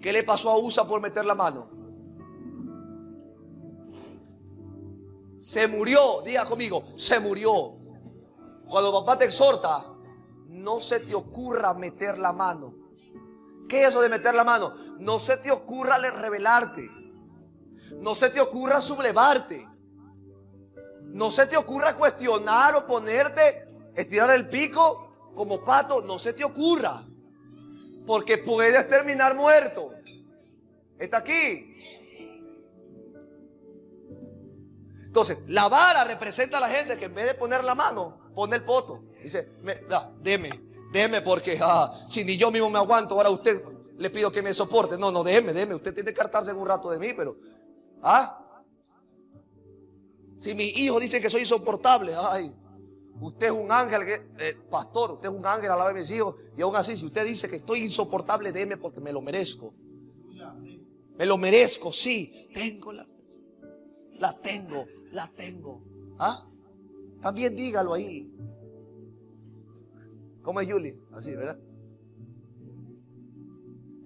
¿Qué 0.00 0.12
le 0.12 0.22
pasó 0.24 0.50
a 0.50 0.58
USA 0.58 0.86
por 0.86 1.00
meter 1.00 1.24
la 1.24 1.34
mano? 1.34 1.70
Se 5.38 5.66
murió, 5.68 6.22
diga 6.24 6.44
conmigo, 6.44 6.84
se 6.96 7.20
murió. 7.20 7.76
Cuando 8.68 8.92
papá 8.92 9.18
te 9.18 9.26
exhorta, 9.26 9.86
no 10.48 10.80
se 10.80 11.00
te 11.00 11.14
ocurra 11.14 11.74
meter 11.74 12.18
la 12.18 12.32
mano. 12.32 12.74
¿Qué 13.68 13.82
es 13.82 13.88
eso 13.88 14.00
de 14.00 14.08
meter 14.08 14.34
la 14.34 14.44
mano? 14.44 14.74
No 14.98 15.18
se 15.18 15.36
te 15.36 15.50
ocurra 15.50 15.98
revelarte. 15.98 16.88
No 17.98 18.14
se 18.14 18.30
te 18.30 18.40
ocurra 18.40 18.80
sublevarte. 18.80 19.68
No 21.12 21.30
se 21.30 21.46
te 21.46 21.56
ocurra 21.56 21.94
cuestionar 21.94 22.74
o 22.74 22.86
ponerte, 22.86 23.68
estirar 23.94 24.30
el 24.30 24.48
pico 24.48 25.10
como 25.34 25.62
pato. 25.64 26.02
No 26.02 26.18
se 26.18 26.32
te 26.32 26.42
ocurra. 26.42 27.04
Porque 28.06 28.38
puedes 28.38 28.88
terminar 28.88 29.34
muerto. 29.34 29.92
Está 30.98 31.18
aquí. 31.18 31.68
Entonces, 35.04 35.40
la 35.48 35.68
vara 35.68 36.04
representa 36.04 36.56
a 36.56 36.60
la 36.60 36.70
gente 36.70 36.96
que 36.96 37.04
en 37.04 37.14
vez 37.14 37.26
de 37.26 37.34
poner 37.34 37.62
la 37.62 37.74
mano, 37.74 38.32
pone 38.34 38.56
el 38.56 38.64
poto. 38.64 39.04
Dice, 39.22 39.50
déme, 40.22 40.50
déme 40.90 41.20
porque 41.20 41.58
ah, 41.60 41.92
si 42.08 42.24
ni 42.24 42.38
yo 42.38 42.50
mismo 42.50 42.70
me 42.70 42.78
aguanto, 42.78 43.14
ahora 43.14 43.28
usted 43.28 43.62
le 43.98 44.08
pido 44.08 44.32
que 44.32 44.40
me 44.40 44.54
soporte. 44.54 44.96
No, 44.96 45.12
no, 45.12 45.22
déme, 45.22 45.52
déme. 45.52 45.74
Usted 45.74 45.92
tiene 45.92 46.14
que 46.14 46.20
hartarse 46.22 46.50
en 46.50 46.56
un 46.56 46.66
rato 46.66 46.90
de 46.90 46.98
mí, 46.98 47.12
pero... 47.14 47.36
¿Ah? 48.02 48.41
Si 50.42 50.56
mis 50.56 50.76
hijos 50.76 51.00
dicen 51.00 51.22
que 51.22 51.30
soy 51.30 51.42
insoportable, 51.42 52.14
ay, 52.18 52.52
usted 53.20 53.46
es 53.46 53.52
un 53.52 53.70
ángel, 53.70 54.02
eh, 54.40 54.56
pastor, 54.68 55.12
usted 55.12 55.28
es 55.28 55.34
un 55.36 55.46
ángel 55.46 55.70
al 55.70 55.78
lado 55.78 55.94
de 55.94 56.00
mis 56.00 56.10
hijos. 56.10 56.34
Y 56.58 56.62
aún 56.62 56.74
así, 56.74 56.96
si 56.96 57.06
usted 57.06 57.24
dice 57.24 57.48
que 57.48 57.54
estoy 57.54 57.84
insoportable, 57.84 58.50
déme 58.50 58.76
porque 58.76 58.98
me 58.98 59.12
lo 59.12 59.22
merezco. 59.22 59.72
Me 61.16 61.26
lo 61.26 61.38
merezco, 61.38 61.92
sí. 61.92 62.48
Tengo 62.52 62.90
la, 62.90 63.06
la 64.18 64.36
tengo 64.40 64.84
la 65.12 65.28
tengo. 65.28 65.80
¿Ah? 66.18 66.44
También 67.20 67.54
dígalo 67.54 67.94
ahí. 67.94 68.28
¿Cómo 70.42 70.60
es 70.60 70.68
Julie? 70.68 70.98
Así, 71.12 71.36
¿verdad? 71.36 71.56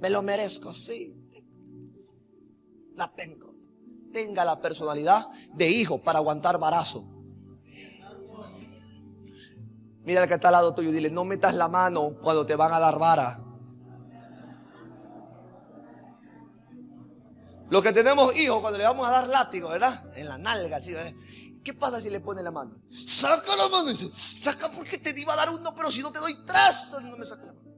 Me 0.01 0.11
lo 0.11 0.21
merezco, 0.21 0.75
sí. 0.75 1.17
La 2.95 3.11
tengo. 3.15 3.36
Tenga 4.17 4.47
la 4.47 4.59
personalidad 4.59 5.27
de 5.53 5.69
hijo 5.69 5.99
para 6.03 6.21
aguantar 6.21 6.59
barazo. 6.59 7.07
Mira 10.05 10.23
el 10.23 10.29
que 10.29 10.37
está 10.37 10.49
al 10.49 10.53
lado 10.53 10.73
tuyo 10.73 10.89
y 10.89 10.93
dile, 10.93 11.11
no 11.11 11.23
metas 11.27 11.55
la 11.55 11.69
mano 11.69 12.15
cuando 12.23 12.47
te 12.47 12.57
van 12.57 12.73
a 12.73 12.81
dar 12.81 12.99
vara. 12.99 13.39
Los 17.69 17.83
que 17.83 17.93
tenemos 17.93 18.35
hijos, 18.37 18.61
cuando 18.61 18.79
le 18.79 18.85
vamos 18.85 19.07
a 19.07 19.11
dar 19.11 19.29
látigo, 19.29 19.69
¿verdad? 19.69 20.03
En 20.17 20.29
la 20.29 20.39
nalga, 20.39 20.79
así. 20.79 20.95
¿Qué 21.63 21.75
pasa 21.75 22.01
si 22.01 22.09
le 22.09 22.21
pone 22.21 22.43
la 22.43 22.51
mano? 22.51 22.81
Saca 22.89 23.55
la 23.55 23.69
mano. 23.69 23.91
Dice, 23.91 24.11
saca 24.17 24.71
porque 24.71 24.97
te 24.97 25.11
iba 25.21 25.35
a 25.35 25.37
dar 25.37 25.51
uno, 25.51 25.75
pero 25.75 25.91
si 25.91 26.01
no 26.01 26.11
te 26.11 26.21
doy 26.21 26.33
tres, 26.47 26.91
no 27.03 27.17
me 27.19 27.25
saca 27.27 27.45
la 27.45 27.53
mano. 27.53 27.71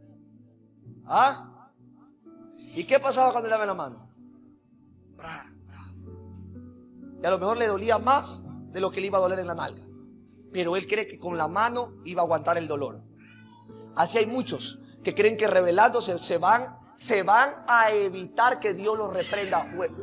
¿Ah? 1.04 1.72
¿Y 2.76 2.84
qué 2.84 3.00
pasaba 3.00 3.32
cuando 3.32 3.48
le 3.48 3.54
daba 3.54 3.66
la 3.66 3.74
mano? 3.74 4.08
Y 7.22 7.26
a 7.26 7.30
lo 7.30 7.38
mejor 7.38 7.56
le 7.56 7.66
dolía 7.66 7.98
más 7.98 8.44
de 8.70 8.80
lo 8.80 8.90
que 8.90 9.00
le 9.00 9.08
iba 9.08 9.18
a 9.18 9.22
doler 9.22 9.38
en 9.40 9.46
la 9.46 9.54
nalga. 9.54 9.84
Pero 10.52 10.76
él 10.76 10.86
cree 10.86 11.06
que 11.06 11.18
con 11.18 11.36
la 11.36 11.48
mano 11.48 11.94
iba 12.04 12.22
a 12.22 12.24
aguantar 12.24 12.56
el 12.58 12.68
dolor. 12.68 13.02
Así 13.96 14.18
hay 14.18 14.26
muchos 14.26 14.78
que 15.02 15.14
creen 15.14 15.36
que 15.36 15.46
revelándose 15.46 16.18
se 16.18 16.38
van 16.38 16.78
se 16.98 17.22
van 17.22 17.64
a 17.68 17.92
evitar 17.92 18.58
que 18.58 18.74
Dios 18.74 18.98
los 18.98 19.14
reprenda 19.14 19.58
afuera. 19.58 19.94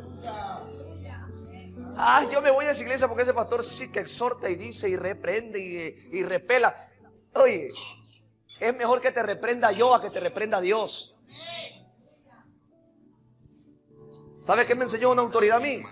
Ah, 1.94 2.26
yo 2.32 2.40
me 2.40 2.50
voy 2.50 2.64
a 2.64 2.70
esa 2.70 2.82
iglesia 2.82 3.06
porque 3.06 3.22
ese 3.22 3.34
pastor 3.34 3.62
sí 3.62 3.92
que 3.92 4.00
exhorta 4.00 4.48
y 4.48 4.56
dice 4.56 4.88
y 4.88 4.96
reprende 4.96 5.60
y, 5.60 6.18
y 6.18 6.22
repela. 6.22 6.74
Oye, 7.34 7.68
es 8.60 8.76
mejor 8.78 9.02
que 9.02 9.12
te 9.12 9.22
reprenda 9.22 9.72
yo 9.72 9.94
a 9.94 10.00
que 10.00 10.08
te 10.08 10.20
reprenda 10.20 10.58
Dios. 10.62 11.14
¿Sabe 14.40 14.64
qué 14.64 14.74
me 14.74 14.84
enseñó 14.84 15.10
una 15.10 15.20
autoridad 15.20 15.58
a 15.58 15.60
mí? 15.60 15.82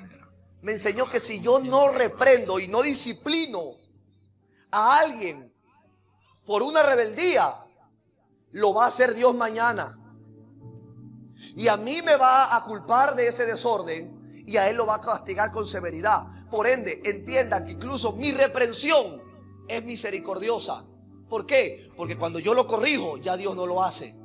Me 0.64 0.72
enseñó 0.72 1.10
que 1.10 1.20
si 1.20 1.40
yo 1.40 1.60
no 1.60 1.88
reprendo 1.88 2.58
y 2.58 2.68
no 2.68 2.80
disciplino 2.80 3.74
a 4.70 4.98
alguien 4.98 5.54
por 6.46 6.62
una 6.62 6.82
rebeldía, 6.82 7.60
lo 8.52 8.72
va 8.72 8.86
a 8.86 8.88
hacer 8.88 9.14
Dios 9.14 9.34
mañana. 9.34 9.98
Y 11.54 11.68
a 11.68 11.76
mí 11.76 12.00
me 12.00 12.16
va 12.16 12.56
a 12.56 12.64
culpar 12.64 13.14
de 13.14 13.28
ese 13.28 13.44
desorden 13.44 14.44
y 14.46 14.56
a 14.56 14.70
él 14.70 14.76
lo 14.76 14.86
va 14.86 14.94
a 14.94 15.00
castigar 15.02 15.52
con 15.52 15.66
severidad. 15.66 16.22
Por 16.50 16.66
ende, 16.66 17.02
entiendan 17.04 17.66
que 17.66 17.72
incluso 17.72 18.12
mi 18.12 18.32
reprensión 18.32 19.22
es 19.68 19.84
misericordiosa. 19.84 20.82
¿Por 21.28 21.44
qué? 21.44 21.90
Porque 21.94 22.16
cuando 22.16 22.38
yo 22.38 22.54
lo 22.54 22.66
corrijo, 22.66 23.18
ya 23.18 23.36
Dios 23.36 23.54
no 23.54 23.66
lo 23.66 23.82
hace. 23.82 24.16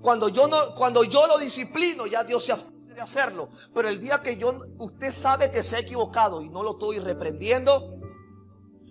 Cuando 0.00 0.30
yo 0.30 0.48
no, 0.48 0.74
cuando 0.74 1.04
yo 1.04 1.26
lo 1.26 1.36
disciplino, 1.36 2.06
ya 2.06 2.24
Dios 2.24 2.42
se 2.42 2.54
hacerlo. 3.00 3.48
Pero 3.74 3.88
el 3.88 4.00
día 4.00 4.20
que 4.22 4.36
yo, 4.36 4.58
usted 4.78 5.10
sabe 5.10 5.50
que 5.50 5.62
se 5.62 5.76
ha 5.76 5.80
equivocado 5.80 6.42
y 6.42 6.50
no 6.50 6.62
lo 6.62 6.72
estoy 6.72 6.98
reprendiendo, 6.98 7.98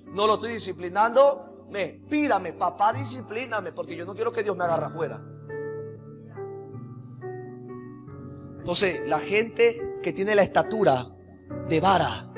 no 0.08 0.28
lo 0.28 0.36
estoy 0.36 0.54
disciplinando, 0.54 1.68
me 1.70 2.02
pídame, 2.10 2.54
papá, 2.54 2.94
disciplíname, 2.94 3.72
porque 3.72 3.96
yo 3.96 4.06
no 4.06 4.16
quiero 4.16 4.32
que 4.32 4.44
Dios 4.44 4.58
me 4.58 4.64
agarre 4.64 4.86
afuera. 4.86 5.24
Entonces, 8.58 9.02
la 9.08 9.20
gente 9.20 10.00
que 10.04 10.14
tiene 10.14 10.36
la 10.36 10.44
estatura 10.44 11.08
de 11.68 11.80
vara 11.80 12.32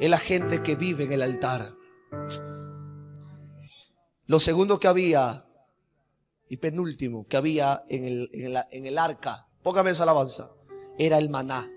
es 0.00 0.10
la 0.10 0.18
gente 0.18 0.62
que 0.62 0.74
vive 0.74 1.04
en 1.04 1.12
el 1.12 1.22
altar. 1.22 1.74
Lo 4.26 4.40
segundo 4.40 4.78
que 4.78 4.88
había, 4.88 5.46
y 6.48 6.58
penúltimo, 6.58 7.26
que 7.26 7.36
había 7.36 7.84
en 7.88 8.04
el, 8.04 8.30
en 8.70 8.86
el 8.86 8.98
arca, 8.98 9.48
póngame 9.62 9.90
esa 9.90 10.02
alabanza. 10.02 10.50
Era 10.98 11.18
el 11.18 11.30
maná. 11.30 11.70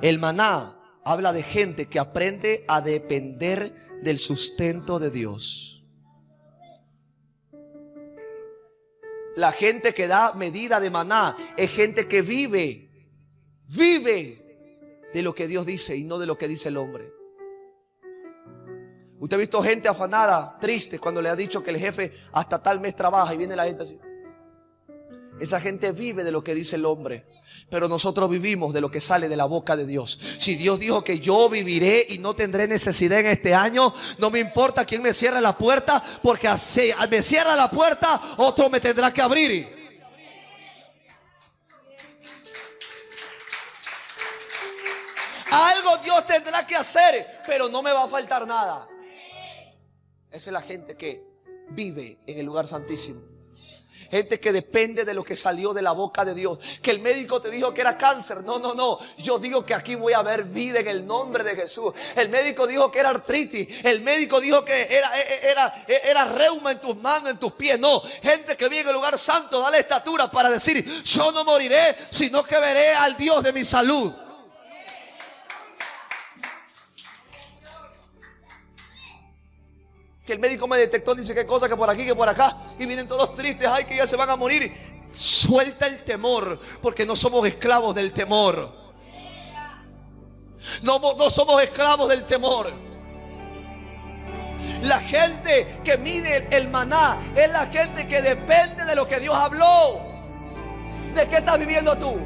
El 0.00 0.18
maná 0.18 0.80
habla 1.04 1.32
de 1.32 1.42
gente 1.42 1.86
que 1.86 1.98
aprende 1.98 2.64
a 2.68 2.80
depender 2.80 3.74
del 4.02 4.18
sustento 4.18 4.98
de 4.98 5.10
Dios. 5.10 5.84
La 9.36 9.52
gente 9.52 9.92
que 9.92 10.08
da 10.08 10.32
medida 10.32 10.80
de 10.80 10.90
maná 10.90 11.36
es 11.56 11.70
gente 11.70 12.08
que 12.08 12.22
vive, 12.22 12.90
vive 13.68 15.08
de 15.12 15.22
lo 15.22 15.34
que 15.34 15.46
Dios 15.46 15.66
dice 15.66 15.96
y 15.96 16.04
no 16.04 16.18
de 16.18 16.26
lo 16.26 16.38
que 16.38 16.48
dice 16.48 16.70
el 16.70 16.78
hombre. 16.78 17.12
Usted 19.18 19.36
ha 19.36 19.40
visto 19.40 19.62
gente 19.62 19.88
afanada, 19.88 20.58
triste, 20.58 20.98
cuando 20.98 21.22
le 21.22 21.28
ha 21.28 21.36
dicho 21.36 21.62
que 21.62 21.70
el 21.70 21.78
jefe 21.78 22.12
hasta 22.32 22.62
tal 22.62 22.80
mes 22.80 22.94
trabaja 22.94 23.32
y 23.34 23.38
viene 23.38 23.56
la 23.56 23.64
gente 23.64 23.82
así. 23.82 23.98
Esa 25.38 25.60
gente 25.60 25.92
vive 25.92 26.24
de 26.24 26.32
lo 26.32 26.42
que 26.42 26.54
dice 26.54 26.76
el 26.76 26.86
hombre. 26.86 27.26
Pero 27.68 27.88
nosotros 27.88 28.30
vivimos 28.30 28.72
de 28.72 28.80
lo 28.80 28.90
que 28.90 29.00
sale 29.00 29.28
de 29.28 29.36
la 29.36 29.44
boca 29.44 29.76
de 29.76 29.86
Dios. 29.86 30.18
Si 30.38 30.54
Dios 30.54 30.78
dijo 30.78 31.02
que 31.02 31.18
yo 31.18 31.48
viviré 31.48 32.06
y 32.10 32.18
no 32.18 32.34
tendré 32.34 32.68
necesidad 32.68 33.20
en 33.20 33.26
este 33.26 33.54
año, 33.54 33.92
no 34.18 34.30
me 34.30 34.38
importa 34.38 34.84
quién 34.84 35.02
me 35.02 35.12
cierre 35.12 35.40
la 35.40 35.56
puerta, 35.58 36.02
porque 36.22 36.48
si 36.58 36.92
me 37.10 37.22
cierra 37.22 37.56
la 37.56 37.68
puerta, 37.68 38.34
otro 38.36 38.70
me 38.70 38.80
tendrá 38.80 39.12
que 39.12 39.20
abrir. 39.20 39.76
Algo 45.50 45.96
Dios 46.04 46.26
tendrá 46.26 46.66
que 46.66 46.76
hacer, 46.76 47.42
pero 47.46 47.68
no 47.68 47.82
me 47.82 47.92
va 47.92 48.04
a 48.04 48.08
faltar 48.08 48.46
nada. 48.46 48.86
Esa 50.30 50.50
es 50.50 50.52
la 50.52 50.62
gente 50.62 50.96
que 50.96 51.24
vive 51.70 52.18
en 52.26 52.38
el 52.38 52.46
lugar 52.46 52.66
santísimo. 52.66 53.35
Gente 54.10 54.38
que 54.38 54.52
depende 54.52 55.04
de 55.04 55.14
lo 55.14 55.24
que 55.24 55.34
salió 55.34 55.72
de 55.72 55.82
la 55.82 55.92
boca 55.92 56.24
de 56.24 56.34
Dios. 56.34 56.58
Que 56.80 56.90
el 56.90 57.00
médico 57.00 57.40
te 57.40 57.50
dijo 57.50 57.74
que 57.74 57.80
era 57.80 57.98
cáncer. 57.98 58.42
No, 58.44 58.58
no, 58.58 58.74
no. 58.74 58.98
Yo 59.18 59.38
digo 59.38 59.64
que 59.64 59.74
aquí 59.74 59.94
voy 59.94 60.12
a 60.12 60.22
ver 60.22 60.44
vida 60.44 60.80
en 60.80 60.88
el 60.88 61.06
nombre 61.06 61.42
de 61.42 61.56
Jesús. 61.56 61.92
El 62.14 62.28
médico 62.28 62.66
dijo 62.66 62.90
que 62.90 63.00
era 63.00 63.10
artritis. 63.10 63.84
El 63.84 64.02
médico 64.02 64.40
dijo 64.40 64.64
que 64.64 64.86
era, 64.90 65.10
era, 65.42 65.84
era, 65.86 66.24
reuma 66.24 66.72
en 66.72 66.80
tus 66.80 66.96
manos, 66.96 67.30
en 67.30 67.38
tus 67.38 67.52
pies. 67.52 67.78
No. 67.78 68.00
Gente 68.22 68.56
que 68.56 68.68
vive 68.68 68.82
en 68.82 68.88
el 68.88 68.94
lugar 68.94 69.18
santo, 69.18 69.60
da 69.60 69.70
la 69.70 69.78
estatura 69.78 70.30
para 70.30 70.50
decir, 70.50 71.02
yo 71.04 71.32
no 71.32 71.44
moriré, 71.44 71.96
sino 72.10 72.42
que 72.42 72.58
veré 72.58 72.94
al 72.94 73.16
Dios 73.16 73.42
de 73.42 73.52
mi 73.52 73.64
salud. 73.64 74.12
Que 80.26 80.32
el 80.32 80.40
médico 80.40 80.66
me 80.66 80.76
detectó, 80.76 81.14
dice 81.14 81.34
qué 81.34 81.46
cosa, 81.46 81.68
que 81.68 81.76
por 81.76 81.88
aquí, 81.88 82.04
que 82.04 82.14
por 82.14 82.28
acá, 82.28 82.56
y 82.78 82.84
vienen 82.84 83.06
todos 83.06 83.34
tristes, 83.34 83.68
ay, 83.68 83.84
que 83.84 83.96
ya 83.96 84.06
se 84.06 84.16
van 84.16 84.28
a 84.28 84.36
morir. 84.36 84.72
Suelta 85.12 85.86
el 85.86 86.02
temor, 86.02 86.60
porque 86.82 87.06
no 87.06 87.14
somos 87.14 87.46
esclavos 87.46 87.94
del 87.94 88.12
temor. 88.12 88.74
No, 90.82 90.98
no 90.98 91.30
somos 91.30 91.62
esclavos 91.62 92.08
del 92.08 92.24
temor. 92.26 92.72
La 94.82 94.98
gente 94.98 95.80
que 95.84 95.96
mide 95.96 96.48
el 96.50 96.68
maná 96.68 97.18
es 97.36 97.48
la 97.50 97.66
gente 97.66 98.08
que 98.08 98.20
depende 98.20 98.84
de 98.84 98.96
lo 98.96 99.06
que 99.06 99.20
Dios 99.20 99.34
habló. 99.34 100.00
¿De 101.14 101.26
qué 101.28 101.36
estás 101.36 101.58
viviendo 101.58 101.96
tú? 101.96 102.18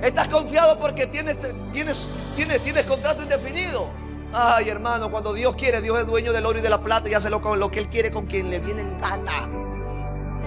¿Estás 0.00 0.28
confiado 0.28 0.78
porque 0.78 1.08
tienes, 1.08 1.36
tienes, 1.72 2.08
tienes, 2.36 2.62
tienes 2.62 2.84
contrato 2.84 3.22
indefinido? 3.22 3.88
Ay, 4.32 4.68
hermano, 4.68 5.10
cuando 5.10 5.32
Dios 5.32 5.56
quiere, 5.56 5.80
Dios 5.80 5.98
es 5.98 6.06
dueño 6.06 6.32
del 6.32 6.46
oro 6.46 6.58
y 6.58 6.62
de 6.62 6.70
la 6.70 6.80
plata 6.80 7.08
y 7.08 7.14
hace 7.14 7.30
lo, 7.30 7.40
lo 7.56 7.70
que 7.70 7.80
Él 7.80 7.88
quiere 7.88 8.12
con 8.12 8.26
quien 8.26 8.48
le 8.48 8.60
viene 8.60 8.82
en 8.82 9.00
gana. 9.00 9.48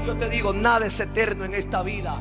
Yo 0.05 0.15
te 0.15 0.29
digo, 0.29 0.53
nada 0.53 0.85
es 0.85 0.99
eterno 0.99 1.43
en 1.45 1.53
esta 1.53 1.83
vida. 1.83 2.15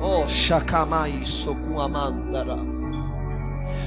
Oh, 0.00 0.24
Shakamai 0.28 1.24
Sokuamandara. 1.24 2.75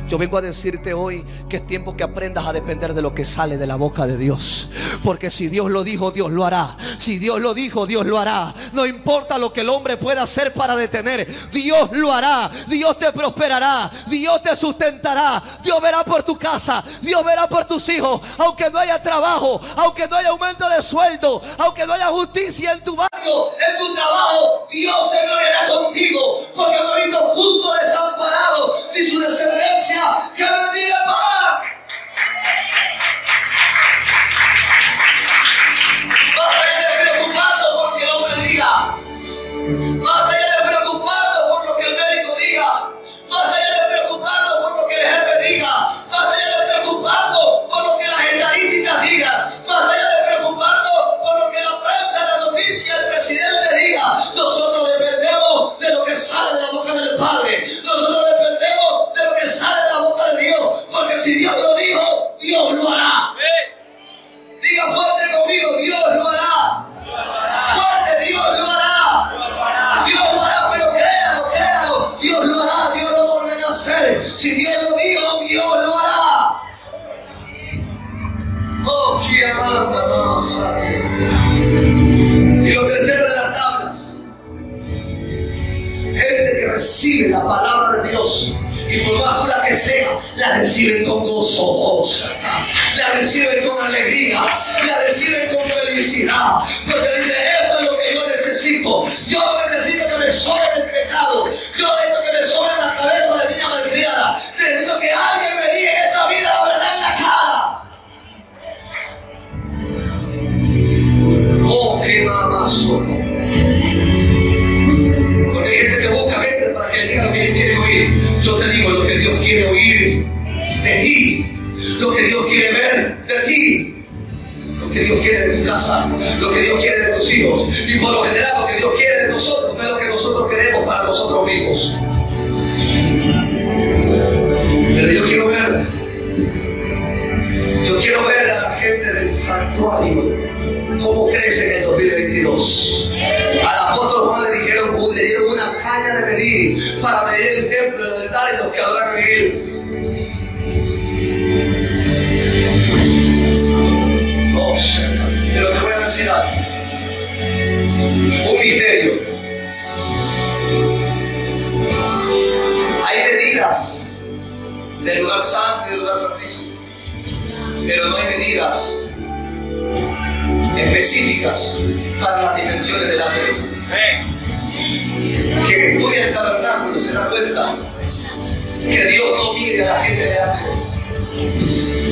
Yo 0.10 0.18
vengo 0.18 0.40
a 0.40 0.42
decirte 0.42 0.92
hoy 0.92 1.24
que 1.48 1.58
es 1.58 1.68
tiempo 1.68 1.96
que 1.96 2.04
aprendas 2.04 2.48
a 2.48 2.52
depender 2.52 2.96
de 2.96 3.02
lo 3.04 3.14
que 3.14 3.26
sale 3.26 3.58
de 3.58 3.68
la 3.68 3.76
boca 3.76 4.08
de 4.08 4.18
Dios. 4.18 4.68
Porque 5.04 5.30
si 5.30 5.50
Dios 5.50 5.70
lo 5.70 5.84
dijo, 5.84 6.10
Dios 6.10 6.32
lo 6.32 6.46
hará. 6.46 6.76
Si 6.98 7.20
Dios 7.20 7.40
lo 7.40 7.54
dijo, 7.54 7.86
Dios 7.86 8.08
lo 8.08 8.18
hará. 8.18 8.52
No 8.74 8.88
importa 8.88 9.38
lo 9.38 9.54
que 9.54 9.62
el 9.62 9.70
hombre 9.70 9.98
pueda 9.98 10.24
hacer 10.24 10.52
para 10.56 10.76
detener. 10.76 11.28
Dios 11.52 11.90
lo 11.92 12.12
hará. 12.12 12.50
Dios 12.68 12.98
te 12.98 13.12
prosperará. 13.12 13.92
Dios 14.08 14.42
te 14.42 14.56
sustentará. 14.56 15.44
Dios 15.62 15.80
verá 15.80 16.04
por 16.04 16.24
tu 16.24 16.40
casa. 16.40 16.84
Dios 17.02 17.24
verá 17.24 17.48
por 17.48 17.66
tus 17.66 17.88
hijos. 17.90 18.20
Aunque 18.40 18.68
no 18.72 18.80
haya 18.80 19.00
trabajo. 19.04 19.62
Aunque 19.76 20.08
no 20.08 20.16
haya 20.16 20.30
aumento 20.30 20.68
de 20.70 20.82
sueldo. 20.82 21.40
Aunque 21.60 21.86
no 21.86 21.94
haya 21.94 22.08
justicia 22.08 22.72
en 22.72 22.84
tu 22.84 22.96
barrio. 22.96 23.52
En 23.70 23.78
tu 23.78 23.94
trabajo. 23.94 24.68
Dios 24.72 25.12
se 25.12 25.24
gloriará 25.24 25.68
contigo. 25.68 26.48
Porque 26.56 26.78
no 27.12 27.20
ha 27.20 27.36
visto 27.36 27.74
desamparado. 27.80 28.90
Ni 28.96 29.06
su 29.06 29.20
descendencia 29.20 29.99
que 30.00 30.44
bendiga 30.44 31.04
paz. 31.06 31.68
Basta 36.38 36.64
de 36.64 37.12
preocupado 37.12 37.66
porque 37.82 38.04
el 38.04 38.10
hombre 38.12 38.36
diga. 38.48 38.96
Basta 40.06 40.38
ya 40.40 40.64
de 40.64 40.68
preocupado 40.70 41.50
por 41.50 41.66
lo 41.66 41.76
que 41.76 41.84
el 41.84 41.96
médico 41.98 42.36
diga. 42.40 42.92
Basta 43.30 43.58
ya 43.60 43.74
de 43.74 43.98
preocupado 43.98 44.62
por 44.64 44.82
lo 44.82 44.88
que 44.88 44.96
el 44.96 45.08
jefe 45.08 45.50
diga. 45.50 45.74
Basta 46.10 46.36
ya 46.40 46.60
de 46.60 46.82
preocupado 46.82 47.68
por 47.70 47.84
lo 47.84 47.98
que 47.98 48.08
las 48.08 48.24
estadísticas 48.32 49.02
digan. 49.02 49.64
Basta 49.68 49.94
ya 49.98 50.10
de 50.16 50.26
preocupado 50.28 51.22
por 51.24 51.40
lo 51.40 51.52
que 51.52 51.60
la 51.62 51.79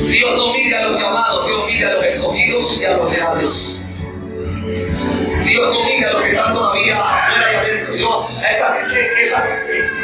Dios 0.08 0.36
no 0.36 0.52
mide 0.52 0.76
a 0.76 0.82
los 0.88 1.00
llamados, 1.00 1.46
Dios 1.46 1.66
mide 1.66 1.86
a 1.86 1.94
los 1.94 2.04
escogidos 2.04 2.80
y 2.80 2.84
a 2.84 2.92
los 2.92 3.12
leales. 3.12 3.84
Dios 5.44 5.74
no 5.74 5.84
mide 5.84 6.06
a 6.06 6.12
los 6.12 6.22
que 6.22 6.30
están 6.30 6.52
todavía 6.54 7.00
afuera 7.00 7.52
y 7.52 7.56
adentro. 7.56 7.94
Dios, 7.94 8.26
esa, 8.48 8.78
esa, 9.20 9.44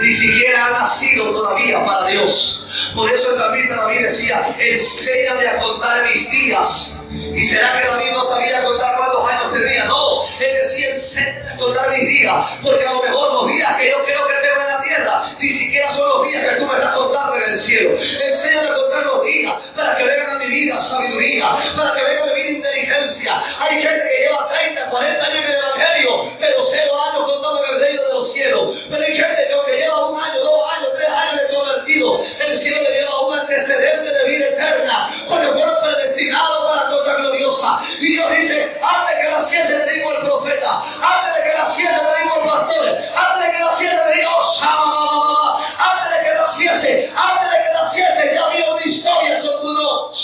ni 0.03 0.13
siquiera 0.13 0.67
ha 0.67 0.71
nacido 0.71 1.31
todavía 1.31 1.85
para 1.85 2.09
Dios. 2.09 2.67
Por 2.95 3.11
eso 3.11 3.31
el 3.31 3.37
salmista 3.37 3.77
David 3.77 4.01
decía, 4.01 4.57
enséñame 4.59 5.47
a 5.47 5.57
contar 5.57 6.03
mis 6.03 6.31
días. 6.31 7.01
¿Y 7.35 7.45
será 7.45 7.81
que 7.81 7.87
David 7.89 8.11
no 8.13 8.25
sabía 8.25 8.65
contar 8.65 8.97
cuántos 8.97 9.31
años 9.31 9.53
tenía? 9.53 9.85
No, 9.85 10.25
él 10.41 10.57
decía, 10.61 10.91
enséñame 10.91 11.51
a 11.51 11.57
contar 11.57 11.91
mis 11.91 12.09
días. 12.09 12.47
Porque 12.63 12.85
a 12.85 12.93
lo 12.93 13.03
mejor 13.03 13.33
los 13.33 13.53
días 13.53 13.77
que 13.77 13.91
yo 13.91 14.05
creo 14.05 14.27
que 14.27 14.35
tengo 14.43 14.54
tierra, 14.85 15.31
ni 15.39 15.49
siquiera 15.49 15.91
son 15.91 16.09
los 16.09 16.29
días 16.29 16.45
que 16.49 16.57
tú 16.57 16.67
me 16.67 16.75
estás 16.75 16.97
contando 16.97 17.37
en 17.37 17.53
el 17.53 17.61
cielo. 17.61 17.91
Enséñame 17.91 18.69
a 18.69 18.75
contar 18.75 19.03
los 19.05 19.25
días 19.25 19.55
para 19.77 19.97
que 19.97 20.05
vengan 20.05 20.31
a 20.31 20.39
mi 20.39 20.47
vida 20.47 20.81
sabiduría, 20.81 21.57
para 21.77 21.95
que 21.95 22.05
venga 22.05 22.23
a 22.23 22.27
mi 22.27 22.43
vida 22.43 22.51
inteligencia. 22.51 23.43
Hay 23.61 23.83
gente 23.83 24.05
que 24.09 24.19
lleva 24.25 24.49
30, 24.49 24.91
40 24.91 25.27
años 25.27 25.39
en 25.39 25.51
el 25.51 25.59
Evangelio, 25.59 26.37
pero 26.41 26.57
cero 26.71 26.93
años 27.09 27.33
contado 27.33 27.65
en 27.65 27.75
el 27.75 27.81
reino 27.81 28.03
de 28.03 28.13
los 28.15 28.33
cielos. 28.33 28.77
Pero 28.91 29.05
hay 29.05 29.17
gente 29.17 29.47
que 29.49 29.55
aunque 29.55 29.77
lleva 29.77 30.11
un 30.11 30.21
año, 30.21 30.41
dos 30.41 30.73
años, 30.77 30.89
tres 30.97 31.09
años 31.09 31.41
de 31.43 31.55
convertido, 31.55 32.25
el 32.47 32.59
cielo 32.59 32.83
le 32.83 32.91
lleva 32.91 33.21
un 33.21 33.39
antecedente 33.39 34.13
de 34.13 34.25
vida 34.31 34.47
eterna, 34.47 35.11
porque 35.29 35.47
fueron 35.49 35.75
predestinados 35.83 36.73
para 36.73 36.89
cosas 36.91 37.17
gloriosas. 37.17 37.71
Y 38.01 38.13
Dios 38.13 38.31
dice, 38.37 38.79
antes 38.83 39.15
que 39.21 39.31
naciese 39.31 39.79
le 39.79 39.93
digo 39.93 40.11
al 40.11 40.23
profeta, 40.25 40.83
antes 41.01 41.35
de 41.37 41.43
que 41.51 41.59
naciese 41.59 41.93
le 41.93 42.23
digo 42.23 42.35
al 42.35 42.49
pastor, 42.49 42.99
antes 43.15 43.47
de 43.47 43.53
que 43.53 43.59
naciese 43.59 43.95
le 43.95 44.14
digo, 44.14 44.14
oh, 44.14 44.14
antes 44.63 46.11
de 46.11 46.25
que 46.25 46.35
naciese, 46.39 47.13
antes 47.17 47.51
de 47.51 47.57
que 47.57 47.73
naciese, 47.73 48.35
ya 48.35 48.45
había 48.45 48.71
una 48.73 48.85
historia 48.85 49.41
con 49.41 49.61
tu 49.61 49.73
nombre. 49.73 50.15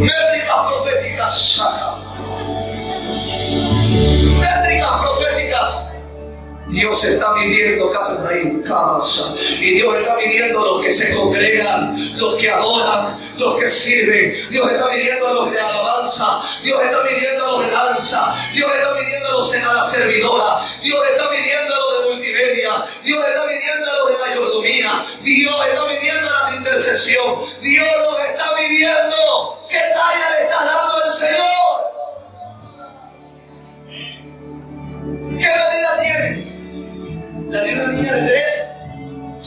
Métricas 0.00 0.60
proféticas. 0.68 1.60
Dios 6.76 7.04
está 7.04 7.32
midiendo 7.32 7.90
casa 7.90 8.22
raíz, 8.22 8.52
y 9.60 9.74
Dios 9.76 9.96
está 9.96 10.14
midiendo 10.16 10.60
los 10.60 10.84
que 10.84 10.92
se 10.92 11.14
congregan, 11.14 11.96
los 12.18 12.34
que 12.34 12.50
adoran, 12.50 13.18
los 13.38 13.58
que 13.58 13.70
sirven. 13.70 14.36
Dios 14.50 14.70
está 14.70 14.86
midiendo 14.88 15.26
a 15.26 15.32
los 15.32 15.50
de 15.50 15.58
alabanza, 15.58 16.42
Dios 16.62 16.78
está 16.82 16.98
midiendo 17.02 17.44
a 17.44 17.50
los 17.52 17.64
de 17.64 17.70
danza, 17.70 18.50
Dios 18.52 18.70
está 18.70 18.92
midiendo 18.92 19.26
a 19.26 19.32
los 19.32 19.52
de 19.52 19.58
la 19.58 19.84
servidora, 19.84 20.60
Dios 20.82 21.00
está 21.12 21.30
midiendo 21.30 21.74
a 21.74 21.78
los 21.78 21.92
de 21.98 22.14
multimedia, 22.14 22.86
Dios 23.02 23.24
está 23.26 23.46
midiendo 23.46 23.90
a 23.90 23.94
los 23.96 24.08
de 24.10 24.18
mayordomía, 24.18 25.06
Dios 25.22 25.66
está 25.68 25.84
midiendo 25.86 26.28
a 26.28 26.50
de 26.50 26.56
intercesión, 26.58 27.36
Dios 27.62 27.88
nos 28.04 28.20
está 28.20 28.54
midiendo 28.54 29.66
qué 29.70 29.78
talla 29.78 30.30
le 30.30 30.42
está 30.44 30.62
dando 30.62 31.04
el 31.06 31.10
Señor. 31.10 31.86
¿Qué 35.40 35.46
medida 35.46 36.02
tienes? 36.02 36.55
¿La 37.56 37.62
de 37.62 37.72
una 37.72 37.86
niña 37.86 38.12
de 38.12 38.28
tres? 38.28 38.72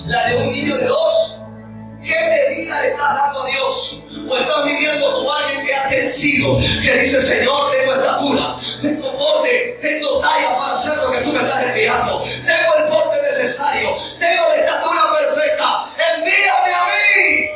¿La 0.08 0.30
de 0.30 0.38
un 0.38 0.50
niño 0.50 0.76
de 0.76 0.86
dos? 0.88 1.38
¿Qué 2.04 2.10
medida 2.10 2.82
le 2.82 2.88
estás 2.88 3.14
dando 3.14 3.44
a 3.44 3.46
Dios? 3.46 4.04
¿O 4.28 4.36
estás 4.36 4.66
midiendo 4.66 5.14
como 5.14 5.32
alguien 5.32 5.64
que 5.64 5.76
ha 5.76 5.88
crecido, 5.90 6.58
que 6.84 6.92
dice, 6.98 7.22
Señor, 7.22 7.70
tengo 7.70 7.94
estatura, 7.94 8.58
tengo 8.82 9.16
porte, 9.16 9.78
tengo 9.80 10.22
talla 10.22 10.58
para 10.58 10.74
hacer 10.74 10.98
lo 10.98 11.12
que 11.12 11.20
tú 11.20 11.34
me 11.34 11.40
estás 11.40 11.62
enviando, 11.62 12.24
tengo 12.24 12.76
el 12.80 12.90
porte 12.90 13.16
necesario, 13.22 13.96
tengo 14.18 14.44
la 14.50 14.56
estatura 14.56 15.02
perfecta, 15.14 15.94
envíame 16.16 16.74
a 16.74 16.86
mí. 16.88 17.49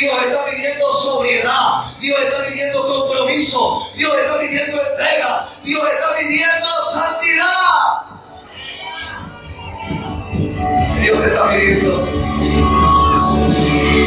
Dios 0.00 0.16
está 0.24 0.46
midiendo 0.46 0.92
sobriedad. 0.94 1.84
Dios 2.00 2.18
está 2.20 2.38
midiendo 2.38 2.88
compromiso. 2.88 3.86
Dios 3.94 4.10
está 4.18 4.38
midiendo 4.38 4.80
entrega. 4.80 5.48
Dios 5.62 5.82
está 5.92 6.16
midiendo 6.22 6.68
santidad. 6.90 8.00
Dios 11.02 11.20
te 11.20 11.26
está 11.26 11.44
midiendo. 11.44 12.08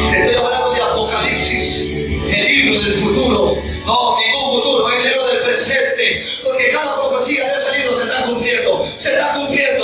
Te 0.10 0.18
estoy 0.18 0.36
hablando 0.44 0.74
de 0.74 0.82
Apocalipsis, 0.82 1.92
el 1.92 2.48
libro 2.48 2.82
del 2.82 2.96
futuro. 2.96 3.56
No, 3.86 4.18
ningún 4.18 4.64
futuro, 4.64 4.90
el 4.90 5.04
libro 5.04 5.28
del 5.28 5.44
presente. 5.44 6.26
Porque 6.44 6.72
cada 6.72 6.96
profecía 6.96 7.44
de 7.44 7.54
ese 7.54 7.72
libro 7.78 7.96
se 7.98 8.04
está 8.06 8.24
cumpliendo. 8.24 8.88
Se 8.98 9.10
está 9.12 9.34
cumpliendo. 9.36 9.83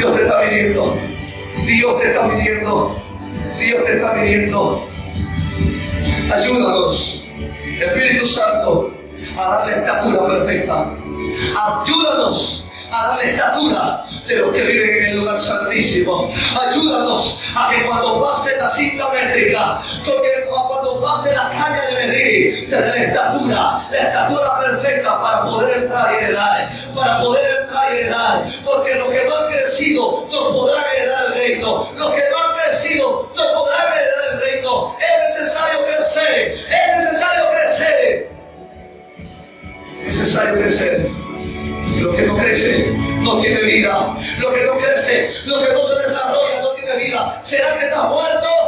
Dios 0.00 0.16
te 0.16 0.22
está 0.22 0.40
pidiendo. 0.40 0.96
Dios 1.66 2.00
te 2.00 2.08
está 2.08 2.30
pidiendo. 2.30 2.96
Dios 3.58 3.84
te 3.84 3.96
está 3.96 4.14
pidiendo. 4.14 4.88
Ayúdanos, 6.34 7.24
Espíritu 7.78 8.26
Santo, 8.26 8.94
a 9.36 9.48
darle 9.56 9.72
estatura 9.74 10.26
perfecta. 10.26 10.94
Ayúdanos 11.84 12.64
a 12.90 13.08
darle 13.08 13.30
estatura 13.30 14.06
de 14.30 14.36
los 14.36 14.50
que 14.50 14.62
viven 14.62 14.90
en 14.90 15.04
el 15.06 15.16
lugar 15.18 15.38
santísimo. 15.38 16.32
Ayúdanos 16.68 17.40
a 17.56 17.70
que 17.70 17.84
cuando 17.84 18.22
pase 18.22 18.56
la 18.56 18.68
cinta 18.68 19.10
métrica, 19.10 19.82
cuando 20.68 21.02
pase 21.02 21.32
la 21.34 21.50
caña 21.50 21.84
de 21.86 22.06
medir, 22.06 22.70
te 22.70 22.80
la 22.80 22.96
estatura, 22.96 23.88
la 23.90 23.98
estatura 23.98 24.60
perfecta 24.60 25.20
para 25.20 25.42
poder 25.42 25.82
entrar 25.82 26.12
y 26.12 26.24
heredar, 26.24 26.70
para 26.94 27.20
poder 27.20 27.44
entrar 27.62 27.92
y 27.92 27.98
heredar. 27.98 28.44
Porque 28.64 28.94
los 28.94 29.08
que 29.08 29.24
no 29.24 29.36
han 29.36 29.52
crecido 29.52 30.28
no 30.32 30.52
podrán 30.52 30.84
heredar 30.96 31.26
el 31.26 31.34
reino. 31.34 31.92
Los 31.96 32.10
que 32.14 32.22
no 32.30 32.38
han 32.38 32.56
crecido 32.64 33.30
no 33.36 33.42
podrán 33.52 33.86
heredar 33.98 34.34
el 34.34 34.40
reino. 34.40 34.96
Es 35.00 35.40
necesario 35.40 35.78
crecer, 35.86 36.54
es 36.70 36.96
necesario 36.96 37.42
crecer. 37.50 38.30
Es 40.06 40.18
necesario 40.18 40.54
crecer. 40.54 41.10
Lo 42.00 42.16
que 42.16 42.22
no 42.22 42.36
crece 42.36 42.86
no 42.86 42.89
tiene 43.40 43.60
vida. 43.62 44.16
Lo 44.38 44.52
que 44.52 44.62
no 44.64 44.78
crece, 44.78 45.32
lo 45.44 45.62
que 45.62 45.72
no 45.72 45.82
se 45.82 45.94
desarrolla 46.02 46.60
no 46.60 46.70
tiene 46.70 46.96
vida. 46.96 47.40
¿Será 47.42 47.78
que 47.78 47.86
estás 47.86 48.08
muerto? 48.08 48.59